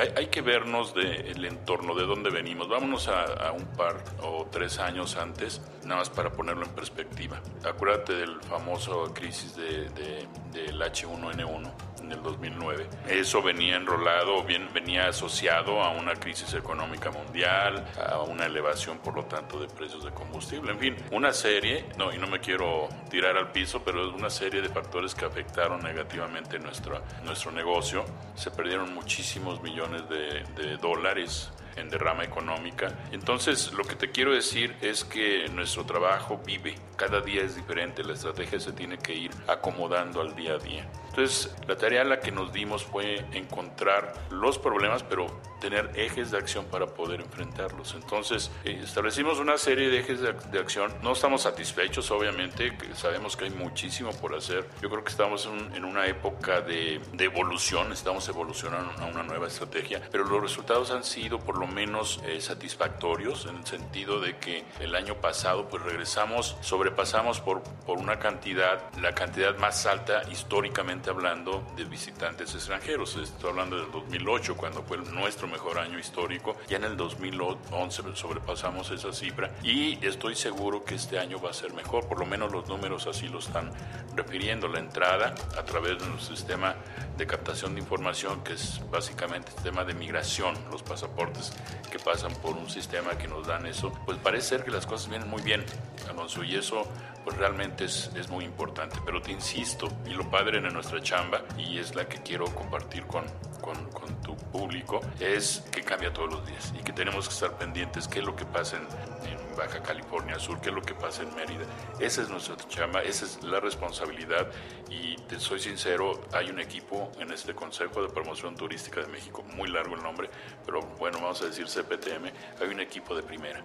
Hay, 0.02 0.10
hay, 0.18 0.28
que 0.28 0.41
vernos 0.41 0.95
del 0.95 1.39
de 1.41 1.47
entorno, 1.47 1.93
de 1.93 2.08
dónde 2.08 2.32
venimos. 2.32 2.68
Vámonos 2.68 3.08
a, 3.08 3.22
a, 3.22 3.52
un 3.52 3.68
par 3.78 3.97
o 4.24 4.47
tres 4.52 4.80
años 4.80 5.16
antes, 5.16 5.62
nada 5.91 5.99
más 5.99 6.09
para 6.09 6.31
ponerlo 6.31 6.65
en 6.65 6.71
perspectiva. 6.71 7.41
Acuérdate 7.65 8.13
del 8.13 8.41
famoso 8.41 9.13
crisis 9.13 9.55
de, 9.57 9.89
de, 9.89 10.25
del 10.53 10.81
H1N1 10.81 11.71
en 12.01 12.11
el 12.13 12.23
2009. 12.23 12.87
Eso 13.09 13.41
venía 13.41 13.75
enrolado, 13.75 14.41
bien, 14.43 14.69
venía 14.73 15.09
asociado 15.09 15.83
a 15.83 15.89
una 15.91 16.15
crisis 16.15 16.53
económica 16.53 17.11
mundial, 17.11 17.85
a 18.09 18.21
una 18.21 18.45
elevación, 18.45 18.99
por 18.99 19.15
lo 19.15 19.25
tanto, 19.25 19.59
de 19.59 19.67
precios 19.67 20.05
de 20.05 20.11
combustible. 20.11 20.71
En 20.71 20.79
fin, 20.79 20.95
una 21.11 21.33
serie, 21.33 21.85
no, 21.97 22.13
y 22.13 22.17
no 22.17 22.27
me 22.27 22.39
quiero 22.39 22.87
tirar 23.09 23.35
al 23.35 23.51
piso, 23.51 23.83
pero 23.83 24.07
es 24.07 24.13
una 24.13 24.29
serie 24.29 24.61
de 24.61 24.69
factores 24.69 25.13
que 25.13 25.25
afectaron 25.25 25.81
negativamente 25.81 26.57
nuestro, 26.57 27.01
nuestro 27.25 27.51
negocio. 27.51 28.05
Se 28.35 28.49
perdieron 28.49 28.93
muchísimos 28.93 29.61
millones 29.61 30.07
de, 30.07 30.43
de 30.55 30.77
dólares 30.77 31.51
en 31.76 31.89
derrama 31.89 32.24
económica. 32.24 32.93
Entonces, 33.11 33.72
lo 33.74 33.84
que 33.84 33.95
te 33.95 34.11
quiero 34.11 34.34
decir 34.34 34.76
es 34.82 35.03
que 35.03 35.47
nuestro 35.49 35.86
trabajo 35.86 36.41
vive, 36.45 36.76
cada 36.95 37.22
día 37.22 37.41
es 37.43 37.55
diferente, 37.55 38.03
la 38.03 38.13
estrategia 38.13 38.59
se 38.59 38.72
tiene 38.74 38.97
que 38.97 39.13
ir 39.13 39.32
acomodando 39.47 40.22
al 40.22 40.36
día 40.36 40.53
a 40.53 40.57
día. 40.57 40.89
Entonces, 41.12 41.53
la 41.68 41.76
tarea 41.76 42.01
a 42.01 42.05
la 42.05 42.22
que 42.22 42.32
nos 42.32 42.53
dimos 42.53 42.86
fue 42.86 43.26
encontrar 43.34 44.14
los 44.30 44.57
problemas, 44.57 45.03
pero 45.03 45.28
tener 45.59 45.91
ejes 45.95 46.32
de 46.32 46.38
acción 46.38 46.66
para 46.66 46.88
poder 46.88 47.20
enfrentarlos. 47.20 47.93
Entonces, 47.93 48.49
eh, 48.64 48.80
establecimos 48.84 49.38
una 49.38 49.57
serie 49.57 49.89
de 49.89 49.99
ejes 49.99 50.22
de, 50.22 50.34
de, 50.34 50.59
acción. 50.59 50.91
No 51.03 51.12
estamos 51.12 51.43
satisfechos, 51.43 52.09
obviamente, 52.12 52.76
que 52.76 52.95
sabemos 52.95 53.36
que 53.36 53.45
hay 53.45 53.51
muchísimo 53.51 54.12
por 54.12 54.34
hacer. 54.34 54.66
Yo 54.82 54.89
creo 54.89 55.03
que 55.03 55.12
estamos 55.12 55.45
en, 55.45 55.76
en 55.76 55.86
una 55.86 56.07
época 56.07 56.62
de, 56.62 57.01
de, 57.14 57.26
evolución, 57.26 57.91
estamos 57.91 58.28
evolucionando 58.30 58.91
a 59.03 59.05
una 59.05 59.22
nueva 59.24 59.47
estrategia, 59.47 60.01
pero 60.12 60.24
los 60.24 60.41
resultados 60.41 60.91
han 60.91 61.03
sido 61.03 61.39
por 61.39 61.57
lo 61.57 61.68
menos 61.68 62.22
eh, 62.26 62.39
satisfactorios 62.39 63.45
en 63.45 63.57
el 63.57 63.66
sentido 63.66 64.20
de 64.20 64.38
que 64.38 64.64
el 64.80 64.95
año 64.95 65.16
pasado 65.16 65.68
pues 65.68 65.84
regresamos, 65.84 66.57
sobrepasamos 66.62 67.41
por, 67.41 67.62
por 67.86 67.97
una 67.99 68.18
cantidad, 68.18 68.82
la 68.99 69.14
cantidad 69.14 69.57
más 69.57 69.86
alta 69.86 70.24
históricamente 70.32 71.01
hablando 71.10 71.64
de 71.76 71.86
visitantes 71.86 72.54
extranjeros, 72.54 73.16
estoy 73.16 73.49
hablando 73.49 73.78
del 73.78 73.91
2008, 73.91 74.56
cuando 74.56 74.84
fue 74.84 74.97
nuestro 74.97 75.47
mejor 75.47 75.80
año 75.80 75.99
histórico, 75.99 76.56
ya 76.68 76.78
en 76.78 76.84
el 76.84 76.97
2011 76.97 78.04
sobrepasamos 78.16 78.91
esa 78.91 79.12
cifra 79.12 79.52
y 79.64 80.04
estoy 80.06 80.36
seguro 80.36 80.84
que 80.84 80.95
este 80.95 81.20
año 81.20 81.41
va 81.41 81.49
a 81.49 81.54
ser 81.54 81.74
mejor, 81.74 82.08
por 82.08 82.20
lo 82.20 82.26
menos 82.26 82.52
los 82.52 82.68
números 82.68 83.08
así 83.08 83.28
lo 83.28 83.39
están 83.39 83.72
refiriendo. 84.16 84.68
La 84.68 84.80
entrada 84.80 85.34
a 85.58 85.64
través 85.64 85.99
de 85.99 86.08
nuestro 86.08 86.36
sistema 86.36 86.76
de 87.18 87.28
captación 87.28 87.74
de 87.74 87.82
información, 87.82 88.43
que 88.43 88.54
es 88.54 88.82
básicamente 88.91 89.49
el 89.49 89.56
sistema 89.56 89.84
de 89.84 89.93
migración, 89.93 90.56
los 90.72 90.84
pasaportes 90.84 91.54
que 91.91 91.99
pasan 91.99 92.34
por 92.36 92.56
un 92.56 92.70
sistema 92.70 93.18
que 93.18 93.28
nos 93.28 93.47
dan 93.47 93.66
eso, 93.66 93.91
pues 94.06 94.18
parece 94.18 94.49
ser 94.49 94.64
que 94.64 94.72
las 94.72 94.86
cosas 94.86 95.10
vienen 95.10 95.30
muy 95.30 95.41
bien, 95.41 95.66
Alonso, 96.10 96.43
y 96.43 96.56
eso 96.56 96.84
pues 97.24 97.38
realmente 97.38 97.86
es, 97.86 98.11
es 98.15 98.30
muy 98.30 98.45
importante. 98.45 98.97
Pero 99.05 99.22
te 99.22 99.32
insisto, 99.32 99.88
y 100.05 100.11
lo 100.11 100.30
padre 100.30 100.61
de 100.61 100.69
nuestra 100.69 101.01
chamba, 101.01 101.43
y 101.57 101.78
es 101.78 101.95
la 101.95 102.07
que 102.07 102.22
quiero 102.22 102.45
compartir 102.45 103.05
con, 103.05 103.26
con, 103.61 103.76
con, 103.91 104.11
tu 104.22 104.36
público, 104.36 105.01
es 105.19 105.63
que 105.72 105.82
cambia 105.82 106.13
todos 106.13 106.32
los 106.32 106.45
días 106.45 106.74
y 106.80 106.84
que 106.84 106.93
tenemos 106.93 107.28
que 107.28 107.34
estar 107.34 107.57
pendientes 107.57 108.07
qué 108.07 108.19
es 108.19 108.26
lo 108.26 108.36
que 108.36 108.45
pasa 108.45 108.78
en, 108.78 108.84
en 109.32 109.55
Baja 109.55 109.82
California 109.82 110.38
Sur, 110.39 110.61
qué 110.61 110.69
es 110.69 110.76
lo 110.76 110.82
que 110.82 110.93
pasa 110.93 111.24
en 111.24 111.34
Mérida. 111.36 111.65
Esa 111.99 112.22
es 112.22 112.30
nuestra 112.30 112.55
chamba, 112.67 113.01
esa 113.01 113.26
es 113.26 113.43
la 113.43 113.59
responsabilidad 113.59 114.47
y 114.89 115.15
te 115.28 115.39
soy 115.39 115.59
sincero, 115.59 116.22
hay 116.34 116.49
un 116.49 116.59
equipo 116.59 117.11
en 117.19 117.32
este 117.32 117.53
Consejo 117.55 118.01
de 118.03 118.09
Promoción 118.09 118.55
Turística 118.55 119.01
de 119.01 119.07
México, 119.07 119.43
muy 119.55 119.69
largo 119.69 119.95
el 119.95 120.03
nombre, 120.03 120.30
pero 120.65 120.82
bueno, 120.99 121.19
vamos 121.19 121.41
a 121.41 121.45
decir 121.45 121.65
CPTM, 121.65 122.32
hay 122.61 122.67
un 122.67 122.80
equipo 122.80 123.15
de 123.15 123.24
primera. 123.24 123.63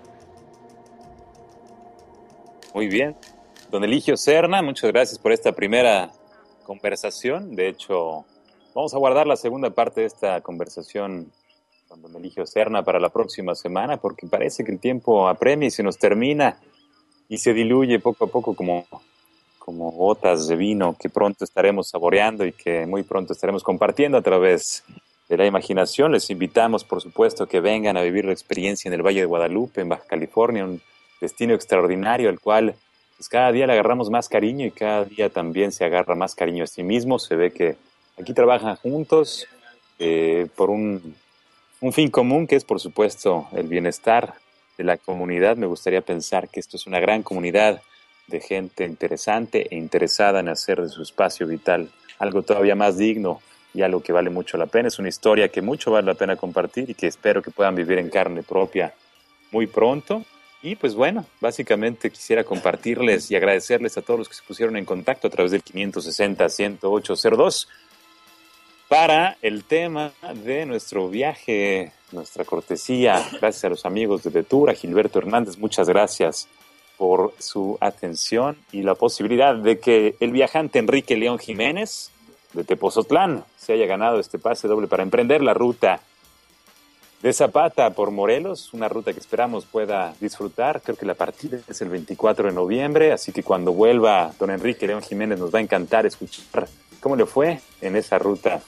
Muy 2.74 2.88
bien. 2.88 3.16
Don 3.70 3.82
Eligio 3.82 4.16
Serna, 4.16 4.62
muchas 4.62 4.92
gracias 4.92 5.18
por 5.18 5.32
esta 5.32 5.50
primera 5.52 6.12
conversación. 6.64 7.56
De 7.56 7.68
hecho, 7.68 8.24
vamos 8.74 8.94
a 8.94 8.98
guardar 8.98 9.26
la 9.26 9.36
segunda 9.36 9.70
parte 9.70 10.02
de 10.02 10.06
esta 10.06 10.40
conversación 10.40 11.32
con 11.88 12.00
Don 12.00 12.14
Eligio 12.14 12.46
Serna 12.46 12.84
para 12.84 13.00
la 13.00 13.08
próxima 13.08 13.56
semana, 13.56 13.96
porque 13.96 14.28
parece 14.28 14.62
que 14.62 14.70
el 14.70 14.78
tiempo 14.78 15.28
apremia 15.28 15.66
y 15.66 15.72
se 15.72 15.82
nos 15.82 15.98
termina 15.98 16.60
y 17.28 17.38
se 17.38 17.52
diluye 17.54 17.98
poco 17.98 18.26
a 18.26 18.28
poco 18.28 18.54
como, 18.54 18.86
como 19.58 19.90
gotas 19.90 20.46
de 20.46 20.54
vino 20.54 20.96
que 20.96 21.08
pronto 21.08 21.44
estaremos 21.44 21.88
saboreando 21.88 22.46
y 22.46 22.52
que 22.52 22.86
muy 22.86 23.02
pronto 23.02 23.32
estaremos 23.32 23.64
compartiendo 23.64 24.16
a 24.16 24.22
través 24.22 24.84
de 25.28 25.36
la 25.36 25.44
imaginación. 25.44 26.12
Les 26.12 26.30
invitamos, 26.30 26.84
por 26.84 27.00
supuesto, 27.02 27.48
que 27.48 27.58
vengan 27.58 27.96
a 27.96 28.02
vivir 28.02 28.26
la 28.26 28.32
experiencia 28.32 28.88
en 28.88 28.94
el 28.94 29.02
Valle 29.04 29.20
de 29.20 29.26
Guadalupe, 29.26 29.80
en 29.80 29.88
Baja 29.88 30.04
California, 30.06 30.64
un 30.64 30.80
destino 31.20 31.52
extraordinario 31.52 32.28
al 32.28 32.38
cual 32.38 32.76
pues 33.16 33.28
cada 33.28 33.50
día 33.52 33.66
le 33.66 33.72
agarramos 33.72 34.10
más 34.10 34.28
cariño 34.28 34.66
y 34.66 34.70
cada 34.70 35.04
día 35.04 35.30
también 35.30 35.72
se 35.72 35.84
agarra 35.84 36.14
más 36.14 36.34
cariño 36.34 36.64
a 36.64 36.66
sí 36.66 36.82
mismo. 36.82 37.18
Se 37.18 37.34
ve 37.34 37.50
que 37.50 37.76
aquí 38.18 38.34
trabajan 38.34 38.76
juntos 38.76 39.46
eh, 39.98 40.46
por 40.54 40.70
un, 40.70 41.14
un 41.80 41.92
fin 41.92 42.10
común 42.10 42.46
que 42.46 42.56
es, 42.56 42.64
por 42.64 42.80
supuesto, 42.80 43.48
el 43.52 43.68
bienestar 43.68 44.34
de 44.76 44.84
la 44.84 44.98
comunidad. 44.98 45.56
Me 45.56 45.66
gustaría 45.66 46.02
pensar 46.02 46.48
que 46.48 46.60
esto 46.60 46.76
es 46.76 46.86
una 46.86 47.00
gran 47.00 47.22
comunidad 47.22 47.82
de 48.26 48.40
gente 48.40 48.84
interesante 48.84 49.66
e 49.70 49.76
interesada 49.76 50.40
en 50.40 50.48
hacer 50.48 50.82
de 50.82 50.88
su 50.88 51.02
espacio 51.02 51.46
vital 51.46 51.88
algo 52.18 52.42
todavía 52.42 52.74
más 52.74 52.98
digno 52.98 53.40
y 53.72 53.82
algo 53.82 54.02
que 54.02 54.12
vale 54.12 54.30
mucho 54.30 54.56
la 54.56 54.66
pena. 54.66 54.88
Es 54.88 54.98
una 54.98 55.08
historia 55.08 55.48
que 55.48 55.62
mucho 55.62 55.90
vale 55.90 56.06
la 56.06 56.14
pena 56.14 56.36
compartir 56.36 56.90
y 56.90 56.94
que 56.94 57.06
espero 57.06 57.42
que 57.42 57.50
puedan 57.50 57.74
vivir 57.74 57.98
en 57.98 58.08
carne 58.08 58.42
propia 58.42 58.94
muy 59.52 59.66
pronto. 59.66 60.24
Y 60.66 60.74
pues 60.74 60.96
bueno, 60.96 61.24
básicamente 61.40 62.10
quisiera 62.10 62.42
compartirles 62.42 63.30
y 63.30 63.36
agradecerles 63.36 63.96
a 63.98 64.02
todos 64.02 64.18
los 64.18 64.28
que 64.28 64.34
se 64.34 64.42
pusieron 64.42 64.76
en 64.76 64.84
contacto 64.84 65.28
a 65.28 65.30
través 65.30 65.52
del 65.52 65.62
560-10802 65.62 67.68
para 68.88 69.36
el 69.42 69.62
tema 69.62 70.10
de 70.44 70.66
nuestro 70.66 71.08
viaje, 71.08 71.92
nuestra 72.10 72.44
cortesía. 72.44 73.24
Gracias 73.40 73.64
a 73.64 73.68
los 73.68 73.86
amigos 73.86 74.24
de 74.24 74.30
Detura, 74.30 74.74
Gilberto 74.74 75.20
Hernández, 75.20 75.56
muchas 75.56 75.88
gracias 75.88 76.48
por 76.96 77.32
su 77.38 77.78
atención 77.80 78.58
y 78.72 78.82
la 78.82 78.96
posibilidad 78.96 79.54
de 79.54 79.78
que 79.78 80.16
el 80.18 80.32
viajante 80.32 80.80
Enrique 80.80 81.16
León 81.16 81.38
Jiménez 81.38 82.10
de 82.54 82.64
Tepozotlán 82.64 83.44
se 83.56 83.74
haya 83.74 83.86
ganado 83.86 84.18
este 84.18 84.40
pase 84.40 84.66
doble 84.66 84.88
para 84.88 85.04
emprender 85.04 85.42
la 85.42 85.54
ruta 85.54 86.00
de 87.22 87.32
Zapata 87.32 87.90
por 87.90 88.10
Morelos, 88.10 88.72
una 88.72 88.88
ruta 88.88 89.12
que 89.12 89.20
esperamos 89.20 89.64
pueda 89.64 90.14
disfrutar. 90.20 90.82
Creo 90.82 90.96
que 90.96 91.06
la 91.06 91.14
partida 91.14 91.58
es 91.66 91.80
el 91.80 91.88
24 91.88 92.48
de 92.48 92.54
noviembre, 92.54 93.12
así 93.12 93.32
que 93.32 93.42
cuando 93.42 93.72
vuelva 93.72 94.32
don 94.38 94.50
Enrique 94.50 94.86
León 94.86 95.02
Jiménez 95.02 95.38
nos 95.38 95.54
va 95.54 95.58
a 95.58 95.62
encantar 95.62 96.06
escuchar 96.06 96.68
cómo 97.00 97.16
le 97.16 97.26
fue 97.26 97.60
en 97.80 97.96
esa 97.96 98.18
ruta 98.18 98.60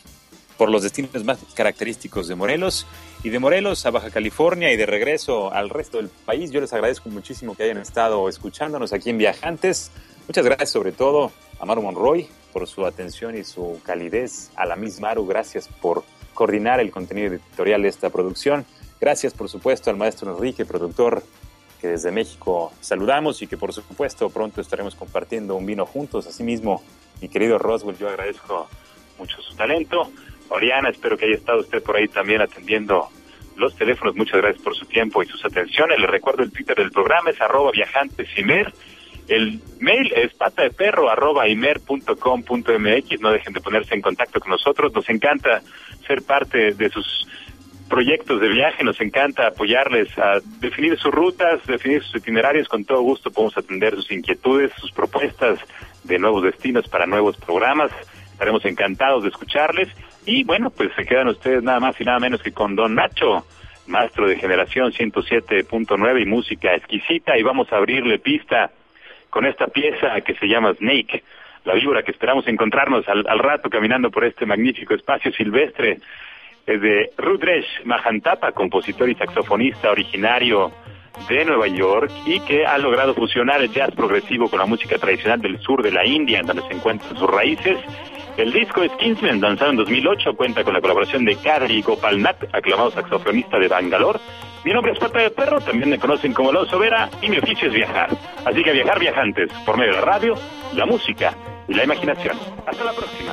por 0.56 0.70
los 0.70 0.82
destinos 0.82 1.24
más 1.24 1.38
característicos 1.54 2.26
de 2.26 2.34
Morelos 2.34 2.86
y 3.22 3.30
de 3.30 3.38
Morelos 3.38 3.86
a 3.86 3.90
Baja 3.90 4.10
California 4.10 4.72
y 4.72 4.76
de 4.76 4.86
regreso 4.86 5.52
al 5.52 5.70
resto 5.70 5.98
del 5.98 6.08
país. 6.08 6.50
Yo 6.50 6.60
les 6.60 6.72
agradezco 6.72 7.08
muchísimo 7.10 7.54
que 7.54 7.62
hayan 7.62 7.78
estado 7.78 8.28
escuchándonos 8.28 8.92
aquí 8.92 9.10
en 9.10 9.18
Viajantes. 9.18 9.92
Muchas 10.26 10.44
gracias 10.44 10.70
sobre 10.70 10.92
todo 10.92 11.30
a 11.60 11.64
Maru 11.64 11.82
Monroy 11.82 12.28
por 12.52 12.66
su 12.66 12.84
atención 12.84 13.36
y 13.36 13.44
su 13.44 13.80
calidez. 13.84 14.50
A 14.56 14.66
la 14.66 14.74
misma 14.74 15.08
Maru, 15.08 15.26
gracias 15.26 15.68
por 15.80 16.02
coordinar 16.38 16.78
el 16.78 16.92
contenido 16.92 17.34
editorial 17.34 17.82
de 17.82 17.88
esta 17.88 18.10
producción. 18.10 18.64
Gracias, 19.00 19.34
por 19.34 19.48
supuesto, 19.48 19.90
al 19.90 19.96
maestro 19.96 20.32
Enrique, 20.32 20.64
productor, 20.64 21.24
que 21.80 21.88
desde 21.88 22.12
México 22.12 22.72
saludamos 22.80 23.42
y 23.42 23.48
que, 23.48 23.56
por 23.56 23.72
supuesto, 23.72 24.30
pronto 24.30 24.60
estaremos 24.60 24.94
compartiendo 24.94 25.56
un 25.56 25.66
vino 25.66 25.84
juntos. 25.84 26.28
Asimismo, 26.28 26.80
mi 27.20 27.28
querido 27.28 27.58
Roswell, 27.58 27.98
yo 27.98 28.08
agradezco 28.08 28.68
mucho 29.18 29.42
su 29.42 29.56
talento. 29.56 30.12
Oriana, 30.48 30.90
espero 30.90 31.18
que 31.18 31.24
haya 31.24 31.34
estado 31.34 31.58
usted 31.58 31.82
por 31.82 31.96
ahí 31.96 32.06
también 32.06 32.40
atendiendo 32.40 33.08
los 33.56 33.74
teléfonos. 33.74 34.14
Muchas 34.14 34.40
gracias 34.40 34.62
por 34.62 34.76
su 34.76 34.86
tiempo 34.86 35.24
y 35.24 35.26
sus 35.26 35.44
atenciones. 35.44 35.98
Le 35.98 36.06
recuerdo 36.06 36.44
el 36.44 36.52
Twitter 36.52 36.76
del 36.76 36.92
programa, 36.92 37.30
es 37.30 37.40
arroba. 37.40 37.72
El 39.28 39.60
mail 39.78 40.10
es 40.16 40.32
pata 40.34 40.62
de 40.62 40.70
perro 40.70 41.10
arroba 41.10 41.44
mx. 41.46 43.20
No 43.20 43.30
dejen 43.30 43.52
de 43.52 43.60
ponerse 43.60 43.94
en 43.94 44.00
contacto 44.00 44.40
con 44.40 44.50
nosotros. 44.50 44.92
Nos 44.94 45.08
encanta 45.10 45.60
ser 46.06 46.22
parte 46.22 46.72
de 46.72 46.88
sus 46.88 47.28
proyectos 47.90 48.40
de 48.40 48.48
viaje. 48.48 48.84
Nos 48.84 49.00
encanta 49.02 49.48
apoyarles 49.48 50.08
a 50.18 50.40
definir 50.60 50.98
sus 50.98 51.12
rutas, 51.12 51.64
definir 51.66 52.02
sus 52.02 52.16
itinerarios. 52.16 52.68
Con 52.68 52.86
todo 52.86 53.02
gusto 53.02 53.30
podemos 53.30 53.56
atender 53.58 53.94
sus 53.96 54.10
inquietudes, 54.10 54.72
sus 54.78 54.92
propuestas 54.92 55.60
de 56.04 56.18
nuevos 56.18 56.42
destinos 56.42 56.88
para 56.88 57.06
nuevos 57.06 57.36
programas. 57.36 57.90
Estaremos 58.32 58.64
encantados 58.64 59.24
de 59.24 59.28
escucharles. 59.28 59.88
Y 60.24 60.44
bueno, 60.44 60.70
pues 60.70 60.90
se 60.96 61.04
quedan 61.04 61.28
ustedes 61.28 61.62
nada 61.62 61.80
más 61.80 62.00
y 62.00 62.04
nada 62.04 62.18
menos 62.18 62.42
que 62.42 62.52
con 62.52 62.76
Don 62.76 62.94
Nacho, 62.94 63.44
maestro 63.86 64.26
de 64.26 64.36
generación 64.36 64.92
107.9 64.92 66.22
y 66.22 66.24
música 66.24 66.74
exquisita. 66.74 67.36
Y 67.36 67.42
vamos 67.42 67.70
a 67.72 67.76
abrirle 67.76 68.18
pista 68.18 68.70
con 69.30 69.46
esta 69.46 69.66
pieza 69.68 70.20
que 70.22 70.34
se 70.34 70.46
llama 70.46 70.74
Snake, 70.74 71.22
la 71.64 71.74
víbora 71.74 72.02
que 72.02 72.12
esperamos 72.12 72.46
encontrarnos 72.48 73.06
al, 73.08 73.38
rato 73.38 73.68
caminando 73.68 74.10
por 74.10 74.24
este 74.24 74.46
magnífico 74.46 74.94
espacio 74.94 75.32
silvestre. 75.32 75.98
Es 76.66 76.80
de 76.80 77.10
Rudresh 77.16 77.84
Mahantapa, 77.84 78.52
compositor 78.52 79.08
y 79.08 79.14
saxofonista 79.14 79.90
originario 79.90 80.72
de 81.28 81.44
Nueva 81.44 81.66
York 81.66 82.10
y 82.26 82.40
que 82.40 82.64
ha 82.64 82.78
logrado 82.78 83.14
fusionar 83.14 83.60
el 83.60 83.72
jazz 83.72 83.90
progresivo 83.94 84.48
con 84.48 84.58
la 84.60 84.66
música 84.66 84.98
tradicional 84.98 85.40
del 85.40 85.58
sur 85.60 85.82
de 85.82 85.90
la 85.90 86.06
India, 86.06 86.40
en 86.40 86.46
donde 86.46 86.62
se 86.62 86.74
encuentran 86.74 87.16
sus 87.16 87.28
raíces. 87.28 87.76
El 88.36 88.52
disco 88.52 88.82
es 88.82 88.92
Kingsman, 88.92 89.40
lanzado 89.40 89.72
en 89.72 89.78
2008, 89.78 90.36
cuenta 90.36 90.62
con 90.62 90.72
la 90.72 90.80
colaboración 90.80 91.24
de 91.24 91.36
Kadri 91.36 91.82
Gopalnath, 91.82 92.44
aclamado 92.54 92.92
saxofonista 92.92 93.58
de 93.58 93.66
Bangalore, 93.66 94.20
mi 94.68 94.74
nombre 94.74 94.92
es 94.92 94.98
Pata 94.98 95.20
de 95.20 95.30
Perro, 95.30 95.62
también 95.62 95.88
me 95.88 95.98
conocen 95.98 96.34
como 96.34 96.50
Alonso 96.50 96.78
Vera 96.78 97.08
y 97.22 97.30
mi 97.30 97.38
oficio 97.38 97.68
es 97.68 97.74
viajar. 97.74 98.10
Así 98.44 98.62
que 98.62 98.72
viajar 98.72 99.00
viajantes 99.00 99.50
por 99.64 99.78
medio 99.78 99.94
de 99.94 100.00
la 100.00 100.04
radio, 100.04 100.34
la 100.74 100.84
música 100.84 101.32
y 101.66 101.72
la 101.72 101.84
imaginación. 101.84 102.36
Hasta 102.66 102.84
la 102.84 102.92
próxima. 102.92 103.32